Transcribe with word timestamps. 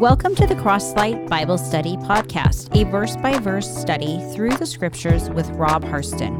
Welcome 0.00 0.34
to 0.34 0.46
the 0.46 0.54
Crosslight 0.54 1.26
Bible 1.26 1.56
Study 1.56 1.96
Podcast, 1.96 2.78
a 2.78 2.84
verse 2.90 3.16
by 3.16 3.38
verse 3.38 3.66
study 3.66 4.20
through 4.34 4.54
the 4.58 4.66
scriptures 4.66 5.30
with 5.30 5.48
Rob 5.52 5.82
Harston. 5.82 6.38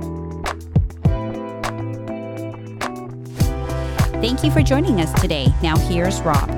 Thank 4.21 4.45
you 4.45 4.51
for 4.51 4.61
joining 4.61 5.01
us 5.01 5.11
today. 5.23 5.47
Now, 5.63 5.79
here's 5.79 6.21
Rob. 6.21 6.56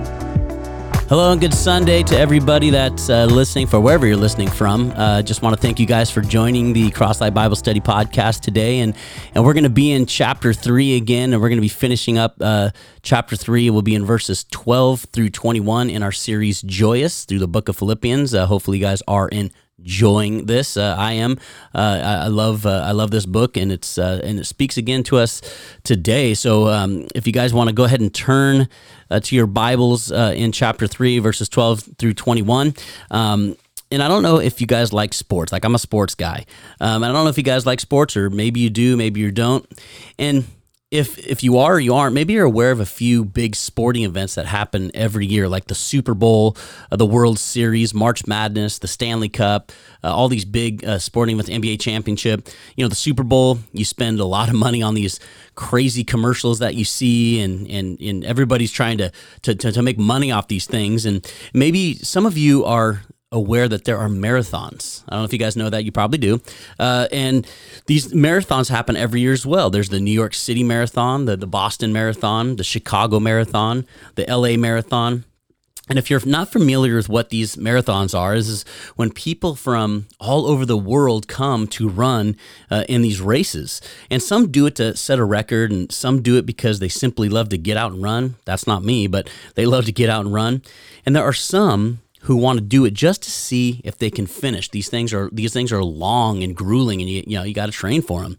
Hello 1.09 1.33
and 1.33 1.41
good 1.41 1.55
Sunday 1.55 2.03
to 2.03 2.19
everybody 2.19 2.69
that's 2.69 3.09
uh, 3.09 3.25
listening 3.25 3.67
for 3.67 3.81
wherever 3.81 4.07
you're 4.07 4.15
listening 4.15 4.51
from. 4.51 4.91
Uh, 4.91 5.23
just 5.23 5.41
want 5.41 5.57
to 5.57 5.63
thank 5.63 5.81
you 5.81 5.87
guys 5.87 6.11
for 6.11 6.21
joining 6.21 6.75
the 6.75 6.91
Crosslight 6.91 7.33
Bible 7.33 7.57
Study 7.57 7.81
podcast 7.81 8.41
today, 8.41 8.81
and 8.81 8.95
and 9.35 9.43
we're 9.43 9.55
going 9.55 9.65
to 9.65 9.71
be 9.71 9.91
in 9.91 10.05
chapter 10.05 10.53
three 10.53 10.97
again, 10.97 11.33
and 11.33 11.41
we're 11.41 11.49
going 11.49 11.57
to 11.57 11.63
be 11.63 11.69
finishing 11.69 12.19
up 12.19 12.37
uh, 12.43 12.73
chapter 13.01 13.37
three. 13.37 13.71
We'll 13.71 13.81
be 13.81 13.95
in 13.95 14.05
verses 14.05 14.45
12 14.51 15.07
through 15.11 15.31
21 15.31 15.89
in 15.89 16.03
our 16.03 16.13
series 16.13 16.61
Joyous 16.61 17.25
through 17.25 17.39
the 17.39 17.49
Book 17.49 17.71
of 17.71 17.77
Philippians. 17.79 18.35
Uh, 18.35 18.45
hopefully, 18.45 18.77
you 18.77 18.85
guys 18.85 19.03
are 19.09 19.31
in 19.31 19.51
enjoying 19.79 20.47
this. 20.47 20.77
Uh, 20.77 20.95
I 20.99 21.15
am. 21.15 21.39
Uh, 21.75 22.01
I, 22.03 22.15
I, 22.25 22.27
love. 22.29 22.67
Uh, 22.67 22.83
I 22.85 22.93
love 22.93 23.11
this 23.11 23.27
book, 23.27 23.57
and 23.57 23.73
it's 23.73 23.99
uh, 23.99 24.21
and 24.25 24.39
it 24.39 24.45
speaks 24.45 24.77
again 24.77 25.03
to 25.05 25.19
us 25.19 25.41
today. 25.85 26.35
So, 26.35 26.69
um, 26.69 27.07
if 27.15 27.27
you 27.27 27.33
guys 27.33 27.55
want 27.55 27.69
to 27.69 27.75
go 27.75 27.85
ahead 27.85 28.01
and 28.01 28.13
turn 28.13 28.69
uh, 29.11 29.21
to 29.21 29.37
your 29.37 29.47
Bibles 29.47 30.13
uh, 30.13 30.33
in 30.37 30.53
chapter 30.53 30.87
three, 30.87 31.19
verses 31.19 31.49
twelve 31.49 31.85
through 31.99 32.15
twenty 32.15 32.43
one. 32.43 32.75
Um, 33.11 33.57
and 33.91 34.03
I 34.03 34.09
don't 34.09 34.23
know 34.23 34.39
if 34.39 34.61
you 34.61 34.67
guys 34.67 34.93
like 34.93 35.15
sports. 35.15 35.51
Like 35.51 35.65
I'm 35.65 35.75
a 35.75 35.79
sports 35.79 36.15
guy. 36.15 36.45
Um, 36.81 37.03
I 37.03 37.07
don't 37.07 37.25
know 37.25 37.31
if 37.31 37.39
you 37.39 37.45
guys 37.45 37.65
like 37.65 37.81
sports, 37.81 38.17
or 38.17 38.29
maybe 38.29 38.61
you 38.61 38.69
do, 38.69 38.97
maybe 38.97 39.21
you 39.21 39.33
don't. 39.33 39.67
And 40.19 40.45
if 40.91 41.19
if 41.19 41.43
you 41.43 41.59
are 41.59 41.75
or 41.75 41.81
you 41.81 41.95
aren't, 41.95 42.15
maybe 42.15 42.33
you're 42.33 42.47
aware 42.47 42.71
of 42.71 42.81
a 42.81 42.87
few 42.87 43.23
big 43.23 43.55
sporting 43.55 44.05
events 44.05 44.37
that 44.37 44.47
happen 44.47 44.91
every 44.95 45.27
year, 45.27 45.47
like 45.47 45.67
the 45.67 45.75
Super 45.75 46.15
Bowl, 46.15 46.57
uh, 46.91 46.97
the 46.97 47.05
World 47.05 47.39
Series, 47.39 47.93
March 47.93 48.27
Madness, 48.27 48.79
the 48.79 48.89
Stanley 48.89 49.29
Cup, 49.29 49.71
uh, 50.03 50.15
all 50.15 50.29
these 50.29 50.47
big 50.47 50.83
uh, 50.87 50.99
sporting 50.99 51.35
events, 51.35 51.51
NBA 51.51 51.79
championship. 51.79 52.49
You 52.75 52.85
know, 52.85 52.89
the 52.89 52.95
Super 52.95 53.23
Bowl, 53.23 53.59
you 53.73 53.85
spend 53.85 54.19
a 54.19 54.25
lot 54.25 54.49
of 54.49 54.55
money 54.55 54.83
on 54.83 54.95
these 54.95 55.21
crazy 55.57 56.05
commercials 56.05 56.59
that 56.61 56.75
you 56.75 56.87
see, 56.87 57.41
and 57.43 57.69
and, 57.69 58.01
and 58.01 58.25
everybody's 58.25 58.73
trying 58.73 58.97
to, 58.99 59.13
to 59.43 59.55
to 59.55 59.73
to 59.73 59.83
make 59.83 59.99
money 59.99 60.33
off 60.33 60.49
these 60.49 60.67
things. 60.67 61.05
And 61.05 61.31
maybe 61.53 61.95
some 61.97 62.25
of 62.25 62.39
you 62.39 62.65
are 62.65 63.03
aware 63.31 63.69
that 63.69 63.85
there 63.85 63.99
are 63.99 64.09
marathons. 64.09 65.05
I 65.09 65.13
don't 65.13 65.21
know 65.21 65.25
if 65.25 65.33
you 65.33 65.39
guys 65.39 65.57
know 65.57 65.69
that. 65.69 65.85
You 65.85 65.93
probably 65.93 66.19
do. 66.19 66.41
Uh, 66.79 67.09
and 67.13 67.47
these 67.87 68.13
marathons 68.13 68.71
happen 68.71 68.97
every 68.97 69.21
year 69.21 69.33
as 69.33 69.45
well. 69.45 69.71
There's 69.71 69.91
the 69.91 70.01
New 70.01 70.13
York 70.13 70.35
City 70.35 70.65
Marathon, 70.65 71.27
the, 71.27 71.37
the 71.37 71.47
Boston 71.47 71.93
Marathon, 71.93 72.57
the 72.57 72.65
Chicago 72.65 73.21
Marathon, 73.21 73.87
the 74.15 74.25
LA 74.25 74.57
Marathon. 74.57 75.25
And 75.91 75.99
if 75.99 76.11
you're 76.11 76.25
not 76.27 76.53
familiar 76.53 76.97
with 76.97 77.09
what 77.09 77.31
these 77.31 77.57
marathons 77.57 78.19
are, 78.19 78.35
is, 78.35 78.49
is 78.49 78.65
when 78.97 79.11
people 79.11 79.55
from 79.55 80.07
all 80.21 80.47
over 80.47 80.67
the 80.67 80.77
world 80.77 81.29
come 81.29 81.67
to 81.69 81.89
run 81.89 82.37
uh, 82.71 82.85
in 82.89 83.01
these 83.01 83.23
races. 83.23 83.81
And 84.11 84.23
some 84.23 84.51
do 84.51 84.67
it 84.67 84.75
to 84.77 84.97
set 84.97 85.19
a 85.19 85.25
record, 85.25 85.71
and 85.71 85.91
some 85.91 86.21
do 86.21 86.37
it 86.37 86.45
because 86.45 86.79
they 86.79 86.89
simply 86.89 87.31
love 87.31 87.49
to 87.51 87.59
get 87.59 87.79
out 87.79 87.93
and 87.93 88.03
run. 88.03 88.35
That's 88.45 88.67
not 88.67 88.85
me, 88.85 89.07
but 89.07 89.31
they 89.55 89.65
love 89.65 89.87
to 89.87 89.93
get 89.93 90.11
out 90.11 90.27
and 90.27 90.35
run. 90.35 90.63
And 91.07 91.17
there 91.17 91.25
are 91.25 91.33
some 91.33 92.01
who 92.23 92.37
want 92.37 92.59
to 92.59 92.65
do 92.65 92.85
it 92.85 92.95
just 92.95 93.23
to 93.23 93.31
see 93.31 93.81
if 93.85 93.97
they 93.99 94.11
can 94.11 94.27
finish. 94.27 94.69
These 94.69 94.89
things 94.89 95.13
are 95.13 95.31
these 95.33 95.53
things 95.53 95.73
are 95.73 95.83
long 95.83 96.43
and 96.43 96.57
grueling, 96.57 97.01
and 97.01 97.09
you 97.09 97.23
you 97.27 97.37
know 97.39 97.45
you 97.45 97.55
got 97.55 97.67
to 97.67 97.73
train 97.73 98.03
for 98.03 98.23
them. 98.23 98.39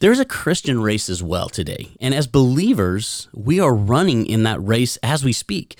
There's 0.00 0.20
a 0.20 0.24
Christian 0.24 0.80
race 0.80 1.08
as 1.08 1.22
well 1.22 1.48
today, 1.48 1.88
and 2.00 2.14
as 2.14 2.26
believers, 2.26 3.28
we 3.32 3.58
are 3.58 3.74
running 3.74 4.26
in 4.26 4.42
that 4.44 4.62
race 4.62 4.96
as 5.02 5.24
we 5.24 5.32
speak. 5.32 5.76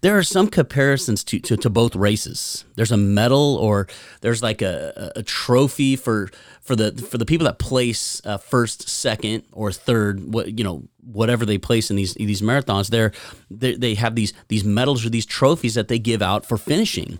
There 0.00 0.18
are 0.18 0.22
some 0.22 0.48
comparisons 0.48 1.24
to, 1.24 1.38
to, 1.40 1.56
to 1.56 1.70
both 1.70 1.96
races. 1.96 2.66
There's 2.74 2.92
a 2.92 2.96
medal, 2.98 3.56
or 3.56 3.88
there's 4.20 4.42
like 4.42 4.60
a, 4.60 5.12
a 5.16 5.22
trophy 5.22 5.96
for 5.96 6.28
for 6.64 6.74
the 6.74 6.92
for 6.92 7.18
the 7.18 7.26
people 7.26 7.44
that 7.44 7.58
place 7.58 8.22
uh, 8.24 8.38
first, 8.38 8.88
second, 8.88 9.44
or 9.52 9.70
third. 9.70 10.32
What 10.32 10.58
you 10.58 10.64
know, 10.64 10.82
whatever 11.02 11.44
they 11.44 11.58
place 11.58 11.90
in 11.90 11.96
these 11.96 12.14
these 12.14 12.42
marathons, 12.42 12.88
they're, 12.88 13.12
they 13.50 13.74
they 13.74 13.94
have 13.94 14.14
these 14.14 14.32
these 14.48 14.64
medals 14.64 15.04
or 15.04 15.10
these 15.10 15.26
trophies 15.26 15.74
that 15.74 15.88
they 15.88 15.98
give 15.98 16.22
out 16.22 16.46
for 16.46 16.56
finishing. 16.56 17.18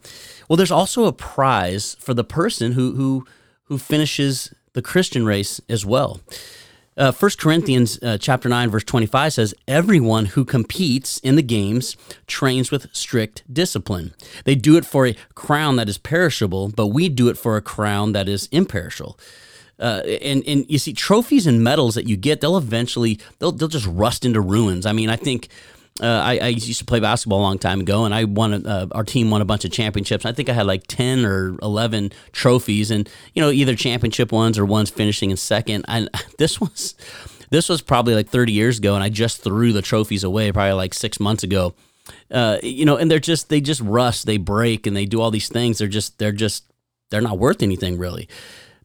Well, 0.49 0.57
there's 0.57 0.71
also 0.71 1.05
a 1.05 1.13
prize 1.13 1.97
for 2.01 2.15
the 2.15 2.25
person 2.25 2.73
who 2.73 2.95
who 2.95 3.27
who 3.65 3.79
finishes 3.79 4.53
the 4.73 4.83
Christian 4.83 5.25
race 5.27 5.61
as 5.69 5.87
well. 5.87 6.21
Uh, 6.97 7.11
1 7.11 7.31
Corinthians 7.39 7.99
uh, 8.03 8.17
chapter 8.19 8.49
9 8.49 8.71
verse 8.71 8.85
25 8.85 9.33
says 9.33 9.55
everyone 9.67 10.27
who 10.27 10.45
competes 10.45 11.19
in 11.19 11.35
the 11.35 11.43
games 11.43 11.97
trains 12.27 12.71
with 12.71 12.87
strict 12.95 13.43
discipline. 13.53 14.15
They 14.45 14.55
do 14.55 14.77
it 14.77 14.87
for 14.87 15.07
a 15.07 15.17
crown 15.35 15.77
that 15.77 15.89
is 15.89 15.99
perishable, 15.99 16.69
but 16.69 16.89
we 16.89 17.09
do 17.09 17.29
it 17.29 17.37
for 17.37 17.57
a 17.57 17.63
crown 17.63 18.13
that 18.13 18.29
is 18.29 18.49
imperishable. 18.53 19.19
Uh, 19.79 20.03
and 20.23 20.45
and 20.47 20.65
you 20.69 20.79
see 20.79 20.93
trophies 20.93 21.49
and 21.49 21.65
medals 21.65 21.97
that 21.97 22.07
you 22.07 22.17
get, 22.17 22.41
they'll 22.41 22.57
eventually 22.57 23.19
they'll 23.41 23.51
they'll 23.51 23.67
just 23.67 23.89
rust 23.89 24.25
into 24.25 24.41
ruins. 24.41 24.87
I 24.87 24.93
mean, 24.93 25.11
I 25.11 25.17
think 25.17 25.49
uh, 26.03 26.07
I, 26.07 26.39
I, 26.39 26.49
used 26.49 26.81
to 26.81 26.85
play 26.85 26.99
basketball 26.99 27.39
a 27.39 27.43
long 27.43 27.59
time 27.59 27.81
ago, 27.81 28.05
and 28.05 28.13
I 28.13 28.25
won. 28.25 28.67
Uh, 28.67 28.89
our 28.91 29.05
team 29.05 29.31
won 29.31 29.43
a 29.43 29.45
bunch 29.45 29.65
of 29.65 29.71
championships. 29.71 30.27
I 30.27 30.33
think 30.33 30.49
I 30.49 30.53
had 30.53 30.67
like 30.67 30.89
ten 30.89 31.25
or 31.25 31.57
eleven 31.63 32.11
trophies, 32.33 32.91
and 32.91 33.09
you 33.33 33.41
know 33.41 33.51
either 33.51 33.77
championship 33.77 34.33
ones 34.33 34.59
or 34.59 34.65
ones 34.65 34.91
finishing 34.91 35.31
in 35.31 35.37
second. 35.37 35.85
And 35.87 36.11
this 36.39 36.61
was 36.61 36.97
this 37.51 37.69
was 37.69 37.81
probably 37.81 38.17
like 38.17 38.29
thirty 38.29 38.53
years 38.53 38.79
ago, 38.79 38.97
and 38.97 39.05
I 39.05 39.09
just 39.09 39.45
threw 39.45 39.73
the 39.73 39.83
trophies 39.83 40.25
away 40.25 40.51
probably 40.51 40.73
like 40.73 40.95
six 40.95 41.21
months 41.21 41.45
ago. 41.45 41.75
Uh, 42.29 42.59
you 42.63 42.85
know, 42.85 42.97
and 42.97 43.09
they're 43.09 43.21
just 43.21 43.49
they 43.49 43.61
just 43.61 43.81
rust, 43.81 44.27
they 44.27 44.37
break, 44.37 44.89
and 44.89 44.97
they 44.97 45.07
do 45.07 45.21
all 45.21 45.31
these 45.31 45.49
things. 45.49 45.79
They're 45.79 45.87
just 45.87 46.19
they're 46.19 46.33
just 46.33 46.65
they're 47.11 47.21
not 47.21 47.39
worth 47.39 47.63
anything 47.63 47.99
really. 47.99 48.29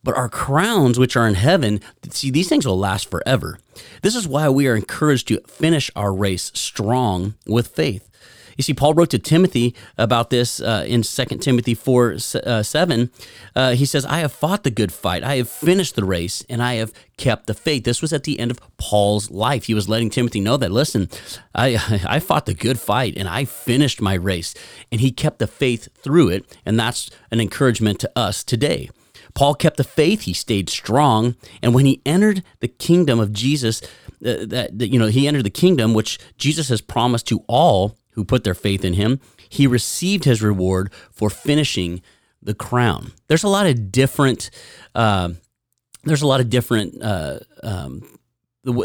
But 0.03 0.15
our 0.15 0.29
crowns, 0.29 0.97
which 0.97 1.15
are 1.15 1.27
in 1.27 1.35
heaven, 1.35 1.81
see, 2.09 2.31
these 2.31 2.49
things 2.49 2.65
will 2.65 2.79
last 2.79 3.09
forever. 3.09 3.59
This 4.01 4.15
is 4.15 4.27
why 4.27 4.49
we 4.49 4.67
are 4.67 4.75
encouraged 4.75 5.27
to 5.29 5.41
finish 5.47 5.91
our 5.95 6.13
race 6.13 6.51
strong 6.53 7.35
with 7.45 7.67
faith. 7.67 8.09
You 8.59 8.63
see, 8.63 8.73
Paul 8.73 8.93
wrote 8.93 9.11
to 9.11 9.19
Timothy 9.19 9.73
about 9.97 10.31
this 10.31 10.59
uh, 10.59 10.83
in 10.85 11.01
2 11.01 11.25
Timothy 11.37 11.73
4 11.73 12.17
uh, 12.43 12.61
7. 12.61 13.09
Uh, 13.55 13.71
he 13.71 13.85
says, 13.85 14.05
I 14.05 14.19
have 14.19 14.33
fought 14.33 14.65
the 14.65 14.69
good 14.69 14.91
fight, 14.91 15.23
I 15.23 15.37
have 15.37 15.47
finished 15.47 15.95
the 15.95 16.03
race, 16.03 16.43
and 16.49 16.61
I 16.61 16.73
have 16.73 16.91
kept 17.15 17.47
the 17.47 17.53
faith. 17.53 17.85
This 17.85 18.01
was 18.01 18.11
at 18.11 18.25
the 18.25 18.37
end 18.37 18.51
of 18.51 18.59
Paul's 18.75 19.31
life. 19.31 19.63
He 19.63 19.73
was 19.73 19.87
letting 19.87 20.09
Timothy 20.09 20.41
know 20.41 20.57
that, 20.57 20.73
listen, 20.73 21.07
I, 21.55 21.77
I 22.05 22.19
fought 22.19 22.47
the 22.47 22.53
good 22.53 22.81
fight 22.81 23.15
and 23.15 23.29
I 23.29 23.45
finished 23.45 24.01
my 24.01 24.15
race. 24.15 24.53
And 24.91 24.99
he 24.99 25.11
kept 25.11 25.39
the 25.39 25.47
faith 25.47 25.87
through 25.95 26.27
it. 26.27 26.57
And 26.65 26.77
that's 26.77 27.09
an 27.31 27.39
encouragement 27.39 28.01
to 28.01 28.11
us 28.13 28.43
today. 28.43 28.89
Paul 29.33 29.55
kept 29.55 29.77
the 29.77 29.83
faith, 29.83 30.21
he 30.21 30.33
stayed 30.33 30.69
strong, 30.69 31.35
and 31.61 31.73
when 31.73 31.85
he 31.85 32.01
entered 32.05 32.43
the 32.59 32.67
kingdom 32.67 33.19
of 33.19 33.31
Jesus, 33.33 33.81
uh, 33.81 34.45
that, 34.45 34.77
that, 34.77 34.87
you 34.89 34.99
know, 34.99 35.07
he 35.07 35.27
entered 35.27 35.43
the 35.43 35.49
kingdom 35.49 35.93
which 35.93 36.19
Jesus 36.37 36.69
has 36.69 36.81
promised 36.81 37.27
to 37.27 37.43
all 37.47 37.97
who 38.11 38.25
put 38.25 38.43
their 38.43 38.55
faith 38.55 38.83
in 38.83 38.93
him, 38.93 39.19
he 39.47 39.65
received 39.65 40.25
his 40.25 40.41
reward 40.41 40.91
for 41.11 41.29
finishing 41.29 42.01
the 42.41 42.53
crown. 42.53 43.11
There's 43.27 43.43
a 43.43 43.49
lot 43.49 43.67
of 43.67 43.91
different 43.91 44.49
uh, 44.95 45.29
there's 46.03 46.21
a 46.21 46.27
lot 46.27 46.39
of 46.39 46.49
different 46.49 47.01
uh, 47.01 47.39
um, 47.63 48.03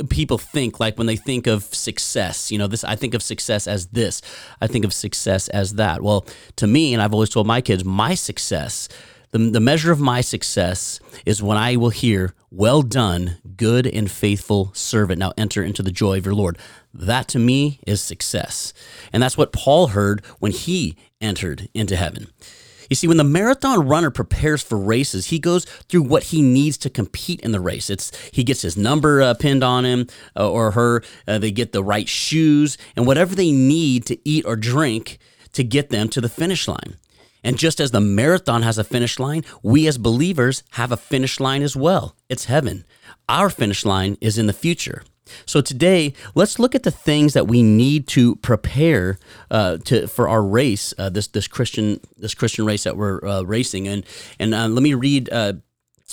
people 0.08 0.38
think 0.38 0.80
like 0.80 0.96
when 0.98 1.06
they 1.06 1.16
think 1.16 1.46
of 1.46 1.62
success 1.64 2.50
you 2.50 2.56
know 2.56 2.66
this 2.68 2.84
i 2.84 2.94
think 2.94 3.12
of 3.12 3.22
success 3.22 3.66
as 3.66 3.88
this 3.88 4.22
i 4.60 4.66
think 4.66 4.84
of 4.84 4.92
success 4.92 5.48
as 5.48 5.74
that 5.74 6.00
well 6.00 6.24
to 6.56 6.66
me 6.66 6.94
and 6.94 7.02
i've 7.02 7.12
always 7.12 7.28
told 7.28 7.46
my 7.46 7.60
kids 7.60 7.84
my 7.84 8.14
success 8.14 8.88
the, 9.34 9.50
the 9.50 9.60
measure 9.60 9.90
of 9.90 9.98
my 9.98 10.20
success 10.20 11.00
is 11.26 11.42
when 11.42 11.58
I 11.58 11.74
will 11.74 11.90
hear, 11.90 12.34
Well 12.52 12.82
done, 12.82 13.38
good 13.56 13.84
and 13.84 14.08
faithful 14.08 14.70
servant. 14.74 15.18
Now 15.18 15.32
enter 15.36 15.60
into 15.60 15.82
the 15.82 15.90
joy 15.90 16.18
of 16.18 16.24
your 16.24 16.36
Lord. 16.36 16.56
That 16.92 17.26
to 17.28 17.40
me 17.40 17.80
is 17.84 18.00
success. 18.00 18.72
And 19.12 19.20
that's 19.20 19.36
what 19.36 19.52
Paul 19.52 19.88
heard 19.88 20.24
when 20.38 20.52
he 20.52 20.96
entered 21.20 21.68
into 21.74 21.96
heaven. 21.96 22.28
You 22.88 22.94
see, 22.94 23.08
when 23.08 23.16
the 23.16 23.24
marathon 23.24 23.88
runner 23.88 24.12
prepares 24.12 24.62
for 24.62 24.78
races, 24.78 25.26
he 25.26 25.40
goes 25.40 25.64
through 25.64 26.02
what 26.02 26.24
he 26.24 26.40
needs 26.40 26.78
to 26.78 26.90
compete 26.90 27.40
in 27.40 27.50
the 27.50 27.58
race. 27.58 27.90
It's 27.90 28.12
he 28.30 28.44
gets 28.44 28.62
his 28.62 28.76
number 28.76 29.20
uh, 29.20 29.34
pinned 29.34 29.64
on 29.64 29.84
him 29.84 30.06
uh, 30.36 30.48
or 30.48 30.72
her. 30.72 31.02
Uh, 31.26 31.38
they 31.38 31.50
get 31.50 31.72
the 31.72 31.82
right 31.82 32.08
shoes 32.08 32.78
and 32.94 33.04
whatever 33.04 33.34
they 33.34 33.50
need 33.50 34.06
to 34.06 34.28
eat 34.28 34.44
or 34.46 34.54
drink 34.54 35.18
to 35.54 35.64
get 35.64 35.88
them 35.88 36.08
to 36.10 36.20
the 36.20 36.28
finish 36.28 36.68
line. 36.68 36.98
And 37.44 37.58
just 37.58 37.78
as 37.78 37.90
the 37.90 38.00
marathon 38.00 38.62
has 38.62 38.78
a 38.78 38.84
finish 38.84 39.18
line, 39.18 39.44
we 39.62 39.86
as 39.86 39.98
believers 39.98 40.62
have 40.72 40.90
a 40.90 40.96
finish 40.96 41.38
line 41.38 41.62
as 41.62 41.76
well. 41.76 42.16
It's 42.28 42.46
heaven. 42.46 42.84
Our 43.28 43.50
finish 43.50 43.84
line 43.84 44.16
is 44.20 44.38
in 44.38 44.46
the 44.46 44.52
future. 44.52 45.04
So 45.46 45.60
today, 45.60 46.14
let's 46.34 46.58
look 46.58 46.74
at 46.74 46.82
the 46.82 46.90
things 46.90 47.32
that 47.32 47.46
we 47.46 47.62
need 47.62 48.06
to 48.08 48.36
prepare 48.36 49.18
uh, 49.50 49.78
to 49.84 50.06
for 50.06 50.28
our 50.28 50.42
race, 50.42 50.92
uh, 50.98 51.08
this 51.08 51.28
this 51.28 51.48
Christian 51.48 52.00
this 52.16 52.34
Christian 52.34 52.66
race 52.66 52.84
that 52.84 52.96
we're 52.96 53.24
uh, 53.24 53.42
racing. 53.42 53.88
And 53.88 54.04
and 54.38 54.54
uh, 54.54 54.68
let 54.68 54.82
me 54.82 54.92
read 54.92 55.30
uh, 55.32 55.54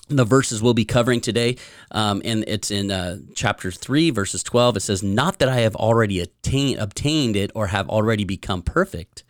the 0.07 0.25
verses 0.25 0.61
we'll 0.61 0.73
be 0.73 0.85
covering 0.85 1.21
today. 1.21 1.57
Um, 1.91 2.21
and 2.23 2.43
it's 2.47 2.71
in 2.71 2.91
uh, 2.91 3.17
chapter 3.35 3.71
3, 3.71 4.09
verses 4.11 4.43
12. 4.43 4.77
It 4.77 4.79
says, 4.81 5.03
Not 5.03 5.39
that 5.39 5.49
I 5.49 5.57
have 5.57 5.75
already 5.75 6.19
attained, 6.19 6.79
obtained 6.79 7.35
it 7.35 7.51
or 7.55 7.67
have 7.67 7.89
already 7.89 8.23
become 8.23 8.61
perfect, 8.61 9.23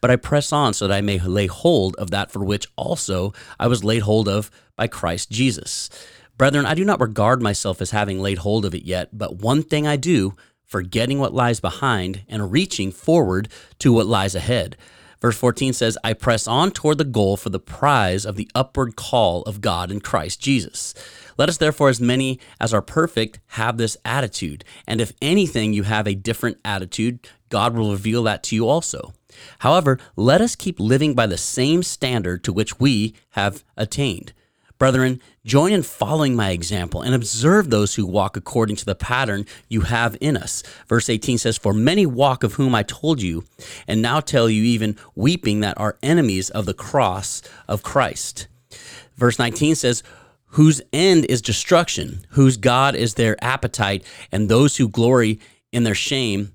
but 0.00 0.10
I 0.10 0.16
press 0.16 0.52
on 0.52 0.74
so 0.74 0.86
that 0.86 0.94
I 0.94 1.00
may 1.00 1.18
lay 1.18 1.46
hold 1.46 1.96
of 1.96 2.10
that 2.10 2.30
for 2.30 2.44
which 2.44 2.66
also 2.76 3.32
I 3.58 3.66
was 3.66 3.84
laid 3.84 4.02
hold 4.02 4.28
of 4.28 4.50
by 4.76 4.86
Christ 4.86 5.30
Jesus. 5.30 5.88
Brethren, 6.36 6.66
I 6.66 6.74
do 6.74 6.84
not 6.84 7.00
regard 7.00 7.40
myself 7.40 7.80
as 7.80 7.92
having 7.92 8.20
laid 8.20 8.38
hold 8.38 8.64
of 8.64 8.74
it 8.74 8.84
yet, 8.84 9.10
but 9.12 9.36
one 9.36 9.62
thing 9.62 9.86
I 9.86 9.96
do, 9.96 10.34
forgetting 10.64 11.18
what 11.20 11.32
lies 11.32 11.60
behind 11.60 12.22
and 12.28 12.50
reaching 12.50 12.90
forward 12.90 13.48
to 13.78 13.92
what 13.92 14.06
lies 14.06 14.34
ahead. 14.34 14.76
Verse 15.20 15.38
14 15.38 15.72
says, 15.72 15.96
I 16.04 16.12
press 16.12 16.46
on 16.46 16.70
toward 16.70 16.98
the 16.98 17.04
goal 17.04 17.38
for 17.38 17.48
the 17.48 17.58
prize 17.58 18.26
of 18.26 18.36
the 18.36 18.50
upward 18.54 18.94
call 18.94 19.40
of 19.44 19.62
God 19.62 19.90
in 19.90 20.00
Christ 20.00 20.38
Jesus. 20.38 20.92
Let 21.38 21.48
us 21.48 21.56
therefore, 21.56 21.88
as 21.88 22.00
many 22.00 22.40
as 22.60 22.74
are 22.74 22.82
perfect, 22.82 23.38
have 23.46 23.78
this 23.78 23.96
attitude. 24.04 24.64
And 24.86 25.00
if 25.00 25.12
anything 25.22 25.72
you 25.72 25.84
have 25.84 26.06
a 26.06 26.14
different 26.14 26.58
attitude, 26.62 27.26
God 27.48 27.74
will 27.74 27.92
reveal 27.92 28.22
that 28.24 28.42
to 28.42 28.54
you 28.54 28.68
also. 28.68 29.14
However, 29.60 29.98
let 30.16 30.40
us 30.40 30.56
keep 30.56 30.78
living 30.80 31.14
by 31.14 31.26
the 31.26 31.36
same 31.36 31.82
standard 31.82 32.44
to 32.44 32.52
which 32.52 32.78
we 32.78 33.14
have 33.30 33.64
attained. 33.76 34.32
Brethren, 34.76 35.20
join 35.46 35.72
in 35.72 35.82
following 35.82 36.34
my 36.34 36.50
example 36.50 37.00
and 37.00 37.14
observe 37.14 37.70
those 37.70 37.94
who 37.94 38.04
walk 38.04 38.36
according 38.36 38.74
to 38.76 38.84
the 38.84 38.96
pattern 38.96 39.46
you 39.68 39.82
have 39.82 40.16
in 40.20 40.36
us. 40.36 40.64
Verse 40.88 41.08
18 41.08 41.38
says, 41.38 41.56
For 41.56 41.72
many 41.72 42.04
walk 42.06 42.42
of 42.42 42.54
whom 42.54 42.74
I 42.74 42.82
told 42.82 43.22
you, 43.22 43.44
and 43.86 44.02
now 44.02 44.18
tell 44.18 44.50
you, 44.50 44.62
even 44.64 44.96
weeping, 45.14 45.60
that 45.60 45.78
are 45.78 45.96
enemies 46.02 46.50
of 46.50 46.66
the 46.66 46.74
cross 46.74 47.40
of 47.68 47.84
Christ. 47.84 48.48
Verse 49.16 49.38
19 49.38 49.76
says, 49.76 50.02
Whose 50.48 50.82
end 50.92 51.24
is 51.26 51.40
destruction, 51.40 52.26
whose 52.30 52.56
God 52.56 52.96
is 52.96 53.14
their 53.14 53.42
appetite, 53.42 54.04
and 54.32 54.48
those 54.48 54.76
who 54.76 54.88
glory 54.88 55.38
in 55.72 55.84
their 55.84 55.94
shame 55.94 56.54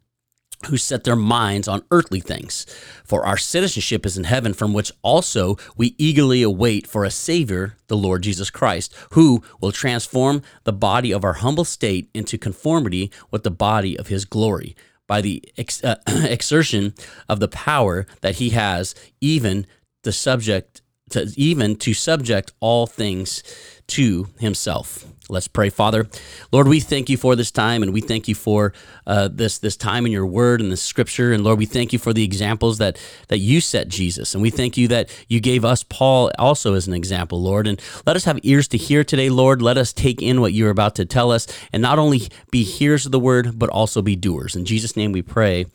who 0.68 0.78
set 0.78 1.04
their 1.04 1.16
minds 1.16 1.68
on 1.68 1.84
earthly 1.92 2.20
things. 2.20 2.66
For 3.06 3.26
our 3.26 3.38
citizenship 3.38 4.06
is 4.06 4.18
in 4.18 4.26
heaven, 4.26 4.54
from 4.54 4.74
which 4.74 4.92
also 5.02 5.58
we 5.78 5.96
eagerly 5.98 6.44
await 6.44 6.86
for 6.86 7.06
a 7.06 7.12
Savior, 7.12 7.76
the 7.88 7.98
Lord 7.98 8.24
Jesus 8.24 8.50
Christ, 8.50 8.94
who 9.12 9.42
will 9.62 9.72
transform 9.72 10.42
the 10.66 10.74
body 10.74 11.14
of 11.14 11.24
our 11.24 11.34
humble 11.34 11.66
state 11.66 12.10
into 12.14 12.38
conformity 12.38 13.12
with 13.32 13.44
the 13.44 13.52
body 13.52 13.98
of 13.98 14.08
his 14.08 14.26
glory 14.26 14.76
by 15.08 15.22
the 15.22 15.44
ex- 15.58 15.84
uh, 15.84 15.96
exertion 16.08 16.94
of 17.28 17.40
the 17.40 17.48
power 17.48 18.06
that 18.22 18.36
he 18.36 18.50
has, 18.52 18.94
even 19.22 19.66
the 20.04 20.12
subject 20.12 20.82
to 21.10 21.32
even 21.36 21.76
to 21.78 21.94
subject 21.94 22.52
all 22.60 22.88
things 22.88 23.44
to 23.88 24.28
himself. 24.40 25.06
Let's 25.32 25.48
pray, 25.48 25.70
Father. 25.70 26.08
Lord, 26.52 26.68
we 26.68 26.80
thank 26.80 27.08
you 27.08 27.16
for 27.16 27.36
this 27.36 27.52
time, 27.52 27.84
and 27.84 27.94
we 27.94 28.02
thank 28.02 28.28
you 28.28 28.34
for 28.34 28.74
uh, 29.06 29.30
this 29.32 29.60
this 29.60 29.78
time 29.78 30.08
in 30.08 30.12
your 30.12 30.26
Word 30.26 30.60
and 30.60 30.72
the 30.72 30.78
Scripture. 30.78 31.32
And 31.32 31.44
Lord, 31.44 31.60
we 31.60 31.68
thank 31.68 31.94
you 31.94 32.00
for 32.00 32.14
the 32.14 32.24
examples 32.24 32.80
that 32.80 33.00
that 33.28 33.38
you 33.38 33.62
set 33.62 33.90
Jesus, 33.90 34.34
and 34.34 34.42
we 34.42 34.50
thank 34.50 34.76
you 34.76 34.88
that 34.88 35.10
you 35.28 35.40
gave 35.40 35.64
us 35.64 35.84
Paul 35.84 36.32
also 36.40 36.74
as 36.74 36.88
an 36.88 36.96
example, 36.96 37.40
Lord. 37.42 37.68
And 37.68 37.80
let 38.08 38.16
us 38.16 38.24
have 38.24 38.40
ears 38.42 38.68
to 38.70 38.78
hear 38.78 39.04
today, 39.04 39.30
Lord. 39.30 39.62
Let 39.62 39.78
us 39.78 39.94
take 39.94 40.20
in 40.20 40.42
what 40.42 40.54
you're 40.54 40.72
about 40.72 40.96
to 40.96 41.06
tell 41.06 41.32
us, 41.32 41.46
and 41.72 41.82
not 41.82 42.00
only 42.00 42.28
be 42.50 42.64
hearers 42.64 43.06
of 43.06 43.12
the 43.12 43.20
Word, 43.20 43.60
but 43.60 43.70
also 43.70 44.02
be 44.02 44.16
doers. 44.16 44.56
In 44.56 44.66
Jesus' 44.66 44.98
name, 44.98 45.12
we 45.12 45.22
pray. 45.22 45.68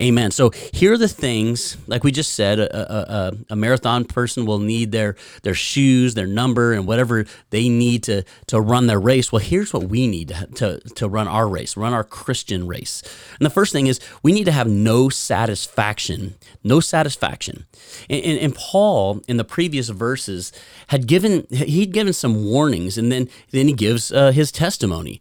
Amen. 0.00 0.30
So 0.30 0.50
here 0.72 0.92
are 0.92 0.98
the 0.98 1.08
things, 1.08 1.76
like 1.88 2.04
we 2.04 2.12
just 2.12 2.34
said, 2.34 2.60
a, 2.60 2.92
a, 2.92 3.32
a, 3.50 3.56
marathon 3.56 4.04
person 4.04 4.46
will 4.46 4.60
need 4.60 4.92
their 4.92 5.16
their 5.42 5.54
shoes, 5.54 6.14
their 6.14 6.26
number, 6.26 6.72
and 6.72 6.86
whatever 6.86 7.24
they 7.50 7.68
need 7.68 8.04
to 8.04 8.24
to 8.46 8.60
run 8.60 8.86
their 8.86 9.00
race. 9.00 9.32
Well, 9.32 9.40
here's 9.40 9.72
what 9.72 9.84
we 9.84 10.06
need 10.06 10.28
to, 10.28 10.46
to, 10.46 10.78
to 10.94 11.08
run 11.08 11.26
our 11.26 11.48
race, 11.48 11.76
run 11.76 11.92
our 11.92 12.04
Christian 12.04 12.68
race. 12.68 13.02
And 13.38 13.46
the 13.46 13.50
first 13.50 13.72
thing 13.72 13.88
is 13.88 13.98
we 14.22 14.32
need 14.32 14.44
to 14.44 14.52
have 14.52 14.68
no 14.68 15.08
satisfaction, 15.08 16.34
no 16.62 16.78
satisfaction. 16.78 17.66
And, 18.08 18.24
and, 18.24 18.38
and 18.38 18.54
Paul 18.54 19.22
in 19.26 19.36
the 19.36 19.44
previous 19.44 19.88
verses 19.88 20.52
had 20.88 21.08
given 21.08 21.46
he'd 21.50 21.92
given 21.92 22.12
some 22.12 22.44
warnings, 22.44 22.96
and 22.96 23.10
then 23.10 23.28
then 23.50 23.66
he 23.66 23.74
gives 23.74 24.12
uh, 24.12 24.30
his 24.30 24.52
testimony. 24.52 25.20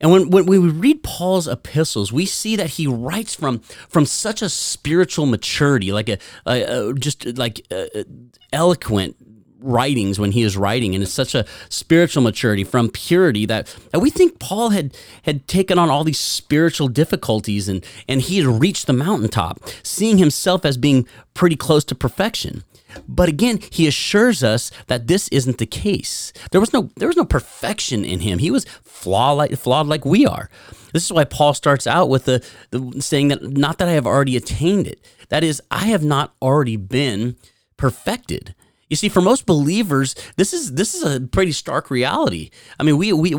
And 0.00 0.12
when, 0.12 0.30
when 0.30 0.46
we 0.46 0.58
read 0.58 1.02
Paul's 1.02 1.48
epistles, 1.48 2.12
we 2.12 2.24
see 2.24 2.54
that 2.56 2.70
he 2.70 2.86
writes 2.86 3.34
from 3.34 3.58
from 3.88 4.06
such 4.06 4.42
a 4.42 4.48
spiritual 4.48 5.26
maturity, 5.26 5.92
like 5.92 6.08
a, 6.08 6.18
a, 6.46 6.88
a 6.90 6.94
just 6.94 7.36
like 7.36 7.66
a, 7.72 8.04
eloquent 8.52 9.16
writings 9.60 10.18
when 10.18 10.32
he 10.32 10.42
is 10.42 10.56
writing, 10.56 10.94
and 10.94 11.02
it's 11.02 11.12
such 11.12 11.34
a 11.34 11.44
spiritual 11.68 12.22
maturity 12.22 12.64
from 12.64 12.88
purity 12.88 13.44
that, 13.46 13.66
that 13.90 14.00
we 14.00 14.10
think 14.10 14.38
Paul 14.38 14.70
had 14.70 14.96
had 15.22 15.46
taken 15.48 15.78
on 15.78 15.90
all 15.90 16.04
these 16.04 16.20
spiritual 16.20 16.88
difficulties, 16.88 17.68
and 17.68 17.84
and 18.08 18.20
he 18.20 18.38
had 18.38 18.46
reached 18.46 18.86
the 18.86 18.92
mountaintop, 18.92 19.60
seeing 19.82 20.18
himself 20.18 20.64
as 20.64 20.76
being 20.76 21.06
pretty 21.34 21.56
close 21.56 21.84
to 21.86 21.94
perfection. 21.94 22.62
But 23.06 23.28
again, 23.28 23.60
he 23.70 23.86
assures 23.86 24.42
us 24.42 24.70
that 24.86 25.06
this 25.06 25.28
isn't 25.28 25.58
the 25.58 25.66
case. 25.66 26.32
There 26.50 26.60
was 26.60 26.72
no 26.72 26.90
there 26.96 27.08
was 27.08 27.16
no 27.16 27.24
perfection 27.24 28.04
in 28.04 28.20
him. 28.20 28.38
He 28.38 28.50
was 28.50 28.64
flawed 28.82 29.38
like 29.38 29.56
flawed 29.56 29.86
like 29.86 30.04
we 30.04 30.26
are. 30.26 30.48
This 30.92 31.04
is 31.04 31.12
why 31.12 31.24
Paul 31.24 31.54
starts 31.54 31.86
out 31.86 32.08
with 32.08 32.24
the, 32.24 32.44
the 32.70 33.00
saying 33.00 33.28
that 33.28 33.42
not 33.42 33.78
that 33.78 33.88
I 33.88 33.92
have 33.92 34.06
already 34.06 34.36
attained 34.36 34.86
it. 34.86 35.06
That 35.28 35.44
is, 35.44 35.62
I 35.70 35.86
have 35.86 36.02
not 36.02 36.34
already 36.40 36.76
been 36.76 37.36
perfected. 37.76 38.54
You 38.88 38.96
see, 38.96 39.10
for 39.10 39.20
most 39.20 39.44
believers, 39.44 40.14
this 40.36 40.54
is 40.54 40.72
this 40.72 40.94
is 40.94 41.02
a 41.04 41.20
pretty 41.20 41.52
stark 41.52 41.90
reality. 41.90 42.50
I 42.80 42.84
mean, 42.84 42.96
we 42.96 43.12
we 43.12 43.34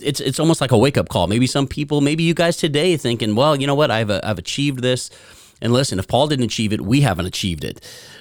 it's 0.00 0.20
it's 0.20 0.40
almost 0.40 0.60
like 0.60 0.72
a 0.72 0.78
wake 0.78 0.98
up 0.98 1.08
call. 1.08 1.28
Maybe 1.28 1.46
some 1.46 1.68
people, 1.68 2.00
maybe 2.00 2.24
you 2.24 2.34
guys 2.34 2.56
today, 2.56 2.96
thinking, 2.96 3.36
well, 3.36 3.54
you 3.54 3.66
know 3.66 3.76
what, 3.76 3.92
I've 3.92 4.10
I've 4.10 4.38
achieved 4.38 4.82
this. 4.82 5.08
And 5.62 5.72
listen, 5.72 5.98
if 5.98 6.08
Paul 6.08 6.26
didn't 6.26 6.44
achieve 6.44 6.72
it, 6.72 6.80
we 6.82 7.00
haven't 7.00 7.24
achieved 7.26 7.64
it. 7.64 7.80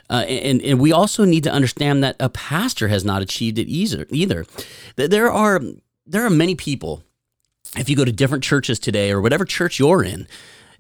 Uh, 0.10 0.24
and, 0.28 0.62
and 0.62 0.80
we 0.80 0.94
also 0.94 1.26
need 1.26 1.44
to 1.44 1.52
understand 1.52 2.04
that 2.04 2.16
a 2.20 2.30
pastor 2.30 2.88
has 2.88 3.04
not 3.04 3.22
achieved 3.22 3.58
it 3.58 3.68
either. 3.68 4.06
Either 4.12 4.46
there 4.96 5.32
are 5.32 5.60
there 6.06 6.26
are 6.26 6.30
many 6.30 6.56
people. 6.56 7.04
If 7.76 7.90
you 7.90 7.96
go 7.96 8.06
to 8.06 8.12
different 8.12 8.44
churches 8.44 8.80
today 8.80 9.12
or 9.12 9.22
whatever 9.22 9.46
church 9.46 9.80
you're 9.80 10.04
in, 10.04 10.28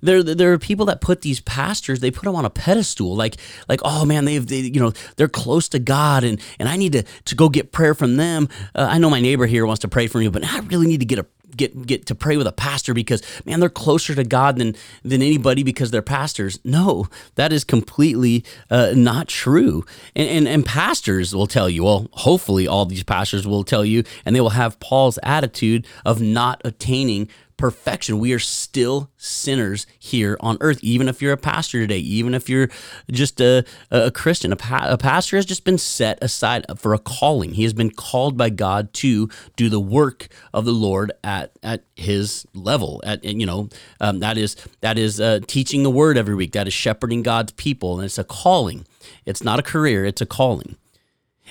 there 0.02 0.22
there 0.24 0.52
are 0.54 0.60
people 0.60 0.86
that 0.88 1.02
put 1.02 1.22
these 1.22 1.40
pastors 1.40 2.00
they 2.00 2.12
put 2.12 2.26
them 2.26 2.36
on 2.36 2.46
a 2.46 2.50
pedestal 2.50 3.16
like 3.16 3.38
like 3.70 3.80
oh 3.84 4.04
man 4.04 4.26
they've 4.26 4.46
they, 4.46 4.62
you 4.62 4.80
know 4.80 4.92
they're 5.16 5.28
close 5.28 5.70
to 5.70 5.80
God 5.80 6.24
and 6.24 6.42
and 6.60 6.68
I 6.68 6.76
need 6.76 6.94
to 6.94 7.04
to 7.26 7.36
go 7.36 7.50
get 7.50 7.72
prayer 7.72 7.94
from 7.94 8.18
them 8.18 8.50
uh, 8.76 8.88
I 8.90 8.98
know 8.98 9.10
my 9.10 9.22
neighbor 9.22 9.46
here 9.46 9.66
wants 9.66 9.82
to 9.82 9.88
pray 9.88 10.08
for 10.08 10.18
me 10.18 10.28
but 10.28 10.44
I 10.44 10.60
really 10.60 10.88
need 10.88 11.00
to 11.02 11.06
get 11.06 11.20
a 11.20 11.26
get 11.58 11.86
get 11.86 12.06
to 12.08 12.16
pray 12.16 12.38
with 12.38 12.48
a 12.48 12.52
pastor 12.52 12.94
because 12.94 13.22
man 13.46 13.60
they're 13.60 13.70
closer 13.70 14.16
to 14.16 14.24
God 14.24 14.58
than 14.58 14.76
than 15.04 15.22
anybody 15.22 15.64
because 15.64 15.92
they're 15.92 16.02
pastors. 16.02 16.60
No, 16.64 17.08
that 17.36 17.52
is 17.54 17.64
completely 17.64 18.44
uh, 18.70 18.94
not 18.96 19.28
true. 19.28 19.86
And, 20.16 20.28
and 20.30 20.48
and 20.48 20.66
pastors 20.66 21.36
will 21.36 21.48
tell 21.48 21.70
you. 21.70 21.84
Well, 21.84 22.08
hopefully 22.14 22.68
all 22.68 22.86
these 22.86 23.04
pastors 23.04 23.48
will 23.48 23.64
tell 23.64 23.86
you, 23.86 24.04
and 24.26 24.36
they 24.36 24.42
will 24.42 24.50
have 24.52 24.80
Paul's 24.80 25.20
attitude 25.24 25.86
of 26.06 26.22
not 26.22 26.62
attaining 26.64 27.30
perfection. 27.62 28.18
We 28.18 28.34
are 28.34 28.40
still 28.40 29.12
sinners 29.18 29.86
here 30.00 30.36
on 30.40 30.58
earth, 30.62 30.80
even 30.82 31.08
if 31.08 31.22
you're 31.22 31.32
a 31.32 31.38
pastor 31.38 31.80
today, 31.80 32.00
even 32.00 32.34
if 32.34 32.50
you're 32.50 32.70
just 33.12 33.40
a, 33.40 33.64
a 33.92 34.10
Christian. 34.10 34.52
A, 34.52 34.56
pa- 34.56 34.88
a 34.90 34.98
pastor 34.98 35.36
has 35.36 35.46
just 35.46 35.64
been 35.64 35.78
set 35.78 36.18
aside 36.24 36.66
for 36.76 36.96
a 36.96 36.98
calling. 36.98 37.54
He 37.54 37.62
has 37.62 37.74
been 37.74 37.92
called 37.92 38.36
by 38.36 38.50
God 38.50 38.92
to 38.96 39.30
do 39.56 39.70
the 39.70 39.80
work 39.80 40.28
of 40.56 40.66
the 40.66 40.72
Lord 40.72 41.12
at, 41.24 41.52
at 41.62 41.84
his 41.96 42.48
level. 42.56 43.00
At 43.06 43.24
you 43.24 43.46
know 43.46 43.70
um, 44.00 44.20
that 44.22 44.40
is 44.40 44.56
that 44.82 44.98
is 44.98 45.22
uh, 45.22 45.42
teaching 45.46 45.84
the 45.84 45.92
word 45.92 46.18
every 46.18 46.34
week. 46.34 46.54
That 46.54 46.68
is 46.68 46.74
shepherding 46.74 47.22
God's 47.22 47.52
people, 47.52 47.98
and 47.98 48.06
it's 48.06 48.18
a 48.18 48.24
calling. 48.24 48.88
It's 49.28 49.44
not 49.44 49.60
a 49.60 49.64
career. 49.64 50.04
It's 50.04 50.22
a 50.22 50.26
calling. 50.26 50.78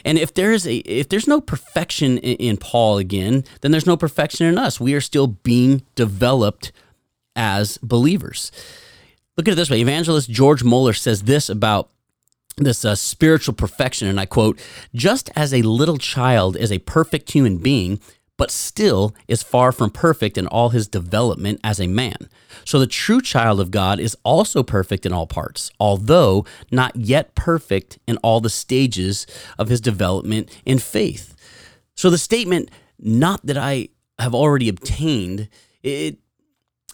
And 0.05 0.19
if 0.19 0.33
there 0.35 0.53
is 0.53 0.67
a 0.67 0.77
if 0.79 1.09
there's 1.09 1.29
no 1.29 1.41
perfection 1.41 2.19
in, 2.19 2.37
in, 2.37 2.57
Paul 2.57 2.99
again, 2.99 3.45
then 3.61 3.71
there's 3.71 3.87
no 3.87 3.97
perfection 3.97 4.47
in 4.47 4.59
us. 4.59 4.81
We 4.81 4.95
are 4.95 5.01
still 5.01 5.27
being 5.27 5.83
developed 5.95 6.73
as 7.37 7.79
believers. 7.79 8.51
Look 9.37 9.49
at 9.49 9.53
it 9.53 9.57
this 9.57 9.71
way. 9.71 9.81
Evangelist 9.81 10.31
George 10.31 10.65
Mueller 10.65 10.93
says 10.93 11.23
this 11.23 11.49
about 11.49 11.91
this 12.57 12.85
uh, 12.85 12.95
spiritual 12.95 13.55
perfection, 13.55 14.09
and 14.09 14.21
I 14.21 14.27
quote: 14.27 14.59
"Just 14.95 15.31
as 15.37 15.53
a 15.53 15.63
little 15.63 15.99
child 15.99 16.57
is 16.57 16.73
a 16.73 16.79
perfect 16.79 17.33
human 17.33 17.59
being, 17.59 18.01
but 18.41 18.51
still 18.51 19.15
is 19.29 19.43
far 19.43 19.71
from 19.71 19.91
perfect 19.91 20.39
in 20.39 20.47
all 20.47 20.71
his 20.71 20.89
development 20.89 21.61
as 21.63 21.79
a 21.79 21.87
man. 21.87 22.17
So 22.65 22.79
the 22.79 22.87
true 22.87 23.21
child 23.21 23.61
of 23.61 23.71
God 23.71 24.01
is 24.01 24.17
also 24.25 24.63
perfect 24.63 25.05
in 25.05 25.13
all 25.13 25.27
parts, 25.27 25.71
although 25.79 26.47
not 26.71 26.97
yet 26.97 27.35
perfect 27.35 27.99
in 28.07 28.17
all 28.23 28.41
the 28.41 28.49
stages 28.49 29.27
of 29.59 29.69
his 29.69 29.79
development 29.79 30.49
in 30.65 30.79
faith. 30.79 31.37
So 31.95 32.09
the 32.09 32.17
statement, 32.17 32.71
not 32.99 33.45
that 33.45 33.59
I 33.59 33.91
have 34.19 34.35
already 34.35 34.71
obtained, 34.71 35.51
it 35.83 36.17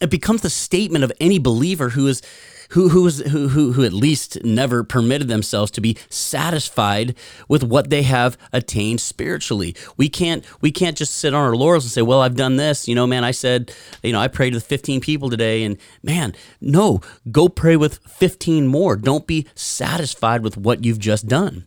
it 0.00 0.10
becomes 0.10 0.42
the 0.42 0.50
statement 0.50 1.04
of 1.04 1.12
any 1.20 1.38
believer 1.38 1.90
who 1.90 2.08
is 2.08 2.22
who 2.70 2.88
who, 2.88 3.08
who 3.08 3.72
who 3.72 3.84
at 3.84 3.92
least 3.92 4.42
never 4.44 4.84
permitted 4.84 5.28
themselves 5.28 5.70
to 5.72 5.80
be 5.80 5.96
satisfied 6.08 7.14
with 7.48 7.62
what 7.62 7.90
they 7.90 8.02
have 8.02 8.36
attained 8.52 9.00
spiritually. 9.00 9.74
We 9.96 10.08
can't 10.08 10.44
we 10.60 10.70
can't 10.70 10.96
just 10.96 11.14
sit 11.14 11.34
on 11.34 11.42
our 11.42 11.56
laurels 11.56 11.84
and 11.84 11.92
say, 11.92 12.02
"Well, 12.02 12.20
I've 12.20 12.36
done 12.36 12.56
this." 12.56 12.88
You 12.88 12.94
know, 12.94 13.06
man, 13.06 13.24
I 13.24 13.30
said, 13.30 13.72
you 14.02 14.12
know, 14.12 14.20
I 14.20 14.28
prayed 14.28 14.54
with 14.54 14.64
15 14.64 15.00
people 15.00 15.30
today 15.30 15.64
and 15.64 15.76
man, 16.02 16.34
no, 16.60 17.00
go 17.30 17.48
pray 17.48 17.76
with 17.76 17.98
15 18.06 18.66
more. 18.66 18.96
Don't 18.96 19.26
be 19.26 19.46
satisfied 19.54 20.42
with 20.42 20.56
what 20.56 20.84
you've 20.84 20.98
just 20.98 21.26
done. 21.26 21.66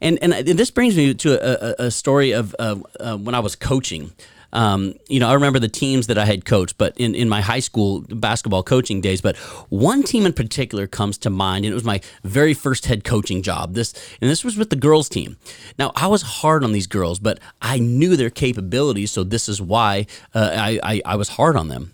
And 0.00 0.18
and, 0.22 0.32
and 0.32 0.46
this 0.58 0.70
brings 0.70 0.96
me 0.96 1.14
to 1.14 1.82
a, 1.82 1.86
a 1.86 1.90
story 1.90 2.32
of 2.32 2.54
uh, 2.58 2.76
uh, 2.98 3.16
when 3.16 3.34
I 3.34 3.40
was 3.40 3.56
coaching. 3.56 4.12
Um, 4.52 4.94
you 5.08 5.20
know, 5.20 5.28
I 5.28 5.34
remember 5.34 5.58
the 5.58 5.68
teams 5.68 6.06
that 6.08 6.18
I 6.18 6.24
had 6.24 6.44
coached, 6.44 6.76
but 6.78 6.96
in, 6.96 7.14
in 7.14 7.28
my 7.28 7.40
high 7.40 7.60
school 7.60 8.02
basketball 8.08 8.62
coaching 8.62 9.00
days, 9.00 9.20
but 9.20 9.36
one 9.68 10.02
team 10.02 10.26
in 10.26 10.32
particular 10.32 10.86
comes 10.86 11.18
to 11.18 11.30
mind, 11.30 11.64
and 11.64 11.72
it 11.72 11.74
was 11.74 11.84
my 11.84 12.00
very 12.24 12.54
first 12.54 12.86
head 12.86 13.04
coaching 13.04 13.42
job. 13.42 13.74
This 13.74 13.92
and 14.20 14.30
this 14.30 14.44
was 14.44 14.56
with 14.56 14.70
the 14.70 14.76
girls 14.76 15.08
team. 15.08 15.36
Now 15.78 15.92
I 15.94 16.06
was 16.06 16.22
hard 16.22 16.64
on 16.64 16.72
these 16.72 16.86
girls, 16.86 17.18
but 17.18 17.38
I 17.62 17.78
knew 17.78 18.16
their 18.16 18.30
capabilities, 18.30 19.10
so 19.10 19.24
this 19.24 19.48
is 19.48 19.60
why 19.60 20.06
uh, 20.34 20.50
I, 20.52 20.80
I 20.82 21.02
I 21.04 21.16
was 21.16 21.30
hard 21.30 21.56
on 21.56 21.68
them. 21.68 21.92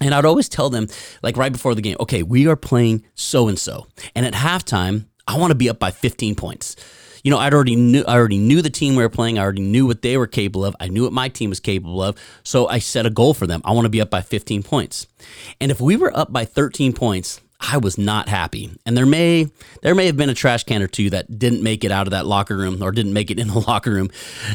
And 0.00 0.14
I'd 0.14 0.26
always 0.26 0.48
tell 0.50 0.68
them, 0.68 0.88
like 1.22 1.38
right 1.38 1.52
before 1.52 1.74
the 1.74 1.80
game, 1.80 1.96
okay, 2.00 2.22
we 2.22 2.46
are 2.46 2.56
playing 2.56 3.04
so 3.14 3.48
and 3.48 3.58
so, 3.58 3.86
and 4.14 4.26
at 4.26 4.34
halftime, 4.34 5.06
I 5.26 5.38
want 5.38 5.52
to 5.52 5.54
be 5.54 5.70
up 5.70 5.78
by 5.78 5.90
15 5.90 6.34
points 6.34 6.76
you 7.26 7.30
know, 7.30 7.38
I'd 7.38 7.52
already 7.52 7.74
knew 7.74 8.04
I 8.06 8.14
already 8.14 8.38
knew 8.38 8.62
the 8.62 8.70
team 8.70 8.94
we 8.94 9.02
were 9.02 9.08
playing. 9.08 9.36
I 9.36 9.42
already 9.42 9.60
knew 9.60 9.84
what 9.84 10.00
they 10.00 10.16
were 10.16 10.28
capable 10.28 10.64
of. 10.64 10.76
I 10.78 10.86
knew 10.86 11.02
what 11.02 11.12
my 11.12 11.28
team 11.28 11.50
was 11.50 11.58
capable 11.58 12.00
of. 12.00 12.16
So 12.44 12.68
I 12.68 12.78
set 12.78 13.04
a 13.04 13.10
goal 13.10 13.34
for 13.34 13.48
them. 13.48 13.60
I 13.64 13.72
want 13.72 13.84
to 13.84 13.88
be 13.88 14.00
up 14.00 14.10
by 14.10 14.20
15 14.20 14.62
points. 14.62 15.08
And 15.60 15.72
if 15.72 15.80
we 15.80 15.96
were 15.96 16.16
up 16.16 16.32
by 16.32 16.44
13 16.44 16.92
points, 16.92 17.40
I 17.60 17.78
was 17.78 17.96
not 17.96 18.28
happy. 18.28 18.70
And 18.84 18.96
there 18.96 19.06
may 19.06 19.48
there 19.82 19.94
may 19.94 20.06
have 20.06 20.16
been 20.16 20.28
a 20.28 20.34
trash 20.34 20.64
can 20.64 20.82
or 20.82 20.86
two 20.86 21.10
that 21.10 21.38
didn't 21.38 21.62
make 21.62 21.84
it 21.84 21.90
out 21.90 22.06
of 22.06 22.10
that 22.10 22.26
locker 22.26 22.56
room 22.56 22.82
or 22.82 22.92
didn't 22.92 23.12
make 23.12 23.30
it 23.30 23.38
in 23.38 23.48
the 23.48 23.58
locker 23.66 23.90
room. 23.90 24.10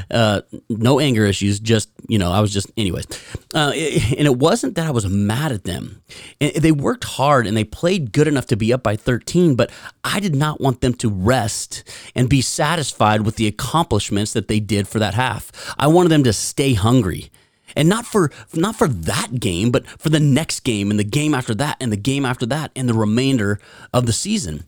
Uh, 0.10 0.42
no 0.70 1.00
anger 1.00 1.26
issues, 1.26 1.60
just 1.60 1.90
you 2.08 2.20
know, 2.20 2.32
I 2.32 2.40
was 2.42 2.54
just 2.54 2.72
anyways. 2.78 3.08
Uh, 3.54 3.72
and 3.74 4.28
it 4.28 4.38
wasn't 4.38 4.76
that 4.76 4.88
I 4.88 4.92
was 4.92 5.08
mad 5.08 5.52
at 5.52 5.64
them. 5.64 6.02
They 6.40 6.72
worked 6.72 7.04
hard 7.04 7.48
and 7.48 7.58
they 7.58 7.64
played 7.64 8.12
good 8.12 8.28
enough 8.28 8.46
to 8.48 8.56
be 8.56 8.72
up 8.72 8.84
by 8.84 8.96
13, 8.96 9.56
but 9.56 9.72
I 10.04 10.20
did 10.20 10.36
not 10.36 10.62
want 10.62 10.82
them 10.82 10.94
to 10.96 11.10
rest 11.10 11.84
and 12.16 12.30
be 12.30 12.42
satisfied 12.42 13.22
with 13.22 13.36
the 13.36 13.48
accomplishments 13.48 14.34
that 14.34 14.48
they 14.48 14.60
did 14.60 14.88
for 14.88 15.00
that 15.00 15.14
half. 15.14 15.52
I 15.78 15.88
wanted 15.88 16.10
them 16.10 16.24
to 16.24 16.34
stay 16.34 16.74
hungry 16.74 17.32
and 17.76 17.90
not 17.90 18.06
for 18.06 18.32
not 18.54 18.76
for 18.76 18.88
that 18.88 19.40
game, 19.40 19.72
but 19.72 19.88
for 19.88 20.10
the 20.10 20.20
next 20.20 20.62
game 20.62 20.90
and 20.92 21.00
the 21.00 21.04
game 21.04 21.34
after 21.34 21.56
that 21.56 21.78
and 21.80 21.92
the 21.92 21.98
game 21.98 22.26
after 22.26 22.46
that 22.48 22.72
and 22.76 22.88
the 22.88 22.94
remainder 22.94 23.60
of 23.94 24.06
the 24.06 24.14
season. 24.14 24.66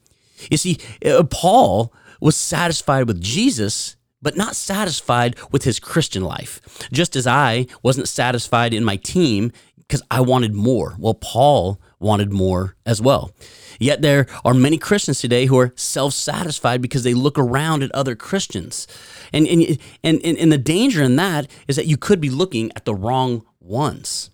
You 0.49 0.57
see, 0.57 0.77
uh, 1.05 1.23
Paul 1.23 1.93
was 2.19 2.35
satisfied 2.35 3.07
with 3.07 3.21
Jesus, 3.21 3.95
but 4.21 4.37
not 4.37 4.55
satisfied 4.55 5.35
with 5.51 5.63
his 5.63 5.79
Christian 5.79 6.23
life. 6.23 6.61
Just 6.91 7.15
as 7.15 7.27
I 7.27 7.67
wasn't 7.81 8.07
satisfied 8.07 8.73
in 8.73 8.83
my 8.83 8.95
team 8.97 9.51
because 9.77 10.01
I 10.09 10.21
wanted 10.21 10.53
more. 10.53 10.95
Well, 10.97 11.13
Paul 11.13 11.79
wanted 12.03 12.31
more 12.31 12.75
as 12.85 13.01
well. 13.01 13.31
Yet 13.79 14.01
there 14.01 14.27
are 14.45 14.53
many 14.53 14.77
Christians 14.77 15.19
today 15.19 15.45
who 15.45 15.57
are 15.57 15.73
self-satisfied 15.75 16.81
because 16.81 17.03
they 17.03 17.13
look 17.13 17.39
around 17.39 17.81
at 17.81 17.91
other 17.91 18.15
Christians. 18.15 18.87
And, 19.31 19.47
and, 19.47 19.79
and, 20.03 20.21
and 20.23 20.51
the 20.51 20.57
danger 20.57 21.01
in 21.01 21.15
that 21.15 21.47
is 21.67 21.75
that 21.75 21.87
you 21.87 21.97
could 21.97 22.21
be 22.21 22.29
looking 22.29 22.71
at 22.75 22.85
the 22.85 22.93
wrong 22.93 23.45
ones. 23.59 24.29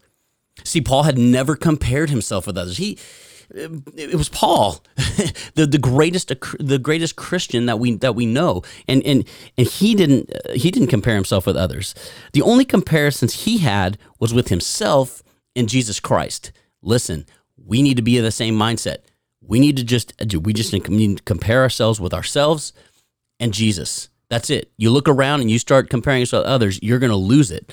See, 0.64 0.82
Paul 0.82 1.04
had 1.04 1.18
never 1.18 1.56
compared 1.56 2.10
himself 2.10 2.48
with 2.48 2.58
others. 2.58 2.78
He, 2.78 2.98
it 3.56 4.16
was 4.16 4.30
Paul, 4.30 4.84
the, 5.56 5.66
the 5.66 5.80
greatest 5.80 6.32
the 6.60 6.78
greatest 6.78 7.16
Christian 7.16 7.66
that 7.66 7.80
we 7.80 7.96
that 7.96 8.14
we 8.14 8.26
know, 8.26 8.62
and 8.88 9.04
and 9.04 9.28
and 9.58 9.68
he 9.68 9.96
didn't 9.96 10.32
he 10.54 10.70
didn't 10.70 10.90
compare 10.90 11.16
himself 11.16 11.48
with 11.48 11.56
others. 11.58 11.96
The 12.34 12.44
only 12.44 12.66
comparisons 12.66 13.46
he 13.46 13.60
had 13.60 13.98
was 14.20 14.34
with 14.34 14.50
himself 14.50 15.24
and 15.56 15.68
Jesus 15.68 16.00
Christ. 16.00 16.52
Listen, 16.82 17.26
we 17.66 17.82
need 17.82 17.98
to 17.98 18.04
be 18.04 18.18
in 18.18 18.24
the 18.24 18.32
same 18.32 18.58
mindset. 18.58 19.00
We 19.42 19.60
need 19.60 19.78
to 19.78 19.84
just 19.84 20.14
we 20.44 20.54
just 20.54 20.74
need 20.74 21.18
to 21.18 21.24
compare 21.24 21.62
ourselves 21.62 22.00
with 22.00 22.14
ourselves 22.14 22.74
and 23.40 23.54
Jesus. 23.54 24.10
That's 24.30 24.50
it. 24.50 24.72
You 24.78 24.92
look 24.92 25.10
around 25.10 25.42
and 25.42 25.50
you 25.50 25.58
start 25.58 25.90
comparing 25.90 26.20
yourself 26.20 26.46
to 26.46 26.50
others, 26.50 26.80
you're 26.84 27.00
going 27.00 27.10
to 27.10 27.16
lose 27.16 27.52
it. 27.52 27.72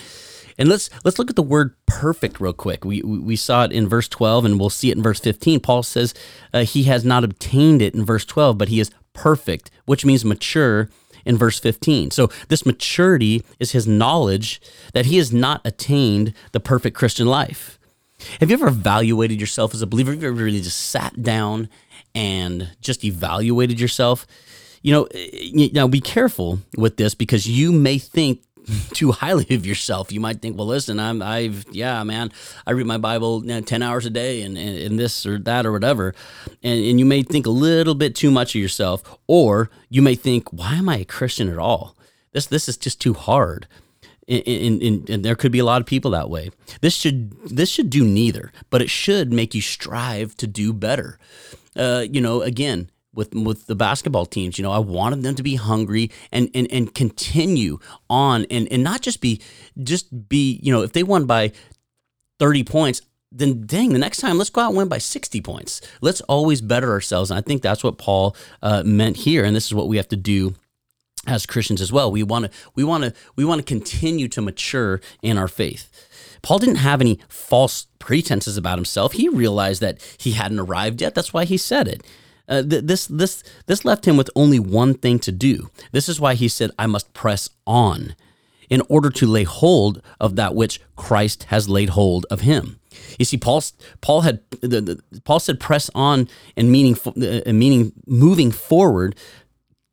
And 0.58 0.68
let's 0.68 0.88
let's 1.04 1.18
look 1.18 1.28
at 1.28 1.36
the 1.36 1.42
word 1.42 1.74
perfect 1.86 2.40
real 2.40 2.52
quick. 2.52 2.84
We 2.84 3.02
we 3.02 3.36
saw 3.36 3.64
it 3.64 3.72
in 3.72 3.88
verse 3.88 4.08
12 4.08 4.44
and 4.44 4.60
we'll 4.60 4.70
see 4.70 4.90
it 4.90 4.96
in 4.96 5.02
verse 5.02 5.20
15. 5.20 5.60
Paul 5.60 5.82
says 5.82 6.14
uh, 6.54 6.64
he 6.64 6.84
has 6.84 7.04
not 7.04 7.24
obtained 7.24 7.82
it 7.82 7.94
in 7.94 8.04
verse 8.04 8.24
12, 8.24 8.56
but 8.56 8.68
he 8.68 8.80
is 8.80 8.90
perfect, 9.12 9.70
which 9.84 10.04
means 10.04 10.24
mature 10.24 10.88
in 11.26 11.36
verse 11.36 11.58
15. 11.58 12.10
So 12.12 12.30
this 12.48 12.64
maturity 12.64 13.44
is 13.58 13.72
his 13.72 13.86
knowledge 13.86 14.60
that 14.94 15.06
he 15.06 15.18
has 15.18 15.32
not 15.32 15.60
attained 15.64 16.32
the 16.52 16.60
perfect 16.60 16.96
Christian 16.96 17.26
life. 17.26 17.78
Have 18.40 18.50
you 18.50 18.54
ever 18.54 18.68
evaluated 18.68 19.40
yourself 19.40 19.74
as 19.74 19.82
a 19.82 19.86
believer? 19.86 20.12
Have 20.12 20.22
you 20.22 20.28
ever 20.28 20.44
really 20.44 20.60
just 20.60 20.90
sat 20.90 21.22
down 21.22 21.68
and 22.14 22.70
just 22.80 23.04
evaluated 23.04 23.80
yourself? 23.80 24.26
You 24.82 24.92
know, 24.92 25.08
eh, 25.14 25.68
now 25.72 25.88
be 25.88 26.00
careful 26.00 26.60
with 26.76 26.96
this 26.96 27.14
because 27.14 27.48
you 27.48 27.72
may 27.72 27.98
think 27.98 28.42
too 28.92 29.12
highly 29.12 29.46
of 29.54 29.66
yourself. 29.66 30.12
You 30.12 30.20
might 30.20 30.40
think, 30.40 30.56
well, 30.56 30.66
listen, 30.66 30.98
I'm, 30.98 31.22
I've, 31.22 31.64
yeah, 31.70 32.02
man, 32.02 32.32
I 32.66 32.72
read 32.72 32.86
my 32.86 32.98
Bible 32.98 33.42
you 33.42 33.48
know, 33.48 33.60
10 33.60 33.82
hours 33.82 34.06
a 34.06 34.10
day 34.10 34.42
and, 34.42 34.56
and, 34.56 34.78
and, 34.78 34.98
this 34.98 35.24
or 35.24 35.38
that 35.40 35.66
or 35.66 35.72
whatever. 35.72 36.14
And, 36.62 36.84
and 36.84 36.98
you 36.98 37.06
may 37.06 37.22
think 37.22 37.46
a 37.46 37.50
little 37.50 37.94
bit 37.94 38.14
too 38.14 38.30
much 38.30 38.54
of 38.54 38.60
yourself, 38.60 39.18
or 39.26 39.70
you 39.88 40.02
may 40.02 40.14
think, 40.14 40.52
why 40.52 40.74
am 40.74 40.88
I 40.88 40.98
a 40.98 41.04
Christian 41.04 41.48
at 41.48 41.58
all? 41.58 41.96
This, 42.32 42.46
this 42.46 42.68
is 42.68 42.76
just 42.76 43.00
too 43.00 43.14
hard. 43.14 43.66
And, 44.28 44.82
and, 44.82 45.08
and, 45.08 45.24
there 45.24 45.36
could 45.36 45.52
be 45.52 45.60
a 45.60 45.64
lot 45.64 45.80
of 45.80 45.86
people 45.86 46.10
that 46.10 46.28
way. 46.28 46.50
This 46.80 46.94
should 46.94 47.30
this 47.48 47.68
should 47.68 47.90
do 47.90 48.04
neither, 48.04 48.50
but 48.70 48.82
it 48.82 48.90
should 48.90 49.32
make 49.32 49.54
you 49.54 49.60
strive 49.60 50.36
to 50.38 50.48
do 50.48 50.72
better. 50.72 51.18
Uh, 51.76 52.04
you 52.10 52.20
know, 52.20 52.42
again, 52.42 52.90
with 53.14 53.34
with 53.34 53.66
the 53.66 53.76
basketball 53.76 54.26
teams, 54.26 54.58
you 54.58 54.62
know, 54.62 54.72
I 54.72 54.78
wanted 54.78 55.22
them 55.22 55.34
to 55.36 55.42
be 55.42 55.54
hungry 55.54 56.10
and 56.32 56.50
and 56.54 56.66
and 56.72 56.94
continue 56.94 57.78
on 58.10 58.46
and 58.50 58.66
and 58.70 58.82
not 58.82 59.00
just 59.00 59.20
be 59.20 59.40
just 59.82 60.28
be 60.28 60.60
you 60.62 60.72
know 60.72 60.82
if 60.82 60.92
they 60.92 61.02
won 61.02 61.26
by 61.26 61.52
thirty 62.38 62.64
points. 62.64 63.02
Then, 63.32 63.66
dang, 63.66 63.92
the 63.92 63.98
next 63.98 64.18
time, 64.18 64.38
let's 64.38 64.50
go 64.50 64.62
out 64.62 64.68
and 64.68 64.76
win 64.78 64.88
by 64.88 64.98
60 64.98 65.42
points. 65.42 65.82
Let's 66.00 66.20
always 66.22 66.62
better 66.62 66.92
ourselves. 66.92 67.30
And 67.30 67.36
I 67.36 67.42
think 67.42 67.60
that's 67.60 67.82
what 67.82 67.98
Paul 67.98 68.36
uh, 68.62 68.84
meant 68.86 69.16
here. 69.16 69.44
And 69.44 69.54
this 69.54 69.66
is 69.66 69.74
what 69.74 69.88
we 69.88 69.96
have 69.96 70.08
to 70.08 70.16
do 70.16 70.54
as 71.26 71.46
Christians 71.46 71.80
as 71.80 71.92
well. 71.92 72.10
We 72.10 72.22
want 72.22 72.46
to 72.46 72.50
we 72.74 72.84
want 72.84 73.04
to 73.04 73.12
we 73.34 73.44
want 73.44 73.58
to 73.58 73.64
continue 73.64 74.28
to 74.28 74.40
mature 74.40 75.00
in 75.22 75.38
our 75.38 75.48
faith. 75.48 75.90
Paul 76.42 76.58
didn't 76.58 76.76
have 76.76 77.00
any 77.00 77.18
false 77.28 77.86
pretenses 77.98 78.56
about 78.56 78.78
himself. 78.78 79.12
He 79.12 79.28
realized 79.28 79.80
that 79.82 80.00
he 80.18 80.32
hadn't 80.32 80.60
arrived 80.60 81.00
yet. 81.00 81.14
That's 81.14 81.32
why 81.32 81.44
he 81.44 81.56
said 81.56 81.88
it. 81.88 82.02
Uh, 82.48 82.62
th- 82.62 82.84
this 82.84 83.06
this 83.06 83.42
this 83.66 83.84
left 83.84 84.06
him 84.06 84.16
with 84.16 84.30
only 84.36 84.60
one 84.60 84.94
thing 84.94 85.18
to 85.20 85.32
do. 85.32 85.70
This 85.92 86.08
is 86.08 86.20
why 86.20 86.34
he 86.34 86.48
said, 86.48 86.70
"I 86.78 86.86
must 86.86 87.12
press 87.12 87.50
on." 87.66 88.14
In 88.68 88.82
order 88.88 89.10
to 89.10 89.26
lay 89.28 89.44
hold 89.44 90.02
of 90.18 90.34
that 90.34 90.56
which 90.56 90.80
Christ 90.96 91.44
has 91.44 91.68
laid 91.68 91.90
hold 91.90 92.26
of 92.32 92.40
him. 92.40 92.80
You 93.18 93.24
see, 93.24 93.36
Paul 93.36 93.62
Paul 94.00 94.22
had 94.22 94.40
the, 94.60 94.80
the, 94.80 95.20
Paul 95.24 95.40
said, 95.40 95.60
"Press 95.60 95.90
on," 95.94 96.28
and 96.56 96.70
meaning 96.70 96.96
uh, 97.06 97.52
meaning 97.52 97.92
moving 98.06 98.50
forward 98.50 99.14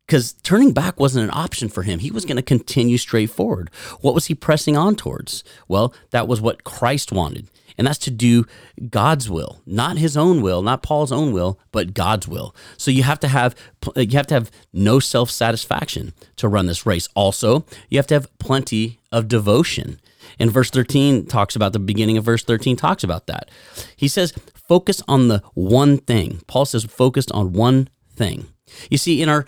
because 0.06 0.34
turning 0.34 0.74
back 0.74 1.00
wasn't 1.00 1.24
an 1.24 1.36
option 1.36 1.70
for 1.70 1.84
him. 1.84 2.00
He 2.00 2.12
was 2.12 2.26
going 2.26 2.36
to 2.36 2.42
continue 2.44 2.98
straight 2.98 3.30
forward. 3.30 3.70
What 4.02 4.14
was 4.14 4.26
he 4.26 4.36
pressing 4.36 4.76
on 4.76 4.96
towards? 4.96 5.44
Well, 5.68 5.94
that 6.12 6.28
was 6.28 6.42
what 6.42 6.64
Christ 6.64 7.12
wanted, 7.12 7.48
and 7.78 7.88
that's 7.88 8.00
to 8.00 8.12
do 8.12 8.46
God's 8.90 9.30
will, 9.30 9.62
not 9.66 9.98
his 9.98 10.18
own 10.18 10.42
will, 10.42 10.62
not 10.62 10.84
Paul's 10.84 11.12
own 11.12 11.32
will, 11.32 11.60
but 11.72 11.94
God's 11.94 12.28
will. 12.28 12.56
So 12.78 12.92
you 12.92 13.04
have 13.04 13.20
to 13.22 13.28
have 13.28 13.56
you 13.96 14.18
have 14.18 14.28
to 14.28 14.36
have 14.36 14.52
no 14.72 15.00
self 15.00 15.30
satisfaction 15.30 16.14
to 16.38 16.48
run 16.48 16.66
this 16.66 16.86
race. 16.86 17.08
Also, 17.16 17.66
you 17.90 17.98
have 17.98 18.08
to 18.08 18.16
have 18.16 18.38
plenty 18.40 19.00
of 19.12 19.28
devotion. 19.28 20.00
And 20.40 20.52
verse 20.52 20.70
13 20.70 21.26
talks 21.28 21.56
about 21.56 21.74
the 21.74 21.80
beginning 21.80 22.18
of 22.18 22.24
verse 22.24 22.44
13 22.44 22.76
talks 22.76 23.04
about 23.04 23.28
that. 23.28 23.50
He 23.96 24.08
says, 24.08 24.34
focus 24.68 25.02
on 25.08 25.28
the 25.28 25.44
one 25.54 25.98
thing. 25.98 26.42
Paul 26.48 26.66
says, 26.66 26.86
focused 26.86 27.32
on 27.32 27.54
one 27.54 27.90
thing. 28.16 28.48
You 28.90 28.98
see, 28.98 29.22
in 29.22 29.30
our 29.30 29.46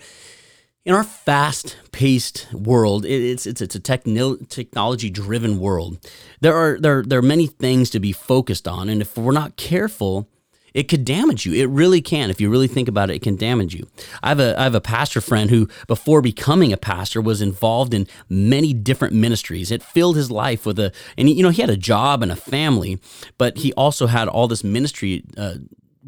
in 0.86 0.94
our 0.94 1.02
fast-paced 1.02 2.46
world, 2.54 3.04
it's 3.04 3.44
it's 3.44 3.60
it's 3.60 3.74
a 3.74 3.80
techno- 3.80 4.36
technology-driven 4.36 5.58
world. 5.58 5.98
There 6.40 6.54
are 6.54 6.78
there 6.80 7.02
there 7.02 7.18
are 7.18 7.22
many 7.22 7.48
things 7.48 7.90
to 7.90 8.00
be 8.00 8.12
focused 8.12 8.68
on, 8.68 8.88
and 8.88 9.02
if 9.02 9.18
we're 9.18 9.32
not 9.32 9.56
careful, 9.56 10.30
it 10.74 10.84
could 10.84 11.04
damage 11.04 11.44
you. 11.44 11.54
It 11.54 11.68
really 11.70 12.00
can. 12.00 12.30
If 12.30 12.40
you 12.40 12.48
really 12.48 12.68
think 12.68 12.86
about 12.86 13.10
it, 13.10 13.16
it 13.16 13.22
can 13.22 13.34
damage 13.34 13.74
you. 13.74 13.88
I 14.22 14.28
have 14.28 14.38
a 14.38 14.58
I 14.60 14.62
have 14.62 14.76
a 14.76 14.80
pastor 14.80 15.20
friend 15.20 15.50
who, 15.50 15.68
before 15.88 16.22
becoming 16.22 16.72
a 16.72 16.76
pastor, 16.76 17.20
was 17.20 17.42
involved 17.42 17.92
in 17.92 18.06
many 18.28 18.72
different 18.72 19.12
ministries. 19.12 19.72
It 19.72 19.82
filled 19.82 20.14
his 20.14 20.30
life 20.30 20.64
with 20.64 20.78
a, 20.78 20.92
and 21.18 21.26
he, 21.26 21.34
you 21.34 21.42
know 21.42 21.50
he 21.50 21.62
had 21.62 21.70
a 21.70 21.76
job 21.76 22.22
and 22.22 22.30
a 22.30 22.36
family, 22.36 23.00
but 23.38 23.58
he 23.58 23.72
also 23.72 24.06
had 24.06 24.28
all 24.28 24.46
this 24.46 24.62
ministry. 24.62 25.24
Uh, 25.36 25.54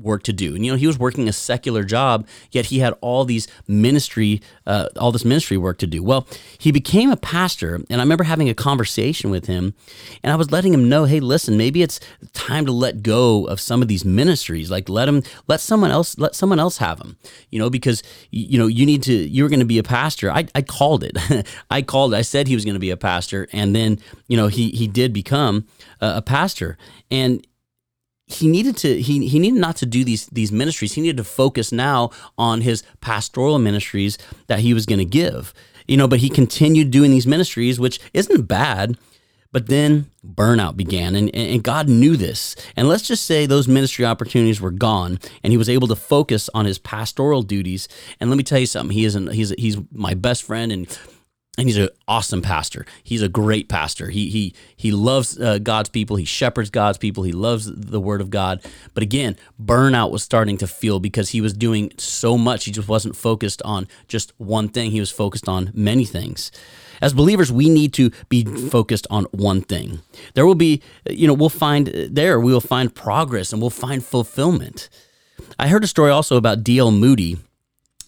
work 0.00 0.22
to 0.24 0.32
do. 0.32 0.54
And 0.54 0.64
you 0.64 0.72
know, 0.72 0.78
he 0.78 0.86
was 0.86 0.98
working 0.98 1.28
a 1.28 1.32
secular 1.32 1.84
job, 1.84 2.26
yet 2.50 2.66
he 2.66 2.78
had 2.78 2.94
all 3.00 3.24
these 3.24 3.48
ministry, 3.66 4.40
uh, 4.66 4.88
all 4.96 5.12
this 5.12 5.24
ministry 5.24 5.56
work 5.56 5.78
to 5.78 5.86
do. 5.86 6.02
Well, 6.02 6.26
he 6.58 6.72
became 6.72 7.10
a 7.10 7.16
pastor, 7.16 7.74
and 7.90 8.00
I 8.00 8.04
remember 8.04 8.24
having 8.24 8.48
a 8.48 8.54
conversation 8.54 9.30
with 9.30 9.46
him, 9.46 9.74
and 10.22 10.32
I 10.32 10.36
was 10.36 10.50
letting 10.50 10.72
him 10.72 10.88
know, 10.88 11.04
hey, 11.04 11.20
listen, 11.20 11.56
maybe 11.56 11.82
it's 11.82 12.00
time 12.32 12.66
to 12.66 12.72
let 12.72 13.02
go 13.02 13.46
of 13.46 13.60
some 13.60 13.82
of 13.82 13.88
these 13.88 14.04
ministries. 14.04 14.70
Like 14.70 14.88
let 14.88 15.08
him, 15.08 15.22
let 15.46 15.60
someone 15.60 15.90
else, 15.90 16.18
let 16.18 16.34
someone 16.34 16.60
else 16.60 16.78
have 16.78 16.98
them. 16.98 17.16
You 17.50 17.58
know, 17.58 17.70
because 17.70 18.02
you 18.30 18.58
know 18.58 18.66
you 18.66 18.86
need 18.86 19.02
to. 19.04 19.12
You're 19.12 19.48
going 19.48 19.60
to 19.60 19.66
be 19.66 19.78
a 19.78 19.82
pastor. 19.82 20.30
I, 20.30 20.46
I 20.54 20.62
called 20.62 21.04
it. 21.04 21.16
I 21.70 21.82
called. 21.82 22.14
It. 22.14 22.18
I 22.18 22.22
said 22.22 22.48
he 22.48 22.54
was 22.54 22.64
going 22.64 22.74
to 22.74 22.80
be 22.80 22.90
a 22.90 22.96
pastor, 22.96 23.48
and 23.52 23.74
then 23.74 23.98
you 24.28 24.36
know 24.36 24.48
he 24.48 24.70
he 24.70 24.86
did 24.86 25.12
become 25.12 25.66
a, 26.00 26.16
a 26.16 26.22
pastor, 26.22 26.78
and 27.10 27.44
he 28.28 28.46
needed 28.46 28.76
to 28.78 29.00
he 29.00 29.26
he 29.26 29.38
needed 29.38 29.58
not 29.58 29.76
to 29.76 29.86
do 29.86 30.04
these 30.04 30.26
these 30.26 30.52
ministries. 30.52 30.92
He 30.92 31.00
needed 31.00 31.16
to 31.16 31.24
focus 31.24 31.72
now 31.72 32.10
on 32.36 32.60
his 32.60 32.82
pastoral 33.00 33.58
ministries 33.58 34.18
that 34.46 34.60
he 34.60 34.74
was 34.74 34.86
going 34.86 34.98
to 34.98 35.04
give. 35.04 35.54
You 35.86 35.96
know, 35.96 36.06
but 36.06 36.18
he 36.18 36.28
continued 36.28 36.90
doing 36.90 37.10
these 37.10 37.26
ministries, 37.26 37.80
which 37.80 37.98
isn't 38.12 38.42
bad. 38.42 38.98
But 39.50 39.68
then 39.68 40.10
burnout 40.22 40.76
began, 40.76 41.16
and, 41.16 41.34
and 41.34 41.64
God 41.64 41.88
knew 41.88 42.18
this. 42.18 42.54
And 42.76 42.86
let's 42.86 43.08
just 43.08 43.24
say 43.24 43.46
those 43.46 43.66
ministry 43.66 44.04
opportunities 44.04 44.60
were 44.60 44.70
gone, 44.70 45.18
and 45.42 45.50
he 45.50 45.56
was 45.56 45.70
able 45.70 45.88
to 45.88 45.96
focus 45.96 46.50
on 46.52 46.66
his 46.66 46.78
pastoral 46.78 47.42
duties. 47.42 47.88
And 48.20 48.28
let 48.28 48.36
me 48.36 48.42
tell 48.42 48.58
you 48.58 48.66
something: 48.66 48.94
he 48.94 49.06
isn't 49.06 49.32
he's 49.32 49.50
he's 49.56 49.78
my 49.90 50.12
best 50.12 50.42
friend, 50.42 50.70
and 50.70 50.98
and 51.58 51.68
he's 51.68 51.76
an 51.76 51.88
awesome 52.06 52.40
pastor. 52.40 52.86
He's 53.02 53.20
a 53.20 53.28
great 53.28 53.68
pastor. 53.68 54.08
He 54.10 54.30
he 54.30 54.54
he 54.76 54.92
loves 54.92 55.38
uh, 55.38 55.58
God's 55.58 55.88
people. 55.88 56.16
He 56.16 56.24
shepherds 56.24 56.70
God's 56.70 56.98
people. 56.98 57.24
He 57.24 57.32
loves 57.32 57.70
the 57.70 58.00
Word 58.00 58.20
of 58.20 58.30
God. 58.30 58.64
But 58.94 59.02
again, 59.02 59.36
burnout 59.62 60.12
was 60.12 60.22
starting 60.22 60.56
to 60.58 60.68
feel 60.68 61.00
because 61.00 61.30
he 61.30 61.40
was 61.40 61.52
doing 61.52 61.92
so 61.98 62.38
much. 62.38 62.64
He 62.64 62.70
just 62.70 62.88
wasn't 62.88 63.16
focused 63.16 63.60
on 63.62 63.88
just 64.06 64.32
one 64.38 64.68
thing. 64.68 64.92
He 64.92 65.00
was 65.00 65.10
focused 65.10 65.48
on 65.48 65.72
many 65.74 66.04
things. 66.04 66.52
As 67.00 67.12
believers, 67.12 67.50
we 67.50 67.68
need 67.68 67.92
to 67.94 68.10
be 68.28 68.44
focused 68.44 69.06
on 69.10 69.24
one 69.26 69.60
thing. 69.60 70.00
There 70.34 70.46
will 70.46 70.54
be, 70.54 70.80
you 71.10 71.26
know, 71.26 71.34
we'll 71.34 71.48
find 71.48 71.88
there 71.88 72.38
we 72.38 72.52
will 72.52 72.60
find 72.60 72.94
progress 72.94 73.52
and 73.52 73.60
we'll 73.60 73.70
find 73.70 74.04
fulfillment. 74.04 74.88
I 75.58 75.66
heard 75.68 75.82
a 75.82 75.88
story 75.88 76.12
also 76.12 76.36
about 76.36 76.62
D.L. 76.62 76.92
Moody 76.92 77.38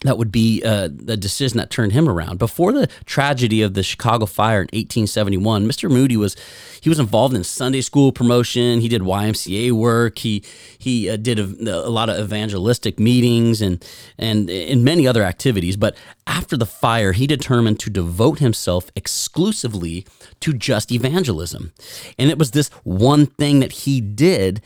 that 0.03 0.17
would 0.17 0.33
be 0.33 0.63
uh, 0.65 0.89
the 0.91 1.17
decision 1.17 1.59
that 1.59 1.69
turned 1.69 1.93
him 1.93 2.09
around. 2.09 2.39
Before 2.39 2.73
the 2.73 2.87
tragedy 3.05 3.61
of 3.61 3.75
the 3.75 3.83
Chicago 3.83 4.25
fire 4.25 4.63
in 4.63 4.69
1871, 4.73 5.67
Mr. 5.67 5.91
Moody 5.91 6.17
was 6.17 6.37
he 6.81 6.89
was 6.89 6.99
involved 6.99 7.35
in 7.35 7.45
Sunday 7.45 7.83
school 7.83 8.11
promotion. 8.11 8.81
He 8.81 8.89
did 8.89 9.03
YMCA 9.03 9.73
work. 9.73 10.19
He 10.19 10.43
he 10.79 11.11
uh, 11.11 11.17
did 11.17 11.39
a, 11.39 11.87
a, 11.87 11.91
lot 11.91 12.09
of 12.09 12.19
evangelistic 12.19 12.99
meetings 12.99 13.61
and 13.61 13.85
and 14.17 14.49
and 14.49 14.83
many 14.83 15.07
other 15.07 15.23
activities. 15.23 15.77
But 15.77 15.97
after 16.27 16.57
the 16.57 16.67
fire, 16.67 17.13
he 17.13 17.27
determined 17.27 17.79
to 17.81 17.91
devote 17.91 18.39
himself 18.39 18.91
exclusively 18.97 20.07
to 20.41 20.55
just 20.55 20.91
evangelism, 20.91 21.73
and 22.19 22.31
it 22.31 22.39
was 22.39 22.53
this 22.53 22.69
one 22.85 23.27
thing 23.27 23.61
that 23.61 23.73
he 23.73 24.01
did 24.01 24.63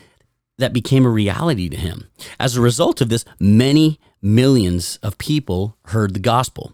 that 0.59 0.73
became 0.73 1.05
a 1.05 1.11
reality 1.11 1.69
to 1.69 1.76
him. 1.76 2.09
As 2.38 2.57
a 2.57 2.61
result 2.61 3.00
of 3.00 3.09
this, 3.09 3.25
many 3.41 3.99
millions 4.25 4.99
of 5.02 5.19
people 5.19 5.76
heard 5.87 6.14
the 6.14 6.21
gospel. 6.21 6.73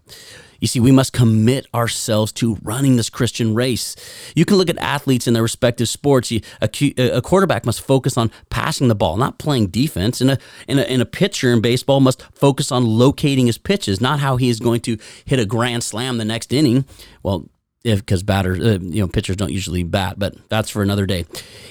You 0.60 0.68
see, 0.68 0.78
we 0.78 0.92
must 0.92 1.12
commit 1.12 1.66
ourselves 1.74 2.32
to 2.32 2.58
running 2.62 2.96
this 2.96 3.08
Christian 3.08 3.54
race. 3.54 3.96
You 4.36 4.44
can 4.44 4.56
look 4.56 4.68
at 4.68 4.76
athletes 4.78 5.26
in 5.26 5.32
their 5.32 5.42
respective 5.42 5.88
sports. 5.88 6.30
A 6.60 7.22
quarterback 7.22 7.64
must 7.64 7.80
focus 7.80 8.18
on 8.18 8.30
passing 8.50 8.88
the 8.88 8.94
ball, 8.94 9.16
not 9.16 9.38
playing 9.38 9.68
defense. 9.68 10.20
And 10.20 10.32
a, 10.32 10.38
and 10.68 10.78
a, 10.78 10.90
and 10.90 11.00
a 11.00 11.06
pitcher 11.06 11.50
in 11.50 11.62
baseball 11.62 12.00
must 12.00 12.22
focus 12.34 12.70
on 12.70 12.84
locating 12.84 13.46
his 13.46 13.58
pitches, 13.58 14.00
not 14.00 14.20
how 14.20 14.36
he 14.36 14.50
is 14.50 14.60
going 14.60 14.80
to 14.82 14.98
hit 15.24 15.40
a 15.40 15.46
grand 15.46 15.82
slam 15.82 16.18
the 16.18 16.26
next 16.26 16.52
inning. 16.52 16.84
Well, 17.22 17.48
because 17.82 18.22
batters, 18.22 18.60
uh, 18.60 18.78
you 18.80 19.00
know, 19.00 19.08
pitchers 19.08 19.36
don't 19.36 19.52
usually 19.52 19.82
bat, 19.82 20.18
but 20.18 20.34
that's 20.48 20.70
for 20.70 20.82
another 20.82 21.06
day. 21.06 21.24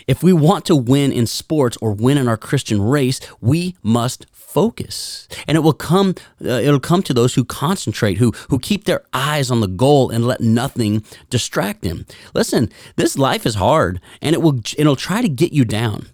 If 0.08 0.24
we 0.24 0.34
want 0.34 0.66
to 0.66 0.76
win 0.76 1.12
in 1.12 1.28
sports 1.28 1.78
or 1.82 1.92
win 1.92 2.18
in 2.18 2.28
our 2.28 2.38
Christian 2.38 2.82
race, 2.82 3.20
we 3.42 3.76
must 3.84 4.26
focus, 4.32 5.28
and 5.48 5.56
it 5.56 5.62
will 5.62 5.74
come. 5.74 6.16
Uh, 6.44 6.50
it'll 6.50 6.80
come 6.80 7.04
to 7.04 7.14
those 7.14 7.36
who 7.36 7.46
concentrate, 7.46 8.18
who 8.18 8.32
who 8.50 8.58
keep 8.58 8.86
their 8.86 9.04
eyes 9.14 9.52
on 9.52 9.62
the 9.62 9.68
goal 9.68 10.10
and 10.10 10.26
let 10.26 10.42
nothing 10.42 11.04
distract 11.30 11.84
them. 11.84 12.06
Listen, 12.34 12.72
this 12.96 13.18
life 13.18 13.46
is 13.46 13.56
hard, 13.56 14.02
and 14.22 14.34
it 14.34 14.42
will 14.42 14.60
it'll 14.78 14.96
try 14.96 15.22
to 15.22 15.30
get 15.30 15.54
you 15.54 15.64
down, 15.64 16.08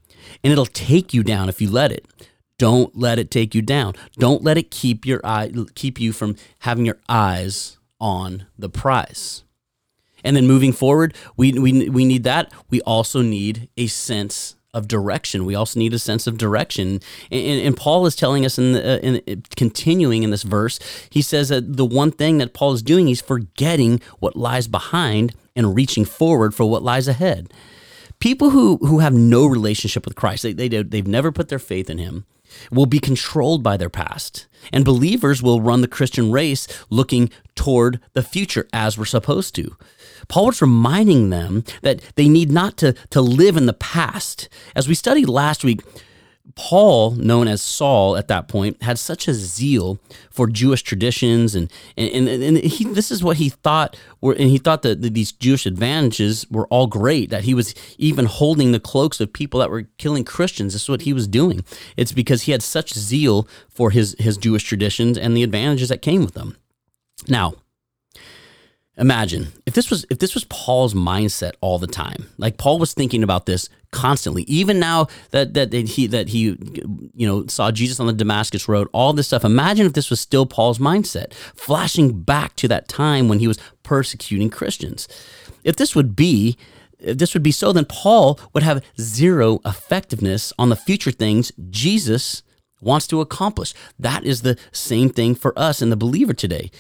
and 0.44 0.52
it'll 0.52 0.66
take 0.66 1.14
you 1.14 1.24
down 1.24 1.48
if 1.48 1.62
you 1.62 1.72
let 1.72 1.92
it. 1.94 2.06
Don't 2.58 2.98
let 2.98 3.20
it 3.20 3.32
take 3.32 3.56
you 3.56 3.62
down. 3.62 3.94
Don't 4.18 4.44
let 4.44 4.58
it 4.58 4.72
keep 4.72 5.06
your 5.06 5.22
eye 5.26 5.52
keep 5.74 6.00
you 6.02 6.12
from 6.12 6.36
having 6.60 6.86
your 6.86 7.00
eyes 7.08 7.78
on 8.02 8.46
the 8.58 8.70
prize. 8.70 9.45
And 10.26 10.36
then 10.36 10.48
moving 10.48 10.74
forward, 10.74 11.16
we, 11.38 11.54
we, 11.54 11.90
we 11.90 12.04
need 12.04 12.24
that. 12.24 12.52
We 12.70 12.82
also 12.82 13.22
need 13.22 13.70
a 13.78 13.88
sense 13.88 14.56
of 14.74 14.90
direction. 14.90 15.46
We 15.46 15.56
also 15.56 15.80
need 15.80 15.94
a 15.94 16.00
sense 16.00 16.28
of 16.28 16.38
direction. 16.38 17.00
And, 17.32 17.62
and 17.62 17.78
Paul 17.78 18.06
is 18.06 18.16
telling 18.16 18.46
us 18.46 18.58
in, 18.58 18.74
the, 18.74 18.96
uh, 18.96 18.98
in 18.98 19.22
uh, 19.26 19.42
continuing 19.56 20.24
in 20.24 20.32
this 20.32 20.44
verse, 20.44 20.80
he 21.10 21.22
says 21.22 21.48
that 21.50 21.78
the 21.78 21.86
one 21.86 22.12
thing 22.12 22.40
that 22.40 22.54
Paul 22.54 22.74
is 22.74 22.84
doing, 22.84 23.08
he's 23.08 23.22
forgetting 23.22 24.02
what 24.20 24.36
lies 24.36 24.68
behind 24.68 25.34
and 25.56 25.74
reaching 25.76 26.04
forward 26.04 26.54
for 26.54 26.66
what 26.66 26.84
lies 26.84 27.08
ahead. 27.08 27.54
People 28.20 28.50
who, 28.50 28.78
who 28.78 29.00
have 29.00 29.14
no 29.14 29.46
relationship 29.46 30.06
with 30.06 30.16
Christ, 30.16 30.44
they, 30.44 30.54
they, 30.54 30.68
they've 30.68 31.08
never 31.08 31.32
put 31.32 31.48
their 31.48 31.60
faith 31.60 31.90
in 31.90 31.98
him, 31.98 32.26
will 32.72 32.86
be 32.86 33.00
controlled 33.00 33.64
by 33.64 33.78
their 33.78 33.90
past. 33.90 34.48
And 34.74 34.84
believers 34.84 35.42
will 35.42 35.62
run 35.62 35.82
the 35.82 35.88
Christian 35.88 36.32
race 36.32 36.68
looking 36.90 37.30
toward 37.56 38.00
the 38.14 38.24
future 38.24 38.68
as 38.74 38.98
we're 38.98 39.06
supposed 39.06 39.56
to. 39.56 39.76
Paul 40.28 40.48
was 40.48 40.62
reminding 40.62 41.30
them 41.30 41.64
that 41.82 42.02
they 42.16 42.28
need 42.28 42.52
not 42.52 42.78
to, 42.78 42.94
to 43.12 43.22
live 43.22 43.58
in 43.58 43.66
the 43.66 43.74
past. 43.74 44.50
As 44.76 44.88
we 44.88 44.96
studied 44.96 45.30
last 45.30 45.64
week, 45.64 45.82
Paul, 46.54 47.12
known 47.12 47.48
as 47.48 47.62
Saul 47.62 48.16
at 48.16 48.28
that 48.28 48.48
point, 48.48 48.82
had 48.84 49.00
such 49.00 49.28
a 49.28 49.34
zeal 49.34 50.00
for 50.30 50.48
Jewish 50.48 50.84
traditions, 50.84 51.56
and 51.56 51.72
and, 51.98 52.30
and, 52.30 52.58
he, 52.58 52.86
this 52.86 53.12
is 53.12 53.24
what 53.24 53.38
he 53.38 53.50
thought 53.50 53.98
were, 54.22 54.34
and 54.34 54.50
he 54.50 54.58
thought 54.60 54.84
that 54.84 55.02
these 55.02 55.32
Jewish 55.32 55.66
advantages 55.66 56.46
were 56.52 56.68
all 56.68 56.88
great. 56.88 57.30
That 57.30 57.44
he 57.44 57.54
was 57.54 57.74
even 57.98 58.26
holding 58.26 58.72
the 58.72 58.80
cloaks 58.80 59.20
of 59.20 59.34
people 59.34 59.60
that 59.60 59.72
were 59.72 59.88
killing 59.98 60.24
Christians. 60.24 60.74
This 60.74 60.84
is 60.84 60.90
what 60.90 61.02
he 61.02 61.14
was 61.14 61.28
doing. 61.28 61.66
It's 61.98 62.12
because 62.12 62.44
he 62.44 62.52
had 62.52 62.62
such 62.62 62.94
zeal 62.94 63.48
for 63.68 63.90
his 63.90 64.16
his 64.20 64.38
Jewish 64.38 64.64
traditions 64.64 65.18
and 65.18 65.36
the 65.36 65.44
advantages 65.44 65.90
that 65.90 66.02
came 66.02 66.24
with 66.24 66.36
them. 66.36 66.56
Now, 67.28 67.56
Imagine 68.98 69.52
if 69.66 69.74
this 69.74 69.90
was 69.90 70.06
if 70.10 70.20
this 70.20 70.34
was 70.34 70.46
Paul's 70.46 70.94
mindset 70.94 71.54
all 71.60 71.80
the 71.80 71.88
time. 71.88 72.30
Like 72.38 72.58
Paul 72.58 72.80
was 72.80 72.94
thinking 72.94 73.24
about 73.24 73.46
this 73.46 73.68
constantly. 73.92 74.44
Even 74.44 74.80
now 74.80 75.08
that 75.32 75.54
that 75.54 75.74
he 75.74 76.08
that 76.08 76.30
he 76.30 76.58
you 77.14 77.28
know 77.28 77.46
saw 77.48 77.72
Jesus 77.72 78.00
on 78.00 78.08
the 78.08 78.14
Damascus 78.14 78.70
road, 78.70 78.88
all 78.94 79.12
this 79.12 79.28
stuff. 79.28 79.44
Imagine 79.44 79.86
if 79.86 79.94
this 79.94 80.10
was 80.10 80.22
still 80.22 80.46
Paul's 80.46 80.80
mindset, 80.80 81.34
flashing 81.34 82.22
back 82.22 82.56
to 82.56 82.70
that 82.70 82.88
time 82.88 83.28
when 83.28 83.40
he 83.40 83.48
was 83.48 83.60
persecuting 83.84 84.50
Christians. 84.50 85.10
If 85.66 85.76
this 85.76 85.94
would 85.94 86.16
be 86.16 86.58
if 87.00 87.18
this 87.18 87.34
would 87.34 87.44
be 87.44 87.52
so, 87.52 87.74
then 87.74 87.86
Paul 87.86 88.40
would 88.54 88.64
have 88.64 88.84
zero 89.00 89.60
effectiveness 89.66 90.54
on 90.58 90.70
the 90.70 90.76
future 90.78 91.12
things 91.12 91.52
Jesus 91.70 92.44
wants 92.86 93.08
to 93.08 93.20
accomplish. 93.20 93.74
That 94.00 94.24
is 94.24 94.42
the 94.44 94.58
same 94.72 95.10
thing 95.10 95.36
for 95.36 95.58
us 95.60 95.82
and 95.82 95.92
the 95.92 95.98
believer 95.98 96.34
today. 96.34 96.72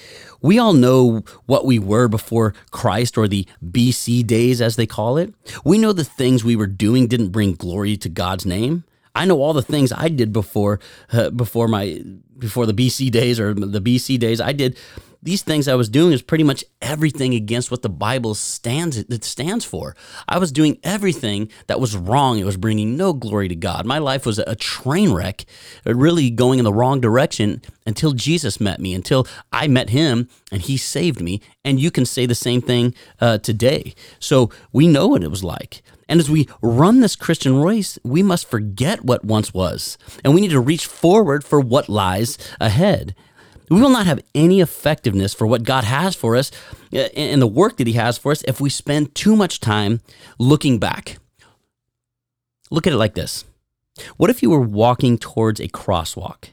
We 0.41 0.59
all 0.59 0.73
know 0.73 1.23
what 1.47 1.65
we 1.65 1.79
were 1.79 2.07
before 2.07 2.53
Christ 2.71 3.17
or 3.17 3.27
the 3.27 3.47
BC 3.63 4.25
days, 4.25 4.61
as 4.61 4.75
they 4.75 4.85
call 4.85 5.17
it. 5.17 5.33
We 5.65 5.77
know 5.77 5.91
the 5.91 6.03
things 6.03 6.43
we 6.43 6.55
were 6.55 6.67
doing 6.67 7.07
didn't 7.07 7.29
bring 7.29 7.55
glory 7.55 7.97
to 7.97 8.09
God's 8.09 8.45
name. 8.45 8.85
I 9.15 9.25
know 9.25 9.41
all 9.41 9.53
the 9.53 9.61
things 9.61 9.91
I 9.91 10.09
did 10.09 10.31
before 10.33 10.79
uh, 11.11 11.29
before 11.29 11.67
my 11.67 12.01
before 12.37 12.65
the 12.65 12.73
BC 12.73 13.09
days 13.11 13.39
or 13.39 13.53
the 13.53 13.81
BC 13.81 14.19
days. 14.19 14.41
I 14.41 14.51
did 14.51 14.77
these 15.25 15.41
things 15.41 15.67
I 15.67 15.73
was 15.73 15.89
doing 15.89 16.13
is 16.13 16.21
pretty 16.21 16.43
much 16.43 16.63
everything 16.81 17.33
against 17.33 17.71
what 17.71 17.81
the 17.81 17.89
Bible 17.89 18.35
stands 18.35 18.97
it 18.97 19.23
stands 19.23 19.65
for. 19.65 19.95
I 20.29 20.37
was 20.37 20.51
doing 20.51 20.77
everything 20.83 21.49
that 21.65 21.79
was 21.79 21.97
wrong. 21.97 22.37
It 22.37 22.45
was 22.45 22.57
bringing 22.57 22.95
no 22.95 23.11
glory 23.11 23.47
to 23.47 23.55
God. 23.55 23.87
My 23.87 23.97
life 23.97 24.25
was 24.25 24.37
a 24.37 24.55
train 24.55 25.11
wreck, 25.11 25.45
uh, 25.85 25.95
really 25.95 26.29
going 26.29 26.59
in 26.59 26.63
the 26.63 26.71
wrong 26.71 27.01
direction 27.01 27.63
until 27.87 28.13
Jesus 28.13 28.61
met 28.61 28.79
me, 28.79 28.93
until 28.93 29.27
I 29.51 29.67
met 29.67 29.89
Him 29.89 30.29
and 30.51 30.61
He 30.61 30.77
saved 30.77 31.21
me. 31.21 31.41
And 31.63 31.79
you 31.79 31.89
can 31.89 32.05
say 32.05 32.27
the 32.27 32.35
same 32.35 32.61
thing 32.61 32.93
uh, 33.19 33.39
today. 33.39 33.95
So 34.19 34.51
we 34.71 34.87
know 34.87 35.07
what 35.07 35.23
it 35.23 35.31
was 35.31 35.43
like. 35.43 35.81
And 36.07 36.19
as 36.19 36.29
we 36.29 36.47
run 36.61 36.99
this 36.99 37.15
Christian 37.15 37.63
race, 37.63 37.97
we 38.03 38.21
must 38.21 38.47
forget 38.47 39.03
what 39.03 39.25
once 39.25 39.55
was, 39.55 39.97
and 40.23 40.35
we 40.35 40.41
need 40.41 40.51
to 40.51 40.59
reach 40.59 40.85
forward 40.85 41.43
for 41.43 41.59
what 41.59 41.89
lies 41.89 42.37
ahead. 42.61 43.15
We 43.69 43.81
will 43.81 43.89
not 43.89 44.05
have 44.05 44.19
any 44.33 44.61
effectiveness 44.61 45.33
for 45.33 45.47
what 45.47 45.63
God 45.63 45.83
has 45.83 46.15
for 46.15 46.35
us 46.35 46.51
uh, 46.93 47.07
and 47.15 47.41
the 47.41 47.47
work 47.47 47.77
that 47.77 47.87
He 47.87 47.93
has 47.93 48.17
for 48.17 48.31
us 48.31 48.43
if 48.47 48.61
we 48.61 48.69
spend 48.69 49.15
too 49.15 49.35
much 49.35 49.59
time 49.59 50.01
looking 50.37 50.79
back. 50.79 51.17
Look 52.71 52.87
at 52.87 52.93
it 52.93 52.97
like 52.97 53.15
this 53.15 53.45
What 54.17 54.29
if 54.29 54.41
you 54.41 54.49
were 54.49 54.61
walking 54.61 55.17
towards 55.17 55.59
a 55.59 55.67
crosswalk 55.67 56.49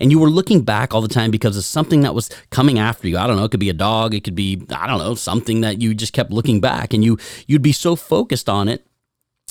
and 0.00 0.10
you 0.10 0.18
were 0.18 0.30
looking 0.30 0.62
back 0.62 0.94
all 0.94 1.00
the 1.02 1.08
time 1.08 1.30
because 1.30 1.56
of 1.56 1.64
something 1.64 2.00
that 2.00 2.14
was 2.14 2.30
coming 2.50 2.78
after 2.78 3.08
you? 3.08 3.18
I 3.18 3.26
don't 3.26 3.36
know, 3.36 3.44
it 3.44 3.50
could 3.50 3.60
be 3.60 3.70
a 3.70 3.74
dog, 3.74 4.14
it 4.14 4.24
could 4.24 4.34
be 4.34 4.62
I 4.70 4.86
don't 4.86 4.98
know, 4.98 5.14
something 5.14 5.60
that 5.62 5.80
you 5.80 5.94
just 5.94 6.12
kept 6.12 6.30
looking 6.30 6.60
back 6.60 6.94
and 6.94 7.04
you 7.04 7.18
you'd 7.46 7.62
be 7.62 7.72
so 7.72 7.96
focused 7.96 8.48
on 8.48 8.68
it 8.68 8.85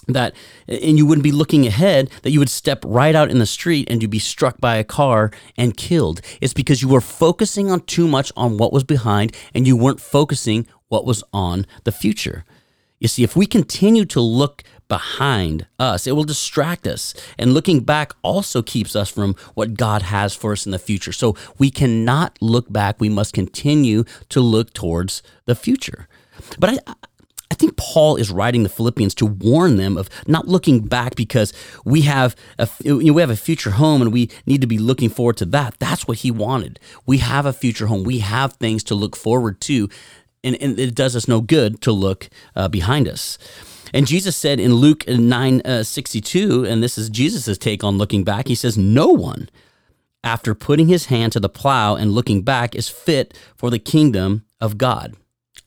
that 0.08 0.36
and 0.68 0.98
you 0.98 1.06
wouldn't 1.06 1.24
be 1.24 1.32
looking 1.32 1.66
ahead 1.66 2.10
that 2.24 2.32
you 2.32 2.40
would 2.40 2.50
step 2.50 2.84
right 2.86 3.16
out 3.16 3.32
in 3.32 3.40
the 3.40 3.46
street 3.46 3.90
and 3.90 4.02
you'd 4.02 4.12
be 4.12 4.20
struck 4.20 4.60
by 4.60 4.76
a 4.76 4.84
car 4.84 5.32
and 5.58 5.78
killed. 5.78 6.22
It's 6.42 6.54
because 6.54 6.82
you 6.82 6.88
were 6.88 7.02
focusing 7.02 7.72
on 7.72 7.82
too 7.82 8.08
much 8.08 8.32
on 8.36 8.58
what 8.58 8.74
was 8.74 8.84
behind 8.84 9.36
and 9.54 9.68
you 9.68 9.76
weren't 9.76 10.02
focusing 10.02 10.68
what 10.88 11.06
was 11.06 11.24
on 11.34 11.66
the 11.84 11.92
future. 11.92 12.46
You 13.00 13.08
see 13.08 13.24
if 13.24 13.36
we 13.36 13.46
continue 13.46 14.06
to 14.06 14.22
look 14.22 14.64
behind 14.88 15.66
us 15.80 16.06
it 16.06 16.12
will 16.12 16.24
distract 16.24 16.88
us. 16.88 17.14
And 17.38 17.54
looking 17.54 17.82
back 17.82 18.14
also 18.22 18.62
keeps 18.62 18.96
us 18.96 19.10
from 19.10 19.36
what 19.54 19.76
god 19.76 20.04
has 20.04 20.36
for 20.36 20.52
us 20.52 20.66
in 20.66 20.72
the 20.72 20.80
future. 20.80 21.12
So 21.12 21.36
we 21.58 21.72
cannot 21.72 22.38
look 22.42 22.72
back. 22.72 23.00
We 23.00 23.10
must 23.10 23.34
continue 23.34 24.04
to 24.30 24.42
look 24.42 24.74
towards 24.74 25.24
the 25.46 25.56
future. 25.56 26.08
But 26.60 26.82
I, 26.88 26.94
think 27.56 27.78
Paul 27.78 28.16
is 28.16 28.32
writing 28.32 28.64
the 28.64 28.70
Philippians 28.70 29.16
to 29.16 29.26
warn 29.26 29.78
them 29.78 29.98
of 29.98 30.10
not 30.28 30.48
looking 30.48 30.82
back 30.82 31.16
because 31.16 31.54
we 31.84 32.02
have 32.02 32.36
a 32.60 32.70
you 32.84 33.04
know, 33.04 33.14
we 33.14 33.22
have 33.22 33.30
a 33.30 33.36
future 33.36 33.72
home 33.72 34.02
and 34.02 34.14
we 34.14 34.30
need 34.46 34.62
to 34.62 34.68
be 34.68 34.78
looking 34.78 35.10
forward 35.10 35.38
to 35.38 35.46
that. 35.46 35.76
That's 35.80 36.08
what 36.08 36.20
he 36.20 36.32
wanted. 36.32 36.80
We 37.06 37.18
have 37.20 37.46
a 37.46 37.54
future 37.54 37.88
home. 37.88 38.04
We 38.04 38.20
have 38.20 38.54
things 38.54 38.84
to 38.86 38.96
look 38.96 39.16
forward 39.16 39.60
to, 39.62 39.90
and, 40.44 40.56
and 40.62 40.80
it 40.80 40.96
does 40.96 41.16
us 41.16 41.28
no 41.28 41.42
good 41.42 41.82
to 41.82 41.92
look 41.92 42.30
uh, 42.56 42.68
behind 42.68 43.08
us. 43.08 43.38
And 43.94 44.08
Jesus 44.08 44.36
said 44.36 44.60
in 44.60 44.74
Luke 44.74 45.08
9 45.08 45.62
uh, 45.64 45.84
62, 45.84 46.66
and 46.66 46.84
this 46.84 46.98
is 46.98 47.10
Jesus' 47.10 47.58
take 47.58 47.84
on 47.84 47.98
looking 47.98 48.24
back, 48.24 48.48
he 48.48 48.56
says, 48.56 48.78
No 48.78 49.08
one, 49.08 49.50
after 50.24 50.56
putting 50.56 50.88
his 50.88 51.06
hand 51.06 51.32
to 51.34 51.40
the 51.40 51.50
plow 51.50 51.96
and 51.96 52.12
looking 52.12 52.42
back, 52.42 52.76
is 52.76 52.90
fit 52.90 53.38
for 53.56 53.70
the 53.70 53.80
kingdom 53.80 54.44
of 54.60 54.78
God. 54.78 55.16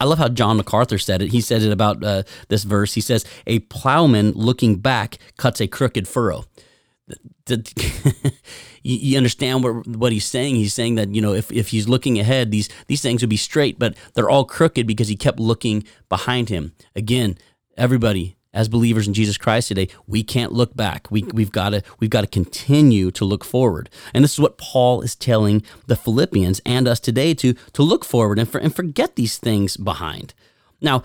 I 0.00 0.04
love 0.04 0.18
how 0.18 0.28
John 0.28 0.56
MacArthur 0.56 0.98
said 0.98 1.22
it. 1.22 1.32
He 1.32 1.40
said 1.40 1.62
it 1.62 1.72
about 1.72 2.02
uh, 2.04 2.22
this 2.48 2.64
verse. 2.64 2.94
He 2.94 3.00
says, 3.00 3.24
A 3.46 3.58
plowman 3.60 4.32
looking 4.32 4.76
back 4.76 5.18
cuts 5.36 5.60
a 5.60 5.66
crooked 5.66 6.06
furrow. 6.06 6.44
you 8.82 9.16
understand 9.16 9.64
what, 9.64 9.86
what 9.86 10.12
he's 10.12 10.26
saying? 10.26 10.56
He's 10.56 10.74
saying 10.74 10.96
that, 10.96 11.14
you 11.14 11.22
know, 11.22 11.32
if, 11.32 11.50
if 11.50 11.68
he's 11.68 11.88
looking 11.88 12.18
ahead, 12.18 12.50
these, 12.50 12.68
these 12.86 13.00
things 13.00 13.22
would 13.22 13.30
be 13.30 13.36
straight, 13.36 13.78
but 13.78 13.96
they're 14.14 14.30
all 14.30 14.44
crooked 14.44 14.86
because 14.86 15.08
he 15.08 15.16
kept 15.16 15.40
looking 15.40 15.84
behind 16.08 16.48
him. 16.48 16.72
Again, 16.94 17.38
everybody, 17.76 18.36
as 18.54 18.68
believers 18.68 19.06
in 19.06 19.14
Jesus 19.14 19.36
Christ 19.36 19.68
today, 19.68 19.88
we 20.06 20.22
can't 20.22 20.52
look 20.52 20.74
back. 20.74 21.10
We, 21.10 21.22
we've 21.22 21.52
got 21.52 21.70
to 21.70 21.82
we've 22.00 22.10
got 22.10 22.22
to 22.22 22.26
continue 22.26 23.10
to 23.12 23.24
look 23.24 23.44
forward. 23.44 23.90
And 24.14 24.24
this 24.24 24.32
is 24.32 24.40
what 24.40 24.58
Paul 24.58 25.02
is 25.02 25.14
telling 25.14 25.62
the 25.86 25.96
Philippians 25.96 26.60
and 26.64 26.88
us 26.88 27.00
today 27.00 27.34
to 27.34 27.54
to 27.72 27.82
look 27.82 28.04
forward 28.04 28.38
and, 28.38 28.48
for, 28.48 28.58
and 28.58 28.74
forget 28.74 29.16
these 29.16 29.38
things 29.38 29.76
behind. 29.76 30.34
Now, 30.80 31.02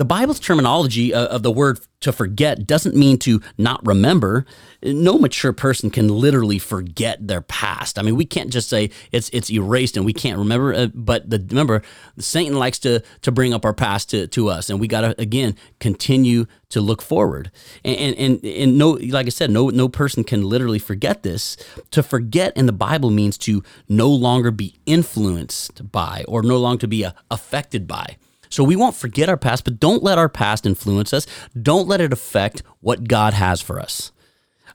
the 0.00 0.06
Bible's 0.06 0.40
terminology 0.40 1.12
of 1.12 1.42
the 1.42 1.50
word 1.50 1.78
to 2.00 2.10
forget 2.10 2.66
doesn't 2.66 2.96
mean 2.96 3.18
to 3.18 3.42
not 3.58 3.84
remember. 3.84 4.46
No 4.82 5.18
mature 5.18 5.52
person 5.52 5.90
can 5.90 6.08
literally 6.08 6.58
forget 6.58 7.28
their 7.28 7.42
past. 7.42 7.98
I 7.98 8.02
mean, 8.02 8.16
we 8.16 8.24
can't 8.24 8.48
just 8.48 8.70
say 8.70 8.88
it's 9.12 9.28
it's 9.34 9.50
erased 9.50 9.98
and 9.98 10.06
we 10.06 10.14
can't 10.14 10.38
remember. 10.38 10.72
Uh, 10.72 10.86
but 10.94 11.28
the, 11.28 11.38
remember, 11.50 11.82
Satan 12.18 12.58
likes 12.58 12.78
to 12.78 13.02
to 13.20 13.30
bring 13.30 13.52
up 13.52 13.66
our 13.66 13.74
past 13.74 14.08
to, 14.08 14.26
to 14.28 14.48
us, 14.48 14.70
and 14.70 14.80
we 14.80 14.88
got 14.88 15.02
to 15.02 15.20
again 15.20 15.54
continue 15.80 16.46
to 16.70 16.80
look 16.80 17.02
forward. 17.02 17.50
And, 17.84 18.16
and 18.16 18.42
and 18.42 18.78
no, 18.78 18.92
like 18.92 19.26
I 19.26 19.28
said, 19.28 19.50
no 19.50 19.68
no 19.68 19.86
person 19.90 20.24
can 20.24 20.48
literally 20.48 20.78
forget 20.78 21.24
this. 21.24 21.58
To 21.90 22.02
forget 22.02 22.56
in 22.56 22.64
the 22.64 22.72
Bible 22.72 23.10
means 23.10 23.36
to 23.36 23.62
no 23.86 24.08
longer 24.08 24.50
be 24.50 24.80
influenced 24.86 25.92
by 25.92 26.24
or 26.26 26.42
no 26.42 26.56
longer 26.56 26.80
to 26.80 26.88
be 26.88 27.04
uh, 27.04 27.12
affected 27.30 27.86
by. 27.86 28.16
So 28.50 28.64
we 28.64 28.76
won't 28.76 28.96
forget 28.96 29.28
our 29.28 29.36
past, 29.36 29.64
but 29.64 29.80
don't 29.80 30.02
let 30.02 30.18
our 30.18 30.28
past 30.28 30.66
influence 30.66 31.12
us. 31.12 31.26
Don't 31.60 31.88
let 31.88 32.00
it 32.00 32.12
affect 32.12 32.62
what 32.80 33.08
God 33.08 33.32
has 33.32 33.62
for 33.62 33.80
us. 33.80 34.12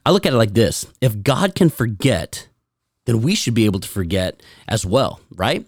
I 0.04 0.10
look 0.10 0.26
at 0.26 0.32
it 0.32 0.36
like 0.36 0.54
this 0.54 0.86
if 1.00 1.22
God 1.22 1.54
can 1.54 1.68
forget, 1.68 2.48
then 3.06 3.22
we 3.22 3.34
should 3.34 3.54
be 3.54 3.64
able 3.66 3.80
to 3.80 3.88
forget 3.88 4.42
as 4.68 4.84
well, 4.86 5.20
right? 5.34 5.66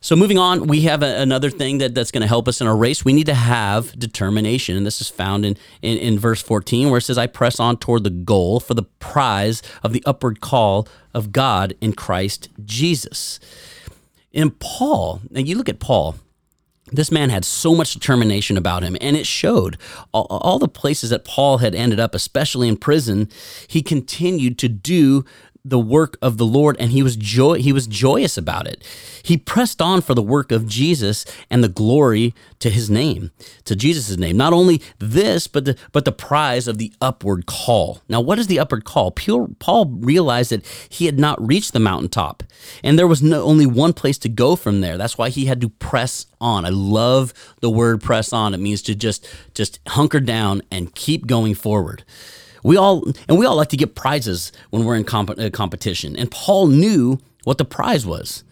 So, 0.00 0.16
moving 0.16 0.38
on, 0.38 0.66
we 0.66 0.82
have 0.82 1.02
a, 1.02 1.20
another 1.20 1.50
thing 1.50 1.78
that, 1.78 1.94
that's 1.94 2.10
going 2.10 2.22
to 2.22 2.26
help 2.26 2.48
us 2.48 2.60
in 2.60 2.66
our 2.66 2.76
race. 2.76 3.04
We 3.04 3.12
need 3.12 3.26
to 3.26 3.34
have 3.34 3.98
determination. 3.98 4.76
And 4.76 4.86
this 4.86 5.00
is 5.00 5.08
found 5.08 5.44
in, 5.44 5.56
in, 5.82 5.98
in 5.98 6.18
verse 6.18 6.42
14, 6.42 6.90
where 6.90 6.98
it 6.98 7.02
says, 7.02 7.18
I 7.18 7.26
press 7.26 7.60
on 7.60 7.76
toward 7.76 8.04
the 8.04 8.10
goal 8.10 8.60
for 8.60 8.74
the 8.74 8.84
prize 8.84 9.62
of 9.82 9.92
the 9.92 10.02
upward 10.06 10.40
call 10.40 10.88
of 11.12 11.32
God 11.32 11.74
in 11.80 11.92
Christ 11.92 12.48
Jesus. 12.64 13.40
In 14.32 14.50
Paul, 14.52 15.20
and 15.34 15.48
you 15.48 15.56
look 15.56 15.68
at 15.68 15.80
Paul, 15.80 16.16
this 16.92 17.10
man 17.10 17.30
had 17.30 17.44
so 17.44 17.74
much 17.74 17.94
determination 17.94 18.56
about 18.56 18.82
him, 18.82 18.96
and 19.00 19.16
it 19.16 19.26
showed. 19.26 19.76
All, 20.12 20.26
all, 20.30 20.58
the 20.58 20.68
places 20.68 21.10
that 21.10 21.24
Paul 21.24 21.58
had 21.58 21.74
ended 21.74 22.00
up, 22.00 22.14
especially 22.14 22.68
in 22.68 22.76
prison, 22.76 23.28
he 23.68 23.82
continued 23.82 24.58
to 24.58 24.68
do 24.68 25.24
the 25.64 25.78
work 25.78 26.16
of 26.22 26.38
the 26.38 26.46
Lord 26.46 26.76
and 26.78 26.90
he 26.90 27.02
was 27.02 27.16
joy 27.16 27.54
he 27.54 27.72
was 27.72 27.86
joyous 27.86 28.38
about 28.38 28.66
it. 28.66 28.82
He 29.22 29.36
pressed 29.36 29.82
on 29.82 30.00
for 30.00 30.14
the 30.14 30.22
work 30.22 30.50
of 30.50 30.66
Jesus 30.66 31.24
and 31.50 31.62
the 31.62 31.68
glory 31.68 32.34
to 32.60 32.70
his 32.70 32.88
name, 32.88 33.30
to 33.64 33.76
Jesus' 33.76 34.16
name. 34.16 34.36
Not 34.36 34.52
only 34.52 34.80
this, 34.98 35.46
but 35.46 35.64
the 35.64 35.76
but 35.92 36.04
the 36.04 36.12
prize 36.12 36.66
of 36.66 36.78
the 36.78 36.92
upward 37.00 37.46
call. 37.46 38.00
Now, 38.08 38.20
what 38.20 38.38
is 38.38 38.46
the 38.46 38.58
upward 38.58 38.84
call? 38.84 39.10
Paul 39.10 39.86
realized 39.86 40.50
that 40.50 40.66
he 40.88 41.06
had 41.06 41.18
not 41.18 41.44
reached 41.46 41.72
the 41.72 41.80
mountaintop 41.80 42.42
and 42.82 42.98
there 42.98 43.06
was 43.06 43.22
no, 43.22 43.42
only 43.42 43.66
one 43.66 43.92
place 43.92 44.18
to 44.18 44.28
go 44.28 44.56
from 44.56 44.80
there. 44.80 44.96
That's 44.96 45.18
why 45.18 45.28
he 45.28 45.46
had 45.46 45.60
to 45.60 45.68
press 45.68 46.26
on. 46.40 46.64
I 46.64 46.70
love 46.70 47.34
the 47.60 47.70
word 47.70 48.00
press 48.00 48.32
on. 48.32 48.54
It 48.54 48.60
means 48.60 48.82
to 48.82 48.94
just 48.94 49.28
just 49.54 49.80
hunker 49.88 50.20
down 50.20 50.62
and 50.70 50.94
keep 50.94 51.26
going 51.26 51.54
forward. 51.54 52.04
We 52.62 52.76
all 52.76 53.04
and 53.28 53.38
we 53.38 53.46
all 53.46 53.56
like 53.56 53.68
to 53.68 53.76
get 53.76 53.94
prizes 53.94 54.52
when 54.70 54.84
we're 54.84 54.96
in 54.96 55.04
comp- 55.04 55.38
uh, 55.38 55.50
competition. 55.50 56.16
And 56.16 56.30
Paul 56.30 56.66
knew 56.68 57.18
what 57.44 57.58
the 57.58 57.64
prize 57.64 58.06
was. 58.06 58.44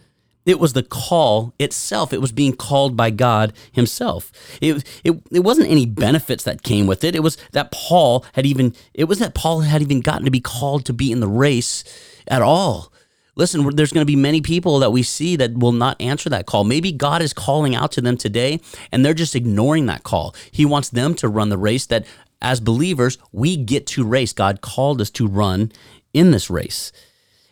It 0.45 0.59
was 0.59 0.73
the 0.73 0.83
call 0.83 1.53
itself. 1.59 2.11
It 2.11 2.21
was 2.21 2.31
being 2.31 2.55
called 2.55 2.97
by 2.97 3.11
God 3.11 3.53
Himself. 3.71 4.31
It, 4.61 4.83
it, 5.03 5.21
it 5.31 5.39
wasn't 5.41 5.69
any 5.69 5.85
benefits 5.85 6.43
that 6.45 6.63
came 6.63 6.87
with 6.87 7.03
it. 7.03 7.15
It 7.15 7.21
was 7.21 7.37
that 7.51 7.71
Paul 7.71 8.25
had 8.33 8.45
even 8.45 8.73
it 8.93 9.03
was 9.03 9.19
that 9.19 9.35
Paul 9.35 9.61
had 9.61 9.81
even 9.81 10.01
gotten 10.01 10.25
to 10.25 10.31
be 10.31 10.39
called 10.39 10.85
to 10.85 10.93
be 10.93 11.11
in 11.11 11.19
the 11.19 11.27
race 11.27 11.83
at 12.27 12.41
all. 12.41 12.91
Listen, 13.35 13.73
there's 13.75 13.93
going 13.93 14.01
to 14.01 14.11
be 14.11 14.17
many 14.17 14.41
people 14.41 14.79
that 14.79 14.91
we 14.91 15.01
see 15.01 15.37
that 15.37 15.57
will 15.57 15.71
not 15.71 16.01
answer 16.01 16.29
that 16.29 16.45
call. 16.45 16.65
Maybe 16.65 16.91
God 16.91 17.21
is 17.21 17.31
calling 17.31 17.73
out 17.73 17.91
to 17.93 18.01
them 18.01 18.17
today 18.17 18.59
and 18.91 19.05
they're 19.05 19.13
just 19.13 19.35
ignoring 19.35 19.85
that 19.85 20.03
call. 20.03 20.35
He 20.51 20.65
wants 20.65 20.89
them 20.89 21.13
to 21.15 21.29
run 21.29 21.47
the 21.47 21.57
race 21.57 21.85
that 21.85 22.05
as 22.41 22.59
believers, 22.59 23.17
we 23.31 23.57
get 23.57 23.87
to 23.87 24.05
race. 24.05 24.33
God 24.33 24.61
called 24.61 25.01
us 25.01 25.09
to 25.11 25.27
run 25.27 25.71
in 26.13 26.31
this 26.31 26.49
race. 26.49 26.91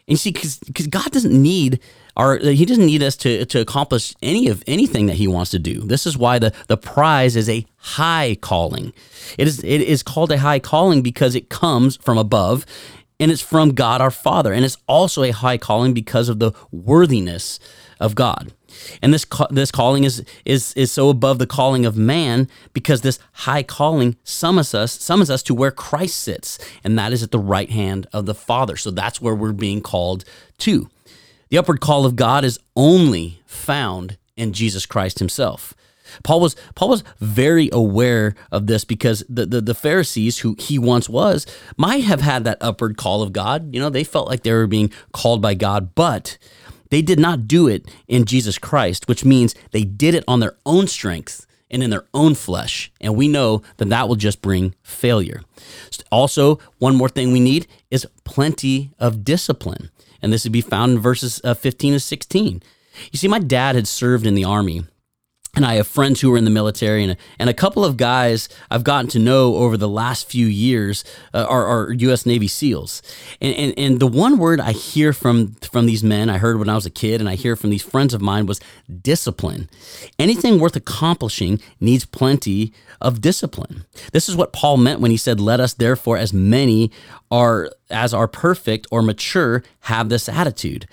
And 0.07 0.13
you 0.13 0.17
see, 0.17 0.31
because 0.31 0.87
God 0.87 1.11
doesn't 1.11 1.33
need 1.33 1.81
our, 2.15 2.37
He 2.37 2.65
doesn't 2.65 2.85
need 2.85 3.03
us 3.03 3.15
to, 3.17 3.45
to 3.45 3.59
accomplish 3.59 4.15
any 4.21 4.47
of 4.47 4.63
anything 4.65 5.07
that 5.07 5.17
He 5.17 5.27
wants 5.27 5.51
to 5.51 5.59
do. 5.59 5.81
This 5.81 6.05
is 6.05 6.17
why 6.17 6.39
the, 6.39 6.53
the 6.67 6.77
prize 6.77 7.35
is 7.35 7.49
a 7.49 7.65
high 7.77 8.37
calling. 8.41 8.93
It 9.37 9.47
is 9.47 9.63
it 9.63 9.81
is 9.81 10.03
called 10.03 10.31
a 10.31 10.37
high 10.37 10.59
calling 10.59 11.01
because 11.01 11.35
it 11.35 11.49
comes 11.49 11.97
from 11.97 12.17
above, 12.17 12.65
and 13.19 13.31
it's 13.31 13.41
from 13.41 13.73
God 13.73 13.99
our 13.99 14.11
Father, 14.11 14.53
and 14.53 14.63
it's 14.63 14.77
also 14.87 15.23
a 15.23 15.31
high 15.31 15.57
calling 15.57 15.93
because 15.93 16.29
of 16.29 16.39
the 16.39 16.53
worthiness 16.71 17.59
of 17.99 18.15
God. 18.15 18.53
And 19.01 19.13
this 19.13 19.25
this 19.49 19.71
calling 19.71 20.03
is 20.03 20.23
is 20.45 20.73
is 20.73 20.91
so 20.91 21.09
above 21.09 21.39
the 21.39 21.47
calling 21.47 21.85
of 21.85 21.97
man 21.97 22.47
because 22.73 23.01
this 23.01 23.19
high 23.33 23.63
calling 23.63 24.15
summons 24.23 24.73
us 24.73 24.91
summons 24.91 25.29
us 25.29 25.43
to 25.43 25.53
where 25.53 25.71
Christ 25.71 26.19
sits, 26.19 26.59
and 26.83 26.97
that 26.97 27.13
is 27.13 27.23
at 27.23 27.31
the 27.31 27.39
right 27.39 27.69
hand 27.69 28.07
of 28.13 28.25
the 28.25 28.35
Father. 28.35 28.77
So 28.77 28.91
that's 28.91 29.21
where 29.21 29.35
we're 29.35 29.53
being 29.53 29.81
called 29.81 30.25
to. 30.59 30.89
The 31.49 31.57
upward 31.57 31.79
call 31.79 32.05
of 32.05 32.15
God 32.15 32.43
is 32.43 32.59
only 32.75 33.41
found 33.45 34.17
in 34.35 34.53
Jesus 34.53 34.85
Christ 34.85 35.19
himself. 35.19 35.73
Paul 36.23 36.39
was 36.39 36.55
Paul 36.75 36.89
was 36.89 37.03
very 37.19 37.69
aware 37.71 38.35
of 38.51 38.67
this 38.67 38.83
because 38.85 39.23
the, 39.29 39.45
the, 39.45 39.61
the 39.61 39.75
Pharisees, 39.75 40.39
who 40.39 40.55
he 40.59 40.79
once 40.79 41.09
was, 41.09 41.45
might 41.75 42.03
have 42.03 42.21
had 42.21 42.43
that 42.45 42.57
upward 42.61 42.97
call 42.97 43.21
of 43.21 43.33
God. 43.33 43.73
You 43.73 43.81
know, 43.81 43.89
they 43.89 44.03
felt 44.03 44.27
like 44.27 44.43
they 44.43 44.53
were 44.53 44.67
being 44.67 44.91
called 45.11 45.41
by 45.41 45.53
God, 45.53 45.95
but 45.95 46.37
they 46.89 47.01
did 47.01 47.19
not 47.19 47.47
do 47.47 47.67
it 47.67 47.89
in 48.07 48.25
Jesus 48.25 48.57
Christ, 48.57 49.07
which 49.07 49.25
means 49.25 49.55
they 49.71 49.83
did 49.83 50.15
it 50.15 50.23
on 50.27 50.39
their 50.39 50.55
own 50.65 50.87
strength 50.87 51.45
and 51.69 51.83
in 51.83 51.89
their 51.89 52.05
own 52.13 52.33
flesh. 52.35 52.91
And 53.01 53.15
we 53.15 53.27
know 53.27 53.61
that 53.77 53.89
that 53.89 54.07
will 54.07 54.15
just 54.15 54.41
bring 54.41 54.73
failure. 54.83 55.41
Also, 56.11 56.59
one 56.79 56.95
more 56.95 57.09
thing 57.09 57.31
we 57.31 57.39
need 57.39 57.67
is 57.91 58.07
plenty 58.23 58.91
of 58.99 59.23
discipline. 59.23 59.89
And 60.21 60.31
this 60.31 60.43
would 60.43 60.53
be 60.53 60.61
found 60.61 60.93
in 60.93 60.99
verses 60.99 61.41
uh, 61.43 61.53
15 61.53 61.93
and 61.93 62.01
16. 62.01 62.63
You 63.11 63.17
see, 63.17 63.27
my 63.27 63.39
dad 63.39 63.75
had 63.75 63.87
served 63.87 64.25
in 64.25 64.35
the 64.35 64.45
army 64.45 64.85
and 65.57 65.65
I 65.65 65.73
have 65.73 65.87
friends 65.87 66.21
who 66.21 66.31
are 66.31 66.37
in 66.37 66.45
the 66.45 66.51
military, 66.51 67.03
and, 67.03 67.17
and 67.39 67.49
a 67.49 67.53
couple 67.53 67.83
of 67.83 67.97
guys 67.97 68.47
I've 68.69 68.83
gotten 68.83 69.09
to 69.09 69.19
know 69.19 69.55
over 69.55 69.75
the 69.75 69.89
last 69.89 70.29
few 70.29 70.45
years 70.45 71.03
uh, 71.33 71.47
are, 71.49 71.65
are, 71.65 71.91
U.S. 71.93 72.27
Navy 72.27 72.47
SEALs. 72.47 73.01
And, 73.41 73.55
and, 73.55 73.73
and 73.75 73.99
the 73.99 74.05
one 74.05 74.37
word 74.37 74.61
I 74.61 74.73
hear 74.73 75.13
from, 75.13 75.55
from 75.63 75.87
these 75.87 76.03
men, 76.03 76.29
I 76.29 76.37
heard 76.37 76.59
when 76.59 76.69
I 76.69 76.75
was 76.75 76.85
a 76.85 76.91
kid, 76.91 77.19
and 77.19 77.27
I 77.27 77.33
hear 77.33 77.55
from 77.55 77.71
these 77.71 77.81
friends 77.81 78.13
of 78.13 78.21
mine 78.21 78.45
was 78.45 78.61
discipline. 79.01 79.67
Anything 80.19 80.59
worth 80.59 80.75
accomplishing 80.75 81.59
needs 81.79 82.05
plenty 82.05 82.71
of 83.01 83.19
discipline. 83.19 83.85
This 84.11 84.29
is 84.29 84.35
what 84.35 84.53
Paul 84.53 84.77
meant 84.77 85.01
when 85.01 85.09
he 85.09 85.17
said, 85.17 85.39
Let 85.39 85.59
us 85.59 85.73
therefore, 85.73 86.17
as 86.17 86.33
many 86.33 86.91
are 87.31 87.71
as 87.89 88.13
are 88.13 88.27
perfect 88.27 88.85
or 88.91 89.01
mature, 89.01 89.63
have 89.79 90.09
this 90.09 90.29
attitude 90.29 90.85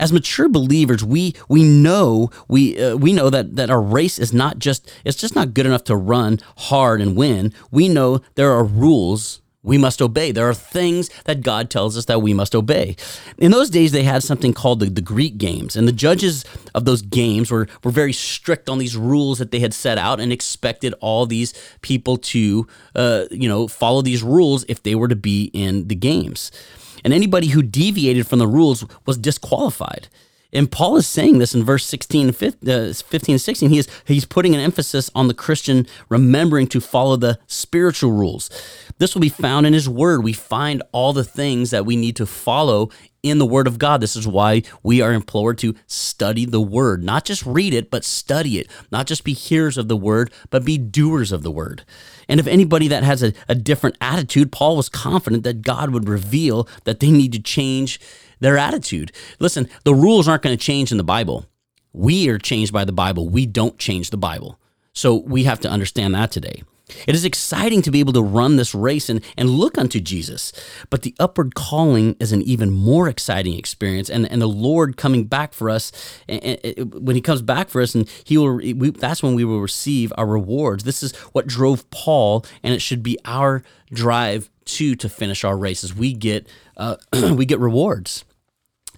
as 0.00 0.12
mature 0.12 0.48
believers, 0.48 1.04
we 1.04 1.34
we 1.48 1.62
know 1.62 2.30
we 2.48 2.82
uh, 2.82 2.96
we 2.96 3.12
know 3.12 3.30
that 3.30 3.54
that 3.56 3.70
our 3.70 3.82
race 3.82 4.18
is 4.18 4.32
not 4.32 4.58
just 4.58 4.90
it's 5.04 5.18
just 5.18 5.36
not 5.36 5.54
good 5.54 5.66
enough 5.66 5.84
to 5.84 5.94
run 5.94 6.40
hard 6.56 7.00
and 7.00 7.14
win. 7.14 7.52
We 7.70 7.88
know 7.88 8.20
there 8.34 8.50
are 8.50 8.64
rules 8.64 9.42
we 9.62 9.76
must 9.76 10.00
obey. 10.00 10.32
There 10.32 10.48
are 10.48 10.54
things 10.54 11.10
that 11.24 11.42
God 11.42 11.68
tells 11.68 11.98
us 11.98 12.06
that 12.06 12.22
we 12.22 12.32
must 12.32 12.54
obey. 12.54 12.96
In 13.36 13.50
those 13.50 13.68
days, 13.68 13.92
they 13.92 14.04
had 14.04 14.22
something 14.22 14.54
called 14.54 14.80
the, 14.80 14.86
the 14.86 15.02
Greek 15.02 15.36
games, 15.36 15.76
and 15.76 15.86
the 15.86 15.92
judges 15.92 16.46
of 16.74 16.86
those 16.86 17.02
games 17.02 17.50
were, 17.50 17.68
were 17.84 17.90
very 17.90 18.14
strict 18.14 18.70
on 18.70 18.78
these 18.78 18.96
rules 18.96 19.38
that 19.38 19.50
they 19.50 19.60
had 19.60 19.74
set 19.74 19.98
out 19.98 20.18
and 20.18 20.32
expected 20.32 20.94
all 21.00 21.26
these 21.26 21.52
people 21.82 22.16
to, 22.16 22.66
uh, 22.94 23.26
you 23.30 23.50
know, 23.50 23.68
follow 23.68 24.00
these 24.00 24.22
rules 24.22 24.64
if 24.66 24.82
they 24.82 24.94
were 24.94 25.08
to 25.08 25.16
be 25.16 25.50
in 25.52 25.88
the 25.88 25.94
games 25.94 26.50
and 27.04 27.12
anybody 27.12 27.48
who 27.48 27.62
deviated 27.62 28.26
from 28.26 28.38
the 28.38 28.46
rules 28.46 28.84
was 29.06 29.18
disqualified. 29.18 30.08
And 30.52 30.70
Paul 30.70 30.96
is 30.96 31.06
saying 31.06 31.38
this 31.38 31.54
in 31.54 31.62
verse 31.62 31.84
16, 31.86 32.30
uh, 32.30 32.32
15 32.92 33.34
and 33.34 33.40
16. 33.40 33.70
He 33.70 33.78
is, 33.78 33.88
he's 34.04 34.24
putting 34.24 34.54
an 34.54 34.60
emphasis 34.60 35.10
on 35.14 35.28
the 35.28 35.34
Christian 35.34 35.86
remembering 36.08 36.66
to 36.68 36.80
follow 36.80 37.16
the 37.16 37.38
spiritual 37.46 38.12
rules. 38.12 38.50
This 38.98 39.14
will 39.14 39.20
be 39.20 39.28
found 39.28 39.66
in 39.66 39.72
his 39.72 39.88
word. 39.88 40.24
We 40.24 40.32
find 40.32 40.82
all 40.92 41.12
the 41.12 41.24
things 41.24 41.70
that 41.70 41.86
we 41.86 41.96
need 41.96 42.16
to 42.16 42.26
follow 42.26 42.90
in 43.22 43.38
the 43.38 43.46
word 43.46 43.66
of 43.66 43.78
God. 43.78 44.00
This 44.00 44.16
is 44.16 44.26
why 44.26 44.62
we 44.82 45.00
are 45.00 45.12
implored 45.12 45.58
to 45.58 45.74
study 45.86 46.44
the 46.44 46.60
word, 46.60 47.02
not 47.02 47.24
just 47.24 47.44
read 47.44 47.74
it, 47.74 47.90
but 47.90 48.04
study 48.04 48.58
it, 48.58 48.68
not 48.90 49.06
just 49.06 49.24
be 49.24 49.32
hearers 49.32 49.76
of 49.76 49.88
the 49.88 49.96
word, 49.96 50.32
but 50.50 50.64
be 50.64 50.78
doers 50.78 51.32
of 51.32 51.42
the 51.42 51.50
word. 51.50 51.84
And 52.28 52.40
if 52.40 52.46
anybody 52.46 52.88
that 52.88 53.02
has 53.02 53.22
a, 53.22 53.32
a 53.48 53.54
different 53.54 53.96
attitude, 54.00 54.52
Paul 54.52 54.76
was 54.76 54.88
confident 54.88 55.42
that 55.44 55.62
God 55.62 55.90
would 55.90 56.08
reveal 56.08 56.68
that 56.84 57.00
they 57.00 57.10
need 57.10 57.32
to 57.32 57.40
change 57.40 58.00
their 58.40 58.56
attitude. 58.56 59.12
Listen, 59.38 59.68
the 59.84 59.94
rules 59.94 60.28
aren't 60.28 60.42
going 60.42 60.56
to 60.56 60.64
change 60.64 60.90
in 60.90 60.98
the 60.98 61.04
Bible. 61.04 61.46
We 61.92 62.28
are 62.28 62.38
changed 62.38 62.72
by 62.72 62.84
the 62.84 62.92
Bible. 62.92 63.28
We 63.28 63.46
don't 63.46 63.78
change 63.78 64.10
the 64.10 64.16
Bible. 64.16 64.58
So 64.92 65.16
we 65.16 65.44
have 65.44 65.60
to 65.60 65.70
understand 65.70 66.14
that 66.14 66.30
today. 66.30 66.62
It 67.06 67.14
is 67.14 67.24
exciting 67.24 67.82
to 67.82 67.90
be 67.90 68.00
able 68.00 68.12
to 68.14 68.22
run 68.22 68.56
this 68.56 68.74
race 68.74 69.08
and, 69.08 69.22
and 69.36 69.50
look 69.50 69.78
unto 69.78 70.00
Jesus. 70.00 70.52
But 70.88 71.02
the 71.02 71.14
upward 71.18 71.54
calling 71.54 72.16
is 72.20 72.32
an 72.32 72.42
even 72.42 72.70
more 72.70 73.08
exciting 73.08 73.54
experience. 73.54 74.10
And, 74.10 74.30
and 74.30 74.40
the 74.40 74.48
Lord 74.48 74.96
coming 74.96 75.24
back 75.24 75.52
for 75.52 75.70
us, 75.70 75.92
and, 76.28 76.58
and 76.64 76.94
when 76.94 77.16
He 77.16 77.22
comes 77.22 77.42
back 77.42 77.68
for 77.68 77.80
us, 77.80 77.94
and 77.94 78.08
He 78.24 78.36
will, 78.38 78.56
we, 78.56 78.90
that's 78.90 79.22
when 79.22 79.34
we 79.34 79.44
will 79.44 79.60
receive 79.60 80.12
our 80.16 80.26
rewards. 80.26 80.84
This 80.84 81.02
is 81.02 81.14
what 81.32 81.46
drove 81.46 81.88
Paul, 81.90 82.44
and 82.62 82.74
it 82.74 82.82
should 82.82 83.02
be 83.02 83.18
our 83.24 83.62
drive 83.92 84.50
too 84.64 84.94
to 84.96 85.08
finish 85.08 85.44
our 85.44 85.56
races. 85.56 85.94
We 85.94 86.12
get, 86.12 86.48
uh, 86.76 86.96
we 87.34 87.44
get 87.44 87.58
rewards. 87.58 88.24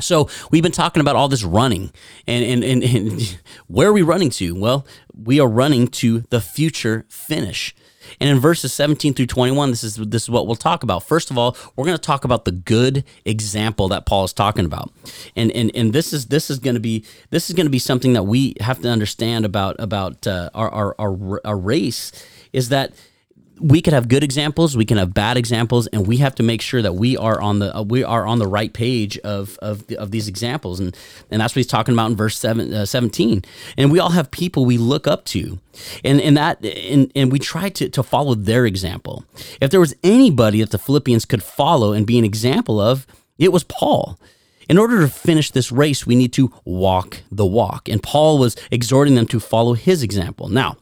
So 0.01 0.29
we've 0.51 0.63
been 0.63 0.73
talking 0.73 1.01
about 1.01 1.17
all 1.17 1.29
this 1.29 1.45
running 1.45 1.93
and, 2.27 2.45
and, 2.45 2.65
and, 2.65 2.83
and, 2.83 3.39
where 3.67 3.89
are 3.89 3.93
we 3.93 4.03
running 4.03 4.31
to? 4.31 4.55
Well, 4.55 4.87
we 5.15 5.39
are 5.39 5.49
running 5.49 5.89
to 5.89 6.21
the 6.31 6.41
future 6.41 7.07
finish. 7.09 7.75
And 8.21 8.31
in 8.31 8.39
verses 8.39 8.73
17 8.73 9.15
through 9.15 9.27
21, 9.27 9.71
this 9.71 9.85
is 9.85 9.97
this 9.97 10.23
is 10.23 10.31
what 10.31 10.47
we'll 10.47 10.57
talk 10.57 10.83
about. 10.83 11.03
First 11.03 11.31
of 11.31 11.39
all, 11.39 11.57
we're 11.77 11.85
going 11.85 11.97
to 11.97 12.03
talk 12.03 12.25
about 12.25 12.45
the 12.45 12.53
good 12.53 13.05
example 13.25 13.89
that 13.89 14.07
Paul 14.07 14.25
is 14.25 14.33
talking 14.33 14.65
about. 14.65 14.93
And 15.37 15.51
and 15.53 15.71
and 15.75 15.93
this 15.93 16.13
is 16.13 16.27
this 16.27 16.51
is 16.51 16.59
going 16.59 16.75
to 16.75 16.81
be 16.81 17.05
this 17.31 17.49
is 17.49 17.57
going 17.57 17.67
to 17.67 17.71
be 17.71 17.79
something 17.79 18.13
that 18.13 18.25
we 18.25 18.55
have 18.61 18.81
to 18.83 18.89
understand 18.89 19.45
about 19.45 19.77
about 19.79 20.27
uh, 20.27 20.51
our, 20.55 20.71
our 20.71 20.95
our 20.99 21.41
our 21.45 21.57
race 21.57 22.13
is 22.53 22.69
that 22.69 22.93
we 23.61 23.83
could 23.83 23.93
have 23.93 24.09
good 24.09 24.25
examples, 24.25 24.77
we 24.77 24.85
can 24.85 24.97
have 24.99 25.15
bad 25.15 25.37
examples, 25.37 25.87
and 25.89 26.07
we 26.07 26.19
have 26.19 26.35
to 26.37 26.43
make 26.43 26.61
sure 26.61 26.83
that 26.83 26.95
we 26.95 27.17
are 27.17 27.41
on 27.41 27.59
the 27.59 27.77
uh, 27.77 27.83
we 27.83 28.03
are 28.03 28.27
on 28.27 28.39
the 28.39 28.47
right 28.47 28.73
page 28.73 29.19
of 29.19 29.59
of, 29.61 29.85
of 29.93 30.11
these 30.11 30.29
examples, 30.29 30.81
and 30.81 30.97
and 31.31 31.41
that's 31.41 31.53
what 31.55 31.61
he's 31.61 31.67
talking 31.67 31.95
about 31.95 32.11
in 32.11 32.17
verse 32.17 32.39
seven, 32.39 32.73
uh, 32.73 32.87
17. 32.87 33.45
And 33.77 33.93
we 33.93 33.99
all 33.99 34.11
have 34.11 34.31
people 34.31 34.65
we 34.65 34.79
look 34.79 35.07
up 35.07 35.25
to, 35.27 35.59
and 36.05 36.21
and 36.21 36.37
that 36.37 36.65
and, 36.65 37.13
and 37.15 37.31
we 37.31 37.39
try 37.39 37.69
to 37.71 37.89
to 37.89 38.03
follow 38.03 38.35
their 38.35 38.67
example. 38.67 39.25
If 39.61 39.71
there 39.71 39.81
was 39.81 39.95
anybody 40.03 40.61
that 40.61 40.71
the 40.71 40.79
Philippians 40.79 41.25
could 41.25 41.43
follow 41.43 41.93
and 41.93 42.07
be 42.07 42.19
an 42.19 42.25
example 42.25 42.81
of, 42.81 43.07
it 43.39 43.53
was 43.53 43.65
Paul. 43.65 44.19
In 44.69 44.79
order 44.79 45.01
to 45.01 45.09
finish 45.09 45.51
this 45.51 45.73
race, 45.73 46.07
we 46.07 46.15
need 46.15 46.33
to 46.35 46.53
walk 46.65 47.23
the 47.31 47.45
walk, 47.45 47.89
and 47.89 48.03
Paul 48.03 48.39
was 48.39 48.57
exhorting 48.71 49.17
them 49.17 49.27
to 49.27 49.41
follow 49.41 49.75
his 49.75 50.03
example. 50.03 50.49
Now 50.49 50.77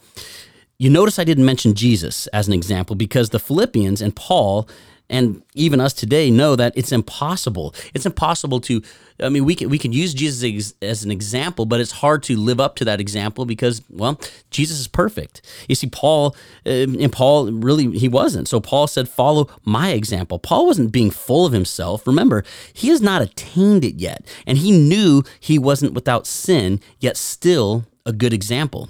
you 0.81 0.89
notice 0.89 1.19
I 1.19 1.25
didn't 1.25 1.45
mention 1.45 1.75
Jesus 1.75 2.27
as 2.29 2.49
an 2.49 2.55
example 2.55 2.97
because 2.97 3.29
the 3.29 3.39
Philippians 3.39 4.01
and 4.01 4.17
Paul 4.17 4.67
and 5.11 5.43
even 5.55 5.79
us 5.79 5.93
today 5.93 6.31
know 6.31 6.57
that 6.57 6.73
it's 6.75 6.91
impossible. 6.91 7.75
It's 7.93 8.07
impossible 8.07 8.61
to. 8.63 8.81
I 9.23 9.29
mean, 9.29 9.45
we 9.45 9.55
can 9.55 9.69
we 9.69 9.77
can 9.77 9.93
use 9.93 10.15
Jesus 10.15 10.73
as 10.81 11.05
an 11.05 11.11
example, 11.11 11.67
but 11.67 11.81
it's 11.81 11.91
hard 11.91 12.23
to 12.23 12.37
live 12.37 12.61
up 12.61 12.77
to 12.77 12.87
that 12.87 12.99
example 12.99 13.45
because, 13.45 13.83
well, 13.91 14.19
Jesus 14.51 14.81
is 14.81 14.89
perfect. 14.89 15.43
You 15.69 15.75
see, 15.75 15.89
Paul 15.89 16.35
um, 16.65 16.97
and 16.99 17.13
Paul 17.13 17.53
really 17.53 17.99
he 17.99 18.09
wasn't. 18.09 18.49
So 18.49 18.59
Paul 18.59 18.87
said, 18.87 19.07
"Follow 19.07 19.51
my 19.65 19.91
example." 19.91 20.39
Paul 20.39 20.65
wasn't 20.65 20.93
being 20.93 21.11
full 21.11 21.45
of 21.45 21.53
himself. 21.53 22.07
Remember, 22.07 22.43
he 22.73 22.89
has 22.89 23.03
not 23.03 23.21
attained 23.21 23.85
it 23.85 23.97
yet, 23.97 24.25
and 24.47 24.57
he 24.57 24.71
knew 24.73 25.25
he 25.41 25.59
wasn't 25.59 25.93
without 25.93 26.27
sin, 26.27 26.81
yet 27.01 27.19
still 27.19 27.85
a 28.07 28.15
good 28.15 28.33
example. 28.33 28.89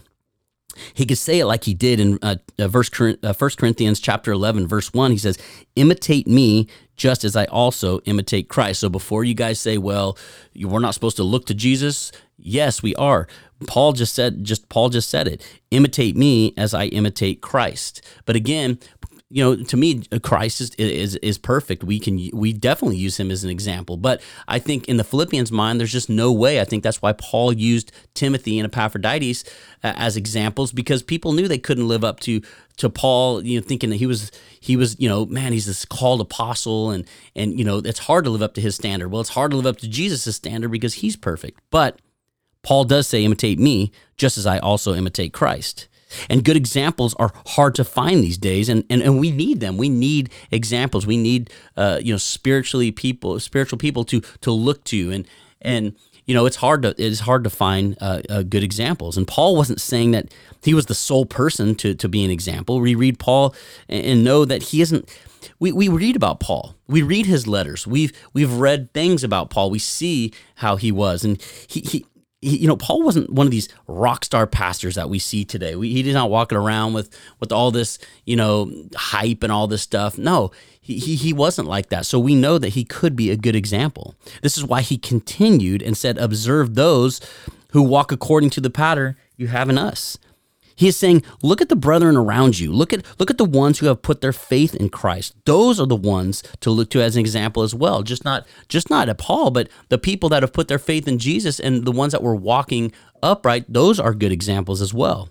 He 0.94 1.06
could 1.06 1.18
say 1.18 1.40
it 1.40 1.46
like 1.46 1.64
he 1.64 1.74
did 1.74 2.00
in 2.00 2.18
uh, 2.22 2.36
uh, 2.58 2.68
verse 2.68 2.90
uh, 3.00 3.34
1 3.34 3.50
Corinthians 3.58 4.00
chapter 4.00 4.32
11 4.32 4.66
verse 4.66 4.92
1. 4.92 5.10
He 5.10 5.18
says, 5.18 5.38
"Imitate 5.76 6.26
me 6.26 6.66
just 6.96 7.24
as 7.24 7.36
I 7.36 7.44
also 7.46 8.00
imitate 8.00 8.48
Christ." 8.48 8.80
So 8.80 8.88
before 8.88 9.24
you 9.24 9.34
guys 9.34 9.58
say, 9.58 9.78
"Well, 9.78 10.16
we're 10.54 10.80
not 10.80 10.94
supposed 10.94 11.16
to 11.16 11.24
look 11.24 11.46
to 11.46 11.54
Jesus," 11.54 12.12
yes, 12.38 12.82
we 12.82 12.94
are. 12.96 13.26
Paul 13.66 13.92
just 13.92 14.14
said 14.14 14.44
just 14.44 14.68
Paul 14.68 14.88
just 14.88 15.10
said 15.10 15.28
it. 15.28 15.46
Imitate 15.70 16.16
me 16.16 16.54
as 16.56 16.72
I 16.74 16.86
imitate 16.86 17.40
Christ. 17.40 18.02
But 18.24 18.36
again, 18.36 18.78
you 19.32 19.44
know, 19.44 19.62
to 19.62 19.76
me, 19.76 20.02
Christ 20.22 20.60
is, 20.60 20.70
is 20.74 21.14
is 21.16 21.38
perfect. 21.38 21.84
We 21.84 22.00
can 22.00 22.30
we 22.32 22.52
definitely 22.52 22.96
use 22.96 23.18
him 23.18 23.30
as 23.30 23.44
an 23.44 23.50
example. 23.50 23.96
But 23.96 24.20
I 24.48 24.58
think 24.58 24.88
in 24.88 24.96
the 24.96 25.04
Philippians' 25.04 25.52
mind, 25.52 25.78
there's 25.78 25.92
just 25.92 26.10
no 26.10 26.32
way. 26.32 26.60
I 26.60 26.64
think 26.64 26.82
that's 26.82 27.00
why 27.00 27.12
Paul 27.12 27.52
used 27.52 27.92
Timothy 28.14 28.58
and 28.58 28.66
Epaphroditus 28.66 29.44
uh, 29.84 29.92
as 29.96 30.16
examples 30.16 30.72
because 30.72 31.04
people 31.04 31.32
knew 31.32 31.46
they 31.46 31.58
couldn't 31.58 31.86
live 31.86 32.02
up 32.02 32.18
to 32.20 32.42
to 32.78 32.90
Paul. 32.90 33.44
You 33.44 33.60
know, 33.60 33.64
thinking 33.64 33.90
that 33.90 33.96
he 33.96 34.06
was 34.06 34.32
he 34.58 34.74
was 34.74 34.98
you 34.98 35.08
know 35.08 35.26
man, 35.26 35.52
he's 35.52 35.66
this 35.66 35.84
called 35.84 36.20
apostle, 36.20 36.90
and 36.90 37.06
and 37.36 37.56
you 37.56 37.64
know 37.64 37.78
it's 37.78 38.00
hard 38.00 38.24
to 38.24 38.30
live 38.30 38.42
up 38.42 38.54
to 38.54 38.60
his 38.60 38.74
standard. 38.74 39.10
Well, 39.10 39.20
it's 39.20 39.30
hard 39.30 39.52
to 39.52 39.56
live 39.56 39.66
up 39.66 39.78
to 39.78 39.88
Jesus' 39.88 40.34
standard 40.34 40.72
because 40.72 40.94
he's 40.94 41.14
perfect. 41.14 41.60
But 41.70 42.00
Paul 42.64 42.82
does 42.82 43.06
say, 43.06 43.24
"Imitate 43.24 43.60
me, 43.60 43.92
just 44.16 44.36
as 44.36 44.44
I 44.44 44.58
also 44.58 44.92
imitate 44.92 45.32
Christ." 45.32 45.86
And 46.28 46.44
good 46.44 46.56
examples 46.56 47.14
are 47.14 47.32
hard 47.46 47.74
to 47.76 47.84
find 47.84 48.22
these 48.22 48.38
days, 48.38 48.68
and, 48.68 48.84
and, 48.90 49.02
and 49.02 49.18
we 49.18 49.30
need 49.30 49.60
them. 49.60 49.76
We 49.76 49.88
need 49.88 50.30
examples. 50.50 51.06
We 51.06 51.16
need 51.16 51.50
uh, 51.76 52.00
you 52.02 52.12
know 52.12 52.18
spiritually 52.18 52.90
people, 52.90 53.38
spiritual 53.40 53.78
people 53.78 54.04
to 54.04 54.20
to 54.40 54.50
look 54.50 54.84
to, 54.84 55.10
and 55.10 55.26
and 55.62 55.94
you 56.26 56.34
know 56.34 56.46
it's 56.46 56.56
hard 56.56 56.82
to 56.82 56.94
it's 56.98 57.20
hard 57.20 57.44
to 57.44 57.50
find 57.50 57.96
uh, 58.00 58.22
uh, 58.28 58.42
good 58.42 58.62
examples. 58.62 59.16
And 59.16 59.26
Paul 59.26 59.56
wasn't 59.56 59.80
saying 59.80 60.12
that 60.12 60.32
he 60.62 60.74
was 60.74 60.86
the 60.86 60.94
sole 60.94 61.26
person 61.26 61.74
to 61.76 61.94
to 61.94 62.08
be 62.08 62.24
an 62.24 62.30
example. 62.30 62.80
We 62.80 62.94
read 62.94 63.18
Paul 63.18 63.54
and, 63.88 64.24
know 64.24 64.44
that 64.44 64.64
he 64.64 64.80
isn't. 64.80 65.08
We, 65.58 65.72
we 65.72 65.88
read 65.88 66.16
about 66.16 66.38
Paul. 66.38 66.74
We 66.86 67.00
read 67.00 67.24
his 67.24 67.46
letters. 67.46 67.86
We've 67.86 68.12
we've 68.34 68.52
read 68.52 68.92
things 68.92 69.24
about 69.24 69.50
Paul. 69.50 69.70
We 69.70 69.78
see 69.78 70.32
how 70.56 70.76
he 70.76 70.92
was, 70.92 71.24
and 71.24 71.40
he, 71.66 71.80
he 71.80 72.06
he, 72.40 72.56
you 72.56 72.68
know, 72.68 72.76
Paul 72.76 73.02
wasn't 73.02 73.30
one 73.30 73.46
of 73.46 73.50
these 73.50 73.68
rock 73.86 74.24
star 74.24 74.46
pastors 74.46 74.94
that 74.94 75.10
we 75.10 75.18
see 75.18 75.44
today. 75.44 75.76
We, 75.76 75.92
he 75.92 76.02
did 76.02 76.14
not 76.14 76.30
walking 76.30 76.56
around 76.56 76.94
with 76.94 77.10
with 77.38 77.52
all 77.52 77.70
this, 77.70 77.98
you 78.24 78.36
know, 78.36 78.72
hype 78.94 79.42
and 79.42 79.52
all 79.52 79.66
this 79.66 79.82
stuff. 79.82 80.16
No, 80.16 80.50
he, 80.80 80.98
he, 80.98 81.16
he 81.16 81.32
wasn't 81.32 81.68
like 81.68 81.90
that. 81.90 82.06
So 82.06 82.18
we 82.18 82.34
know 82.34 82.58
that 82.58 82.70
he 82.70 82.84
could 82.84 83.14
be 83.14 83.30
a 83.30 83.36
good 83.36 83.56
example. 83.56 84.14
This 84.42 84.56
is 84.56 84.64
why 84.64 84.80
he 84.80 84.96
continued 84.96 85.82
and 85.82 85.96
said, 85.96 86.18
"Observe 86.18 86.74
those 86.74 87.20
who 87.72 87.82
walk 87.82 88.10
according 88.10 88.50
to 88.50 88.60
the 88.60 88.70
pattern 88.70 89.16
you 89.36 89.48
have 89.48 89.68
in 89.68 89.76
us." 89.78 90.18
He 90.80 90.88
is 90.88 90.96
saying, 90.96 91.24
look 91.42 91.60
at 91.60 91.68
the 91.68 91.76
brethren 91.76 92.16
around 92.16 92.58
you. 92.58 92.72
Look 92.72 92.94
at 92.94 93.04
look 93.18 93.30
at 93.30 93.36
the 93.36 93.44
ones 93.44 93.78
who 93.78 93.86
have 93.86 94.00
put 94.00 94.22
their 94.22 94.32
faith 94.32 94.74
in 94.74 94.88
Christ. 94.88 95.34
Those 95.44 95.78
are 95.78 95.86
the 95.86 95.94
ones 95.94 96.42
to 96.60 96.70
look 96.70 96.88
to 96.90 97.02
as 97.02 97.16
an 97.16 97.20
example 97.20 97.62
as 97.62 97.74
well. 97.74 98.02
Just 98.02 98.24
not 98.24 98.46
just 98.66 98.88
not 98.88 99.10
at 99.10 99.18
Paul, 99.18 99.50
but 99.50 99.68
the 99.90 99.98
people 99.98 100.30
that 100.30 100.42
have 100.42 100.54
put 100.54 100.68
their 100.68 100.78
faith 100.78 101.06
in 101.06 101.18
Jesus 101.18 101.60
and 101.60 101.84
the 101.84 101.92
ones 101.92 102.12
that 102.12 102.22
were 102.22 102.34
walking 102.34 102.92
upright, 103.22 103.70
those 103.70 104.00
are 104.00 104.14
good 104.14 104.32
examples 104.32 104.80
as 104.80 104.94
well. 104.94 105.28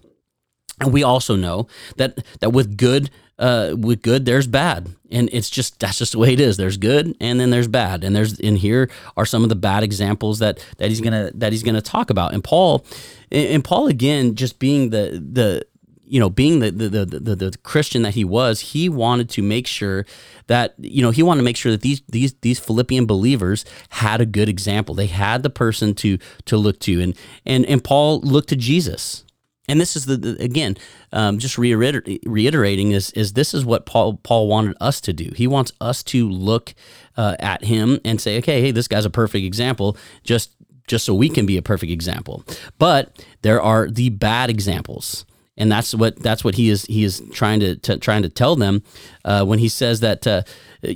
And 0.81 0.93
we 0.93 1.01
also 1.01 1.35
know 1.35 1.65
that 1.97 2.23
that 2.41 2.53
with 2.53 2.77
good 2.77 3.09
uh, 3.39 3.73
with 3.77 4.01
good 4.01 4.25
there's 4.25 4.47
bad. 4.47 4.89
And 5.09 5.29
it's 5.31 5.49
just 5.49 5.79
that's 5.79 5.97
just 5.97 6.11
the 6.11 6.19
way 6.19 6.33
it 6.33 6.39
is. 6.39 6.57
There's 6.57 6.77
good 6.77 7.15
and 7.19 7.39
then 7.39 7.49
there's 7.49 7.67
bad. 7.67 8.03
And 8.03 8.15
there's 8.15 8.37
in 8.39 8.57
here 8.57 8.91
are 9.17 9.25
some 9.25 9.43
of 9.43 9.49
the 9.49 9.55
bad 9.55 9.81
examples 9.81 10.39
that 10.39 10.63
that 10.77 10.89
he's 10.89 11.01
gonna 11.01 11.31
that 11.33 11.51
he's 11.51 11.63
gonna 11.63 11.81
talk 11.81 12.09
about. 12.09 12.33
And 12.33 12.43
paul 12.43 12.85
and 13.31 13.63
paul 13.63 13.87
again 13.87 14.35
just 14.35 14.59
being 14.59 14.91
the 14.91 15.23
the 15.31 15.65
you 16.05 16.19
know 16.19 16.29
being 16.29 16.59
the 16.59 16.71
the, 16.71 16.89
the 16.89 17.05
the 17.05 17.35
the 17.35 17.57
christian 17.61 18.01
that 18.01 18.15
he 18.15 18.25
was 18.25 18.59
he 18.59 18.89
wanted 18.89 19.29
to 19.29 19.43
make 19.43 19.67
sure 19.67 20.07
that 20.47 20.73
you 20.79 21.03
know 21.03 21.11
he 21.11 21.21
wanted 21.21 21.41
to 21.41 21.45
make 21.45 21.55
sure 21.55 21.71
that 21.71 21.81
these 21.81 22.01
these 22.09 22.33
these 22.41 22.59
philippian 22.59 23.05
believers 23.05 23.63
had 23.89 24.19
a 24.19 24.25
good 24.25 24.49
example. 24.49 24.95
They 24.95 25.07
had 25.07 25.43
the 25.43 25.49
person 25.49 25.95
to 25.95 26.17
to 26.45 26.57
look 26.57 26.79
to. 26.81 27.01
And 27.01 27.15
and 27.45 27.65
and 27.65 27.83
paul 27.83 28.19
looked 28.21 28.49
to 28.49 28.55
jesus 28.55 29.23
and 29.69 29.79
this 29.79 29.95
is 29.95 30.05
the, 30.05 30.17
the 30.17 30.43
again, 30.43 30.75
um, 31.13 31.37
just 31.37 31.57
reiter- 31.57 32.03
reiterating 32.25 32.91
is 32.91 33.11
is 33.11 33.33
this 33.33 33.53
is 33.53 33.63
what 33.63 33.85
Paul 33.85 34.19
Paul 34.23 34.47
wanted 34.47 34.75
us 34.81 34.99
to 35.01 35.13
do. 35.13 35.31
He 35.35 35.47
wants 35.47 35.71
us 35.79 36.03
to 36.05 36.27
look 36.27 36.73
uh, 37.15 37.35
at 37.39 37.63
him 37.63 37.99
and 38.03 38.19
say, 38.19 38.39
okay, 38.39 38.61
hey, 38.61 38.71
this 38.71 38.87
guy's 38.87 39.05
a 39.05 39.09
perfect 39.09 39.45
example. 39.45 39.95
Just 40.23 40.55
just 40.87 41.05
so 41.05 41.13
we 41.13 41.29
can 41.29 41.45
be 41.45 41.55
a 41.55 41.61
perfect 41.61 41.91
example. 41.91 42.43
But 42.79 43.23
there 43.43 43.61
are 43.61 43.87
the 43.87 44.09
bad 44.09 44.49
examples, 44.49 45.25
and 45.55 45.71
that's 45.71 45.93
what 45.93 46.17
that's 46.17 46.43
what 46.43 46.55
he 46.55 46.69
is 46.69 46.85
he 46.85 47.03
is 47.03 47.21
trying 47.31 47.59
to, 47.59 47.75
to 47.75 47.97
trying 47.97 48.23
to 48.23 48.29
tell 48.29 48.55
them 48.55 48.81
uh, 49.23 49.45
when 49.45 49.59
he 49.59 49.69
says 49.69 49.99
that. 50.01 50.25
Uh, 50.25 50.41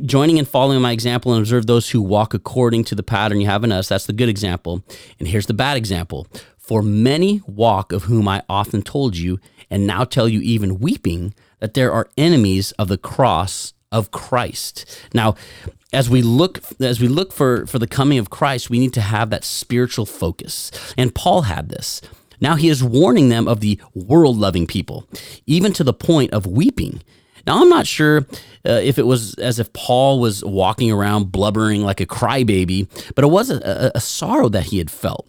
joining 0.06 0.40
and 0.40 0.48
following 0.48 0.82
my 0.82 0.94
example 0.94 1.34
and 1.34 1.42
observe 1.42 1.68
those 1.68 1.90
who 1.90 2.02
walk 2.02 2.34
according 2.34 2.86
to 2.86 2.96
the 2.96 3.04
pattern 3.04 3.42
you 3.42 3.48
have 3.48 3.66
in 3.66 3.72
us. 3.74 3.90
That's 3.90 4.06
the 4.06 4.14
good 4.14 4.30
example. 4.30 4.82
And 5.20 5.28
here's 5.28 5.46
the 5.46 5.54
bad 5.54 5.76
example. 5.76 6.26
For 6.64 6.82
many 6.82 7.42
walk 7.46 7.92
of 7.92 8.04
whom 8.04 8.28
I 8.28 8.42
often 8.48 8.82
told 8.82 9.18
you, 9.18 9.40
and 9.70 9.86
now 9.86 10.06
tell 10.06 10.30
you 10.30 10.40
even 10.42 10.80
weeping, 10.80 11.34
that 11.60 11.74
there 11.74 11.92
are 11.92 12.10
enemies 12.18 12.72
of 12.74 12.88
the 12.88 12.98
cross 12.98 13.74
of 13.92 14.12
Christ. 14.12 14.86
Now, 15.14 15.36
as 15.92 16.10
we 16.10 16.22
look 16.22 16.62
as 16.80 17.00
we 17.00 17.08
look 17.08 17.34
for 17.34 17.68
for 17.68 17.80
the 17.80 17.88
coming 17.88 18.18
of 18.18 18.30
Christ, 18.30 18.70
we 18.70 18.80
need 18.80 18.94
to 18.94 19.02
have 19.02 19.30
that 19.30 19.44
spiritual 19.44 20.06
focus. 20.06 20.72
And 20.98 21.14
Paul 21.14 21.44
had 21.44 21.70
this. 21.70 22.02
Now 22.42 22.56
he 22.56 22.70
is 22.70 22.84
warning 22.84 23.30
them 23.30 23.48
of 23.48 23.60
the 23.60 23.80
world-loving 23.94 24.68
people, 24.68 25.08
even 25.46 25.72
to 25.74 25.84
the 25.84 25.94
point 25.94 26.34
of 26.34 26.48
weeping. 26.48 27.02
Now, 27.46 27.62
I'm 27.62 27.70
not 27.70 27.88
sure 27.88 28.26
uh, 28.66 28.80
if 28.84 28.98
it 28.98 29.06
was 29.06 29.34
as 29.36 29.60
if 29.60 29.72
Paul 29.74 30.20
was 30.20 30.44
walking 30.44 30.92
around 30.92 31.32
blubbering 31.32 31.82
like 31.82 32.00
a 32.00 32.06
crybaby, 32.06 32.88
but 33.16 33.26
it 33.26 33.28
was 33.28 33.50
a, 33.50 33.58
a, 33.58 33.92
a, 33.96 34.00
sorrow 34.00 34.48
that 34.50 34.68
he 34.68 34.78
had 34.78 34.90
felt. 34.90 35.28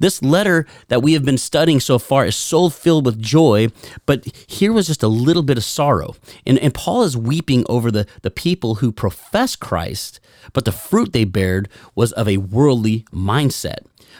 This 0.00 0.22
letter 0.22 0.66
that 0.88 1.02
we 1.02 1.12
have 1.12 1.24
been 1.24 1.38
studying 1.38 1.78
so 1.78 1.98
far 2.00 2.26
is 2.26 2.34
so 2.34 2.68
filled 2.68 3.06
with 3.06 3.22
joy, 3.22 3.68
but 4.06 4.26
here 4.48 4.72
was 4.72 4.88
just 4.88 5.04
a 5.04 5.08
little 5.08 5.44
bit 5.44 5.56
of 5.56 5.64
sorrow. 5.64 6.16
And, 6.44 6.58
and 6.58 6.74
Paul 6.74 7.04
is 7.04 7.16
weeping 7.16 7.64
over 7.68 7.92
the, 7.92 8.06
the 8.22 8.30
people 8.30 8.76
who 8.76 8.90
profess 8.90 9.54
Christ, 9.54 10.18
but 10.52 10.64
the 10.64 10.72
fruit 10.72 11.12
they 11.12 11.24
bared 11.24 11.68
was 11.94 12.12
of 12.12 12.28
a 12.28 12.38
worldly 12.38 13.04
mindset. 13.12 13.78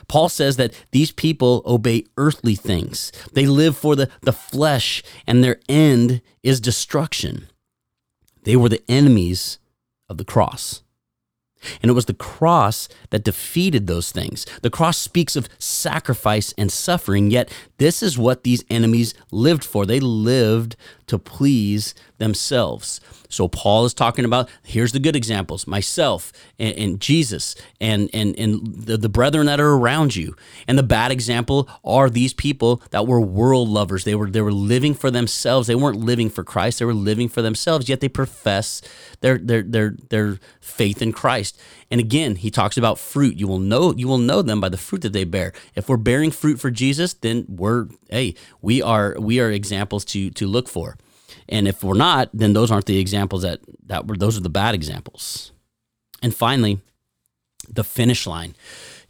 Paul 0.08 0.28
says 0.28 0.56
that 0.56 0.74
these 0.90 1.12
people 1.12 1.62
obey 1.66 2.04
earthly 2.16 2.54
things. 2.54 3.12
They 3.32 3.46
live 3.46 3.76
for 3.76 3.96
the, 3.96 4.10
the 4.22 4.32
flesh, 4.32 5.02
and 5.26 5.42
their 5.42 5.60
end 5.68 6.22
is 6.42 6.60
destruction. 6.60 7.48
They 8.44 8.56
were 8.56 8.68
the 8.68 8.82
enemies 8.88 9.58
of 10.08 10.18
the 10.18 10.24
cross. 10.24 10.82
And 11.80 11.90
it 11.90 11.94
was 11.94 12.06
the 12.06 12.14
cross 12.14 12.88
that 13.10 13.22
defeated 13.22 13.86
those 13.86 14.10
things. 14.10 14.46
The 14.62 14.70
cross 14.70 14.98
speaks 14.98 15.36
of 15.36 15.48
sacrifice 15.58 16.52
and 16.58 16.72
suffering, 16.72 17.30
yet, 17.30 17.52
this 17.82 18.00
is 18.00 18.16
what 18.16 18.44
these 18.44 18.64
enemies 18.70 19.12
lived 19.32 19.64
for. 19.64 19.84
They 19.84 19.98
lived 19.98 20.76
to 21.08 21.18
please 21.18 21.96
themselves. 22.18 23.00
So 23.28 23.48
Paul 23.48 23.86
is 23.86 23.92
talking 23.94 24.24
about 24.24 24.48
here's 24.62 24.92
the 24.92 25.00
good 25.00 25.16
examples 25.16 25.66
myself 25.66 26.32
and, 26.58 26.76
and 26.76 27.00
Jesus 27.00 27.56
and, 27.80 28.08
and, 28.12 28.38
and 28.38 28.64
the, 28.66 28.96
the 28.96 29.08
brethren 29.08 29.46
that 29.46 29.58
are 29.58 29.72
around 29.72 30.14
you. 30.14 30.36
And 30.68 30.78
the 30.78 30.84
bad 30.84 31.10
example 31.10 31.68
are 31.82 32.08
these 32.08 32.34
people 32.34 32.82
that 32.90 33.06
were 33.06 33.20
world 33.20 33.68
lovers. 33.68 34.04
They 34.04 34.14
were, 34.14 34.30
they 34.30 34.42
were 34.42 34.52
living 34.52 34.94
for 34.94 35.10
themselves. 35.10 35.66
They 35.66 35.74
weren't 35.74 35.98
living 35.98 36.30
for 36.30 36.44
Christ, 36.44 36.78
they 36.78 36.84
were 36.84 36.94
living 36.94 37.28
for 37.28 37.42
themselves, 37.42 37.88
yet 37.88 38.00
they 38.00 38.08
profess 38.08 38.80
their, 39.22 39.38
their, 39.38 39.62
their, 39.62 39.96
their 40.10 40.38
faith 40.60 41.02
in 41.02 41.12
Christ. 41.12 41.58
And 41.90 42.00
again, 42.00 42.36
he 42.36 42.50
talks 42.50 42.76
about 42.76 42.98
fruit. 42.98 43.36
You 43.36 43.46
will 43.46 43.58
know 43.58 43.92
you 43.92 44.08
will 44.08 44.18
know 44.18 44.40
them 44.40 44.60
by 44.60 44.70
the 44.70 44.78
fruit 44.78 45.02
that 45.02 45.12
they 45.12 45.24
bear. 45.24 45.52
If 45.74 45.88
we're 45.88 45.98
bearing 45.98 46.30
fruit 46.30 46.58
for 46.58 46.70
Jesus, 46.70 47.12
then 47.12 47.44
we're 47.48 47.71
hey, 48.10 48.34
we 48.60 48.82
are 48.82 49.16
we 49.18 49.40
are 49.40 49.50
examples 49.50 50.04
to 50.06 50.30
to 50.30 50.46
look 50.46 50.68
for. 50.68 50.96
And 51.48 51.66
if 51.66 51.82
we're 51.82 51.94
not, 51.94 52.30
then 52.32 52.52
those 52.52 52.70
aren't 52.70 52.86
the 52.86 52.98
examples 52.98 53.42
that 53.42 53.60
that 53.86 54.06
were 54.06 54.16
those 54.16 54.36
are 54.36 54.42
the 54.42 54.58
bad 54.62 54.74
examples. 54.74 55.52
And 56.22 56.34
finally, 56.34 56.80
the 57.68 57.84
finish 57.84 58.26
line. 58.26 58.54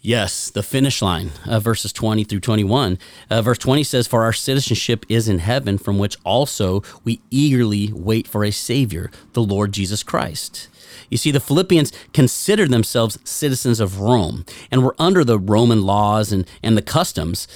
Yes, 0.04 0.50
the 0.50 0.64
finish 0.64 1.00
line, 1.00 1.30
uh, 1.46 1.60
verses 1.60 1.92
20 1.92 2.24
through 2.24 2.40
21. 2.40 2.98
Uh, 3.30 3.40
verse 3.40 3.58
20 3.58 3.84
says, 3.84 4.08
For 4.08 4.24
our 4.24 4.32
citizenship 4.32 5.06
is 5.08 5.28
in 5.28 5.38
heaven, 5.38 5.78
from 5.78 5.96
which 5.96 6.16
also 6.24 6.82
we 7.04 7.20
eagerly 7.30 7.92
wait 7.92 8.26
for 8.26 8.44
a 8.44 8.50
Savior, 8.50 9.12
the 9.32 9.42
Lord 9.44 9.70
Jesus 9.70 10.02
Christ. 10.02 10.68
You 11.08 11.18
see, 11.18 11.30
the 11.30 11.38
Philippians 11.38 11.92
considered 12.12 12.70
themselves 12.70 13.18
citizens 13.22 13.78
of 13.78 14.00
Rome 14.00 14.44
and 14.72 14.82
were 14.82 14.96
under 14.98 15.22
the 15.22 15.38
Roman 15.38 15.82
laws 15.82 16.32
and, 16.32 16.48
and 16.64 16.76
the 16.76 16.82
customs 16.82 17.46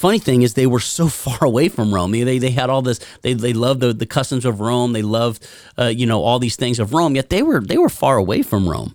funny 0.00 0.18
thing 0.18 0.40
is 0.42 0.54
they 0.54 0.66
were 0.66 0.80
so 0.80 1.08
far 1.24 1.38
away 1.42 1.68
from 1.68 1.94
Rome. 1.94 2.10
They, 2.12 2.38
they 2.38 2.50
had 2.50 2.70
all 2.70 2.82
this. 2.82 3.00
They, 3.22 3.34
they 3.34 3.52
loved 3.52 3.80
the, 3.80 3.92
the 3.92 4.06
customs 4.06 4.44
of 4.44 4.60
Rome. 4.60 4.92
They 4.92 5.02
loved 5.02 5.46
uh, 5.78 5.86
you 5.86 6.06
know 6.06 6.22
all 6.22 6.38
these 6.38 6.56
things 6.56 6.78
of 6.78 6.92
Rome. 6.92 7.14
Yet 7.14 7.30
they 7.30 7.42
were 7.42 7.60
they 7.60 7.78
were 7.78 7.88
far 7.88 8.16
away 8.16 8.42
from 8.42 8.68
Rome. 8.68 8.94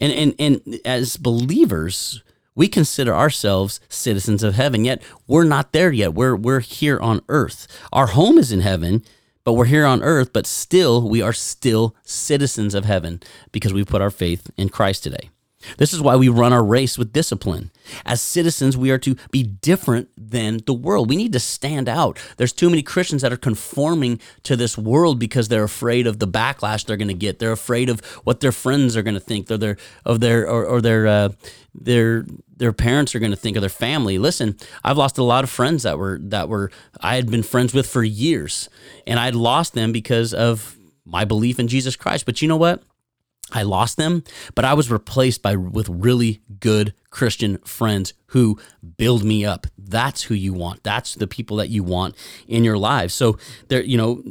And 0.00 0.12
and 0.12 0.34
and 0.38 0.80
as 0.84 1.16
believers, 1.16 2.22
we 2.54 2.68
consider 2.68 3.14
ourselves 3.14 3.80
citizens 3.88 4.42
of 4.42 4.54
heaven. 4.54 4.84
Yet 4.84 5.02
we're 5.26 5.44
not 5.44 5.72
there 5.72 5.92
yet. 5.92 6.14
We're 6.14 6.36
we're 6.36 6.60
here 6.60 6.98
on 6.98 7.20
earth. 7.28 7.66
Our 7.92 8.08
home 8.08 8.38
is 8.38 8.50
in 8.50 8.60
heaven. 8.60 9.04
But 9.44 9.54
we're 9.54 9.64
here 9.64 9.86
on 9.86 10.02
earth, 10.02 10.34
but 10.34 10.44
still, 10.44 11.08
we 11.08 11.22
are 11.22 11.32
still 11.32 11.96
citizens 12.02 12.74
of 12.74 12.84
heaven 12.84 13.22
because 13.50 13.72
we 13.72 13.82
put 13.82 14.02
our 14.02 14.10
faith 14.10 14.50
in 14.58 14.68
Christ 14.68 15.04
today. 15.04 15.30
This 15.76 15.92
is 15.92 16.00
why 16.00 16.16
we 16.16 16.28
run 16.28 16.52
our 16.52 16.64
race 16.64 16.96
with 16.96 17.12
discipline. 17.12 17.70
As 18.04 18.20
citizens, 18.20 18.76
we 18.76 18.90
are 18.90 18.98
to 18.98 19.16
be 19.30 19.42
different 19.42 20.08
than 20.16 20.60
the 20.66 20.74
world. 20.74 21.08
We 21.08 21.16
need 21.16 21.32
to 21.32 21.40
stand 21.40 21.88
out. 21.88 22.18
There's 22.36 22.52
too 22.52 22.70
many 22.70 22.82
Christians 22.82 23.22
that 23.22 23.32
are 23.32 23.36
conforming 23.36 24.20
to 24.44 24.56
this 24.56 24.76
world 24.76 25.18
because 25.18 25.48
they're 25.48 25.64
afraid 25.64 26.06
of 26.06 26.18
the 26.18 26.28
backlash 26.28 26.84
they're 26.84 26.96
going 26.96 27.08
to 27.08 27.14
get. 27.14 27.38
They're 27.38 27.52
afraid 27.52 27.88
of 27.88 28.04
what 28.24 28.40
their 28.40 28.52
friends 28.52 28.96
are 28.96 29.02
going 29.02 29.14
to 29.14 29.20
think, 29.20 29.50
or 29.50 29.56
their 29.56 29.76
of 30.04 30.20
their 30.20 30.48
or, 30.48 30.64
or 30.64 30.80
their 30.80 31.06
uh, 31.06 31.28
their 31.74 32.26
their 32.56 32.72
parents 32.72 33.14
are 33.14 33.20
going 33.20 33.30
to 33.30 33.36
think 33.36 33.56
of 33.56 33.60
their 33.60 33.70
family. 33.70 34.18
Listen, 34.18 34.56
I've 34.84 34.98
lost 34.98 35.18
a 35.18 35.24
lot 35.24 35.44
of 35.44 35.50
friends 35.50 35.82
that 35.84 35.98
were 35.98 36.18
that 36.22 36.48
were 36.48 36.70
I 37.00 37.16
had 37.16 37.30
been 37.30 37.42
friends 37.42 37.72
with 37.72 37.86
for 37.88 38.02
years, 38.02 38.68
and 39.06 39.18
I'd 39.18 39.34
lost 39.34 39.74
them 39.74 39.92
because 39.92 40.34
of 40.34 40.76
my 41.04 41.24
belief 41.24 41.58
in 41.58 41.68
Jesus 41.68 41.96
Christ. 41.96 42.26
But 42.26 42.42
you 42.42 42.48
know 42.48 42.56
what? 42.56 42.82
I 43.52 43.62
lost 43.62 43.96
them, 43.96 44.24
but 44.54 44.64
I 44.64 44.74
was 44.74 44.90
replaced 44.90 45.42
by 45.42 45.56
with 45.56 45.88
really 45.88 46.42
good 46.60 46.92
Christian 47.10 47.58
friends 47.58 48.12
who 48.26 48.58
build 48.98 49.24
me 49.24 49.44
up. 49.44 49.66
That's 49.78 50.22
who 50.22 50.34
you 50.34 50.52
want. 50.52 50.82
That's 50.82 51.14
the 51.14 51.26
people 51.26 51.56
that 51.56 51.70
you 51.70 51.82
want 51.82 52.14
in 52.46 52.62
your 52.62 52.76
lives. 52.76 53.14
So 53.14 53.38
there, 53.68 53.82
you 53.82 53.96
know, 53.96 54.22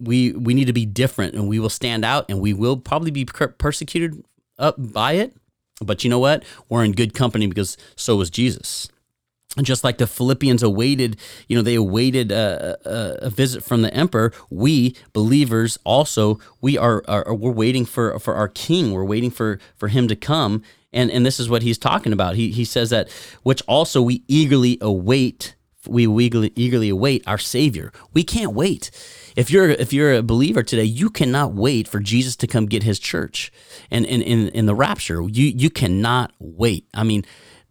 we 0.00 0.32
we 0.32 0.54
need 0.54 0.66
to 0.66 0.72
be 0.72 0.86
different, 0.86 1.34
and 1.34 1.48
we 1.48 1.60
will 1.60 1.70
stand 1.70 2.04
out, 2.04 2.26
and 2.28 2.40
we 2.40 2.52
will 2.52 2.76
probably 2.76 3.12
be 3.12 3.24
persecuted 3.24 4.24
up 4.58 4.74
by 4.78 5.12
it. 5.12 5.36
But 5.80 6.02
you 6.02 6.10
know 6.10 6.18
what? 6.18 6.44
We're 6.68 6.84
in 6.84 6.92
good 6.92 7.14
company 7.14 7.46
because 7.46 7.76
so 7.94 8.16
was 8.16 8.30
Jesus 8.30 8.88
just 9.56 9.82
like 9.82 9.98
the 9.98 10.06
Philippians 10.06 10.62
awaited, 10.62 11.16
you 11.48 11.56
know, 11.56 11.62
they 11.62 11.74
awaited 11.74 12.30
a, 12.30 12.78
a, 12.84 13.26
a, 13.26 13.30
visit 13.30 13.64
from 13.64 13.82
the 13.82 13.92
emperor. 13.94 14.32
We 14.50 14.94
believers 15.12 15.78
also 15.84 16.38
we 16.60 16.76
are, 16.76 17.02
are, 17.08 17.34
we're 17.34 17.50
waiting 17.50 17.84
for 17.84 18.18
for 18.18 18.34
our 18.34 18.48
king. 18.48 18.92
We're 18.92 19.04
waiting 19.04 19.30
for 19.30 19.58
for 19.76 19.88
him 19.88 20.06
to 20.08 20.16
come. 20.16 20.62
And 20.92 21.10
and 21.10 21.24
this 21.24 21.40
is 21.40 21.48
what 21.48 21.62
he's 21.62 21.78
talking 21.78 22.12
about. 22.12 22.36
He 22.36 22.50
he 22.50 22.64
says 22.64 22.90
that 22.90 23.10
which 23.42 23.62
also 23.66 24.02
we 24.02 24.22
eagerly 24.28 24.78
await. 24.80 25.54
We 25.86 26.06
eagerly, 26.06 26.52
eagerly 26.54 26.90
await 26.90 27.22
our 27.26 27.38
Savior. 27.38 27.92
We 28.12 28.22
can't 28.22 28.52
wait. 28.52 28.90
If 29.36 29.50
you're 29.50 29.70
if 29.70 29.92
you're 29.92 30.12
a 30.12 30.22
believer 30.22 30.62
today, 30.62 30.84
you 30.84 31.08
cannot 31.08 31.54
wait 31.54 31.88
for 31.88 32.00
Jesus 32.00 32.36
to 32.36 32.46
come 32.46 32.66
get 32.66 32.82
His 32.82 32.98
church 32.98 33.50
and 33.90 34.04
in, 34.04 34.20
in 34.20 34.66
the 34.66 34.74
rapture. 34.74 35.22
You 35.22 35.46
you 35.46 35.70
cannot 35.70 36.32
wait. 36.38 36.86
I 36.92 37.04
mean 37.04 37.24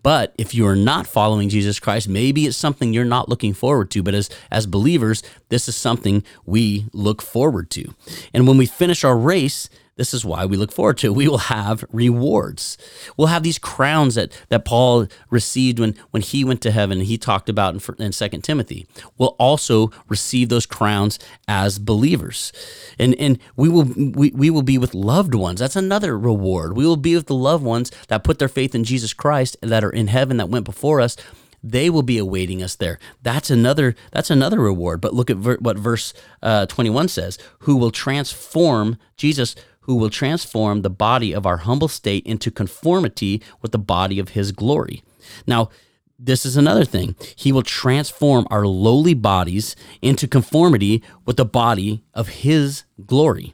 But 0.04 0.34
if 0.38 0.54
you 0.54 0.66
are 0.68 0.76
not 0.76 1.08
following 1.08 1.50
Jesus 1.50 1.80
Christ, 1.80 2.08
maybe 2.08 2.46
it's 2.46 2.56
something 2.56 2.94
you're 2.94 3.04
not 3.04 3.30
looking 3.30 3.54
forward 3.54 3.92
to. 3.92 4.04
But 4.04 4.14
as, 4.14 4.30
as 4.52 4.66
believers, 4.66 5.24
this 5.50 5.68
is 5.68 5.76
something 5.76 6.24
we 6.46 6.86
look 6.94 7.22
forward 7.22 7.70
to. 7.72 7.94
And 8.34 8.48
when 8.48 8.58
we 8.58 8.66
finish 8.66 9.04
our 9.04 9.18
race, 9.18 9.70
this 9.98 10.14
is 10.14 10.24
why 10.24 10.46
we 10.46 10.58
look 10.58 10.72
forward 10.72 10.98
to. 11.00 11.08
It. 11.08 11.16
We 11.16 11.28
will 11.28 11.38
have 11.40 11.84
rewards. 11.92 12.78
We'll 13.18 13.28
have 13.28 13.44
these 13.44 13.60
crowns 13.60 14.16
that, 14.16 14.32
that 14.50 14.64
Paul 14.64 15.08
received 15.30 15.80
when, 15.80 15.96
when 16.12 16.22
he 16.22 16.44
went 16.44 16.62
to 16.62 16.72
heaven. 16.72 17.02
He 17.02 17.18
talked 17.18 17.50
about 17.50 17.74
in, 17.74 17.96
in 18.06 18.12
2 18.12 18.30
Timothy. 18.42 18.88
We'll 19.18 19.36
also 19.40 19.92
receive 20.08 20.50
those 20.50 20.66
crowns 20.66 21.20
as 21.48 21.80
believers. 21.80 22.54
And, 22.98 23.16
and 23.16 23.40
we, 23.56 23.68
will, 23.70 23.84
we, 23.84 24.32
we 24.32 24.50
will 24.50 24.62
be 24.62 24.78
with 24.78 24.94
loved 24.94 25.34
ones. 25.34 25.60
That's 25.60 25.76
another 25.76 26.18
reward. 26.18 26.78
We 26.78 26.86
will 26.86 26.96
be 26.96 27.16
with 27.16 27.28
the 27.28 27.36
loved 27.36 27.64
ones 27.64 27.92
that 28.08 28.24
put 28.24 28.40
their 28.40 28.48
faith 28.48 28.76
in 28.76 28.84
Jesus 28.84 29.14
Christ 29.14 29.58
that 29.62 29.84
are 29.84 29.90
in 29.90 30.08
heaven 30.08 30.38
that 30.38 30.50
went 30.50 30.66
before 30.66 31.02
us 31.02 31.18
they 31.64 31.90
will 31.90 32.04
be 32.04 32.18
awaiting 32.18 32.62
us 32.62 32.76
there. 32.76 33.00
That's 33.24 33.50
another 33.50 33.96
that's 34.12 34.30
another 34.30 34.60
reward. 34.60 35.02
But 35.02 35.14
look 35.14 35.30
at 35.30 35.38
ver- 35.38 35.58
what 35.60 35.78
verse 35.78 36.14
uh, 36.42 36.66
21 36.68 37.08
says, 37.08 37.38
who 37.60 37.76
will 37.76 37.92
transform 37.92 38.98
Jesus 39.18 39.56
who 39.88 39.96
will 39.96 40.10
transform 40.10 40.82
the 40.82 40.90
body 40.90 41.34
of 41.34 41.46
our 41.46 41.58
humble 41.58 41.88
state 41.88 42.26
into 42.28 42.52
conformity 42.52 43.42
with 43.62 43.72
the 43.72 43.80
body 43.80 44.20
of 44.20 44.30
his 44.30 44.52
glory. 44.52 45.02
Now, 45.48 45.70
this 46.20 46.46
is 46.46 46.58
another 46.58 46.86
thing. 46.86 47.16
He 47.36 47.52
will 47.52 47.64
transform 47.64 48.48
our 48.52 48.68
lowly 48.68 49.14
bodies 49.14 49.76
into 50.02 50.28
conformity 50.28 51.04
with 51.26 51.38
the 51.38 51.46
body 51.46 52.04
of 52.14 52.28
his 52.28 52.84
glory. 53.06 53.54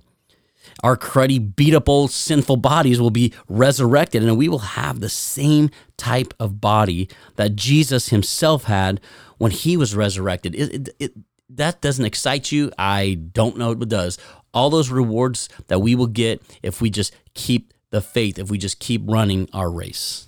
Our 0.84 0.98
cruddy, 0.98 1.56
beat 1.56 1.74
up 1.74 1.88
old 1.88 2.12
sinful 2.12 2.58
bodies 2.58 3.00
will 3.00 3.12
be 3.12 3.34
resurrected, 3.48 4.24
and 4.24 4.38
we 4.38 4.50
will 4.50 4.60
have 4.60 5.00
the 5.00 5.10
same 5.10 5.70
type 5.98 6.34
of 6.40 6.60
body 6.60 7.10
that 7.36 7.56
Jesus 7.56 8.10
himself 8.10 8.64
had 8.64 9.00
when 9.38 9.52
he 9.52 9.78
was 9.78 9.96
resurrected. 9.96 10.56
It, 10.56 10.74
it, 10.74 10.96
it, 11.00 11.14
that 11.50 11.82
doesn't 11.82 12.06
excite 12.06 12.52
you. 12.52 12.72
I 12.78 13.14
don't 13.14 13.58
know 13.58 13.74
what 13.74 13.90
does 13.90 14.18
all 14.54 14.70
those 14.70 14.90
rewards 14.90 15.50
that 15.68 15.80
we 15.80 15.96
will 15.96 16.08
get 16.08 16.42
if 16.62 16.82
we 16.82 16.90
just 16.90 17.16
keep 17.34 17.74
the 17.90 18.02
faith, 18.02 18.40
if 18.40 18.50
we 18.50 18.58
just 18.58 18.80
keep 18.80 19.02
running 19.06 19.50
our 19.54 19.70
race. 19.70 20.28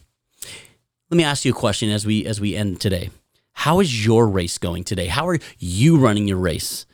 Let 1.10 1.18
me 1.18 1.24
ask 1.24 1.46
you 1.46 1.52
a 1.52 1.56
question 1.56 1.90
as 1.90 2.06
we 2.06 2.26
as 2.26 2.42
we 2.42 2.56
end 2.56 2.82
today. 2.82 3.12
How 3.54 3.80
is 3.80 4.06
your 4.06 4.28
race 4.28 4.58
going 4.58 4.84
today? 4.84 5.08
How 5.08 5.28
are 5.28 5.40
you 5.60 5.98
running 5.98 6.28
your 6.28 6.38
race? 6.38 6.86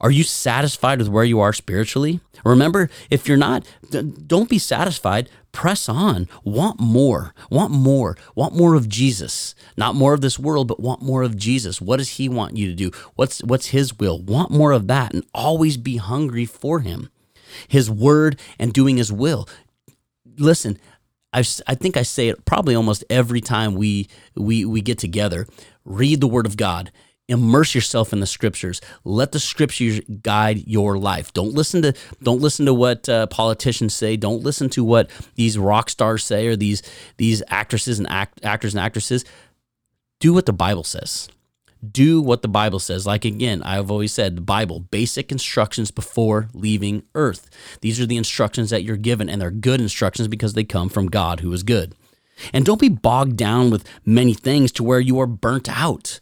Are 0.00 0.10
you 0.10 0.24
satisfied 0.24 0.98
with 0.98 1.08
where 1.08 1.24
you 1.24 1.40
are 1.40 1.52
spiritually? 1.52 2.20
Remember, 2.44 2.88
if 3.10 3.28
you're 3.28 3.36
not, 3.36 3.66
don't 4.26 4.48
be 4.48 4.58
satisfied. 4.58 5.28
Press 5.52 5.88
on. 5.88 6.28
Want 6.44 6.78
more. 6.80 7.34
Want 7.50 7.72
more. 7.72 8.16
Want 8.34 8.54
more 8.54 8.74
of 8.74 8.88
Jesus. 8.88 9.54
Not 9.76 9.94
more 9.94 10.14
of 10.14 10.20
this 10.20 10.38
world, 10.38 10.68
but 10.68 10.80
want 10.80 11.02
more 11.02 11.22
of 11.22 11.36
Jesus. 11.36 11.80
What 11.80 11.96
does 11.96 12.10
he 12.10 12.28
want 12.28 12.56
you 12.56 12.68
to 12.68 12.74
do? 12.74 12.90
What's 13.16 13.42
what's 13.42 13.66
his 13.66 13.98
will? 13.98 14.20
Want 14.20 14.50
more 14.50 14.72
of 14.72 14.86
that 14.88 15.12
and 15.12 15.24
always 15.34 15.76
be 15.76 15.96
hungry 15.96 16.44
for 16.44 16.80
him. 16.80 17.10
His 17.66 17.90
word 17.90 18.38
and 18.58 18.72
doing 18.72 18.96
his 18.96 19.12
will. 19.12 19.48
Listen, 20.38 20.78
I, 21.32 21.40
I 21.66 21.74
think 21.74 21.96
I 21.96 22.02
say 22.02 22.28
it 22.28 22.44
probably 22.44 22.74
almost 22.74 23.04
every 23.10 23.40
time 23.40 23.74
we 23.74 24.08
we 24.36 24.64
we 24.64 24.80
get 24.80 24.98
together. 24.98 25.46
Read 25.84 26.20
the 26.20 26.28
word 26.28 26.46
of 26.46 26.56
God 26.56 26.92
immerse 27.30 27.74
yourself 27.74 28.12
in 28.12 28.20
the 28.20 28.26
scriptures. 28.26 28.80
Let 29.04 29.32
the 29.32 29.38
scriptures 29.38 30.00
guide 30.22 30.66
your 30.66 30.98
life. 30.98 31.32
Don't 31.32 31.54
listen 31.54 31.80
to 31.82 31.94
don't 32.22 32.40
listen 32.40 32.66
to 32.66 32.74
what 32.74 33.08
uh, 33.08 33.28
politicians 33.28 33.94
say. 33.94 34.16
Don't 34.16 34.42
listen 34.42 34.68
to 34.70 34.84
what 34.84 35.08
these 35.36 35.56
rock 35.56 35.88
stars 35.88 36.24
say 36.24 36.48
or 36.48 36.56
these 36.56 36.82
these 37.16 37.42
actresses 37.48 37.98
and 37.98 38.08
act, 38.10 38.44
actors 38.44 38.74
and 38.74 38.80
actresses. 38.80 39.24
Do 40.18 40.34
what 40.34 40.46
the 40.46 40.52
bible 40.52 40.84
says. 40.84 41.28
Do 41.88 42.20
what 42.20 42.42
the 42.42 42.48
bible 42.48 42.80
says. 42.80 43.06
Like 43.06 43.24
again 43.24 43.62
i've 43.62 43.90
always 43.90 44.12
said 44.12 44.36
the 44.36 44.42
bible 44.42 44.80
basic 44.80 45.30
instructions 45.30 45.90
before 45.90 46.48
leaving 46.52 47.04
earth. 47.14 47.48
These 47.80 48.00
are 48.00 48.06
the 48.06 48.18
instructions 48.18 48.70
that 48.70 48.82
you're 48.82 48.96
given 48.96 49.30
and 49.30 49.40
they're 49.40 49.52
good 49.52 49.80
instructions 49.80 50.26
because 50.26 50.54
they 50.54 50.64
come 50.64 50.88
from 50.88 51.06
god 51.06 51.40
who 51.40 51.52
is 51.52 51.62
good. 51.62 51.94
And 52.52 52.64
don't 52.64 52.80
be 52.80 52.88
bogged 52.88 53.36
down 53.36 53.70
with 53.70 53.86
many 54.04 54.34
things 54.34 54.72
to 54.72 54.82
where 54.82 54.98
you 55.00 55.20
are 55.20 55.26
burnt 55.26 55.68
out 55.68 56.18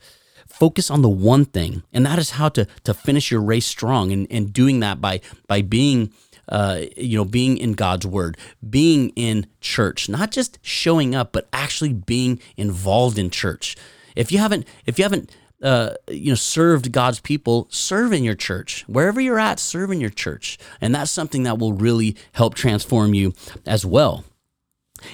focus 0.59 0.91
on 0.91 1.03
the 1.03 1.09
one 1.09 1.45
thing, 1.45 1.83
and 1.93 2.05
that 2.07 2.19
is 2.19 2.31
how 2.31 2.49
to 2.51 2.67
to 2.85 2.95
finish 2.95 3.31
your 3.31 3.41
race 3.41 3.67
strong. 3.67 4.13
And, 4.13 4.27
and 4.31 4.53
doing 4.53 4.81
that 4.81 5.01
by 5.01 5.21
by 5.47 5.63
being 5.63 6.13
uh, 6.49 6.83
you 6.97 7.19
know, 7.19 7.25
being 7.25 7.59
in 7.59 7.73
God's 7.73 8.07
word, 8.07 8.37
being 8.69 9.11
in 9.11 9.47
church, 9.61 10.09
not 10.09 10.31
just 10.31 10.59
showing 10.63 11.15
up, 11.15 11.33
but 11.33 11.47
actually 11.53 11.93
being 11.93 12.41
involved 12.57 13.19
in 13.19 13.31
church. 13.31 13.77
If 14.17 14.33
you 14.33 14.39
haven't, 14.39 14.67
if 14.87 14.99
you 14.99 15.05
haven't, 15.05 15.31
uh, 15.63 15.91
you 16.09 16.31
know, 16.31 16.37
served 16.37 16.93
God's 16.93 17.21
people, 17.21 17.67
serve 17.71 18.13
in 18.13 18.25
your 18.25 18.35
church. 18.35 18.85
Wherever 18.87 19.21
you're 19.21 19.39
at, 19.39 19.61
serve 19.61 19.91
in 19.91 20.01
your 20.01 20.11
church. 20.11 20.59
And 20.81 20.95
that's 20.95 21.11
something 21.11 21.43
that 21.43 21.59
will 21.59 21.73
really 21.73 22.17
help 22.33 22.55
transform 22.55 23.13
you 23.13 23.35
as 23.67 23.85
well 23.85 24.25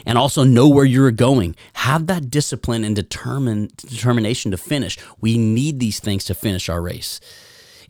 and 0.07 0.19
also 0.19 0.45
know 0.45 0.69
where 0.69 0.85
you're 0.85 1.11
going. 1.11 1.57
Have 1.75 2.07
that 2.07 2.31
discipline 2.31 2.85
and 2.85 2.95
determine, 2.95 3.71
determination 3.77 4.51
to 4.51 4.57
finish. 4.57 4.99
We 5.21 5.39
need 5.39 5.81
these 5.81 6.01
things 6.01 6.25
to 6.27 6.35
finish 6.35 6.69
our 6.69 6.83
race. 6.83 7.21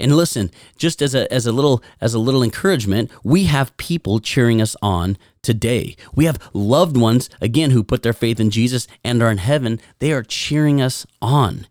And 0.01 0.17
listen, 0.17 0.51
just 0.77 1.01
as 1.03 1.15
a 1.15 1.33
as 1.33 1.47
a 1.47 1.53
little 1.53 1.83
as 2.01 2.15
a 2.15 2.19
little 2.19 2.43
encouragement, 2.43 3.11
we 3.23 3.45
have 3.45 3.77
people 3.77 4.19
cheering 4.19 4.61
us 4.61 4.77
on 4.83 5.17
today. 5.43 5.97
We 6.15 6.25
have 6.25 6.51
loved 6.53 6.97
ones 6.97 7.31
again 7.41 7.71
who 7.71 7.85
put 7.85 8.03
their 8.03 8.13
faith 8.13 8.41
in 8.41 8.51
Jesus 8.51 8.89
and 9.05 9.23
are 9.23 9.31
in 9.31 9.39
heaven. 9.39 9.81
They 10.01 10.13
are 10.13 10.23
cheering 10.23 10.81
us 10.81 11.07
on. 11.23 11.67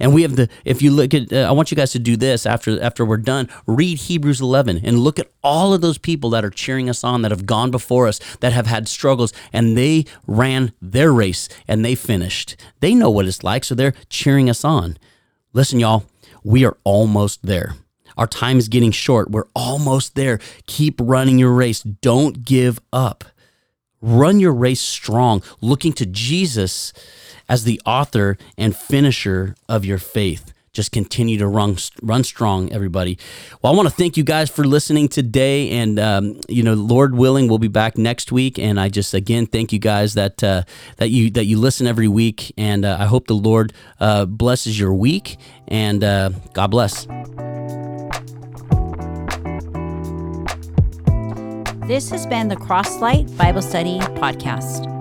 And 0.00 0.14
we 0.14 0.22
have 0.22 0.36
the 0.36 0.48
if 0.64 0.82
you 0.82 0.90
look 0.90 1.14
at 1.14 1.32
uh, 1.32 1.48
I 1.48 1.52
want 1.52 1.70
you 1.70 1.76
guys 1.76 1.92
to 1.92 1.98
do 1.98 2.16
this 2.16 2.46
after 2.46 2.80
after 2.80 3.04
we're 3.04 3.16
done, 3.16 3.48
read 3.66 3.98
Hebrews 3.98 4.40
11 4.40 4.80
and 4.84 4.98
look 4.98 5.18
at 5.18 5.30
all 5.42 5.72
of 5.72 5.80
those 5.80 5.98
people 5.98 6.30
that 6.30 6.44
are 6.44 6.50
cheering 6.50 6.88
us 6.88 7.04
on 7.04 7.22
that 7.22 7.30
have 7.30 7.46
gone 7.46 7.70
before 7.70 8.06
us 8.06 8.18
that 8.40 8.52
have 8.52 8.66
had 8.66 8.88
struggles 8.88 9.32
and 9.52 9.76
they 9.76 10.04
ran 10.26 10.72
their 10.80 11.12
race 11.12 11.48
and 11.66 11.84
they 11.84 11.94
finished. 11.94 12.56
They 12.80 12.94
know 12.94 13.10
what 13.10 13.26
it's 13.26 13.42
like 13.42 13.64
so 13.64 13.74
they're 13.74 13.94
cheering 14.08 14.50
us 14.50 14.64
on. 14.64 14.96
Listen 15.52 15.80
y'all, 15.80 16.04
we 16.44 16.64
are 16.64 16.76
almost 16.84 17.44
there. 17.44 17.74
Our 18.16 18.26
time 18.26 18.56
is 18.58 18.68
getting 18.68 18.92
short. 18.92 19.30
We're 19.30 19.48
almost 19.54 20.14
there. 20.14 20.38
Keep 20.66 21.00
running 21.02 21.38
your 21.38 21.52
race. 21.52 21.82
Don't 21.82 22.44
give 22.44 22.80
up. 22.92 23.24
Run 24.06 24.38
your 24.38 24.52
race 24.52 24.80
strong, 24.80 25.42
looking 25.60 25.92
to 25.94 26.06
Jesus 26.06 26.92
as 27.48 27.64
the 27.64 27.80
author 27.84 28.38
and 28.56 28.76
finisher 28.76 29.56
of 29.68 29.84
your 29.84 29.98
faith. 29.98 30.52
Just 30.72 30.92
continue 30.92 31.38
to 31.38 31.48
run, 31.48 31.76
run 32.02 32.22
strong, 32.22 32.72
everybody. 32.72 33.18
Well, 33.60 33.72
I 33.72 33.76
want 33.76 33.88
to 33.88 33.94
thank 33.94 34.16
you 34.16 34.22
guys 34.22 34.48
for 34.48 34.62
listening 34.64 35.08
today. 35.08 35.70
And, 35.70 35.98
um, 35.98 36.40
you 36.48 36.62
know, 36.62 36.74
Lord 36.74 37.16
willing, 37.16 37.48
we'll 37.48 37.58
be 37.58 37.66
back 37.66 37.98
next 37.98 38.30
week. 38.30 38.60
And 38.60 38.78
I 38.78 38.90
just, 38.90 39.12
again, 39.12 39.46
thank 39.46 39.72
you 39.72 39.80
guys 39.80 40.14
that, 40.14 40.40
uh, 40.44 40.62
that, 40.98 41.08
you, 41.10 41.28
that 41.30 41.46
you 41.46 41.58
listen 41.58 41.88
every 41.88 42.06
week. 42.06 42.52
And 42.56 42.84
uh, 42.84 42.98
I 43.00 43.06
hope 43.06 43.26
the 43.26 43.34
Lord 43.34 43.72
uh, 43.98 44.24
blesses 44.26 44.78
your 44.78 44.94
week. 44.94 45.36
And 45.66 46.04
uh, 46.04 46.30
God 46.52 46.68
bless. 46.68 47.08
This 51.86 52.10
has 52.10 52.26
been 52.26 52.48
the 52.48 52.56
Crosslight 52.56 53.36
Bible 53.38 53.62
Study 53.62 54.00
Podcast. 54.18 54.95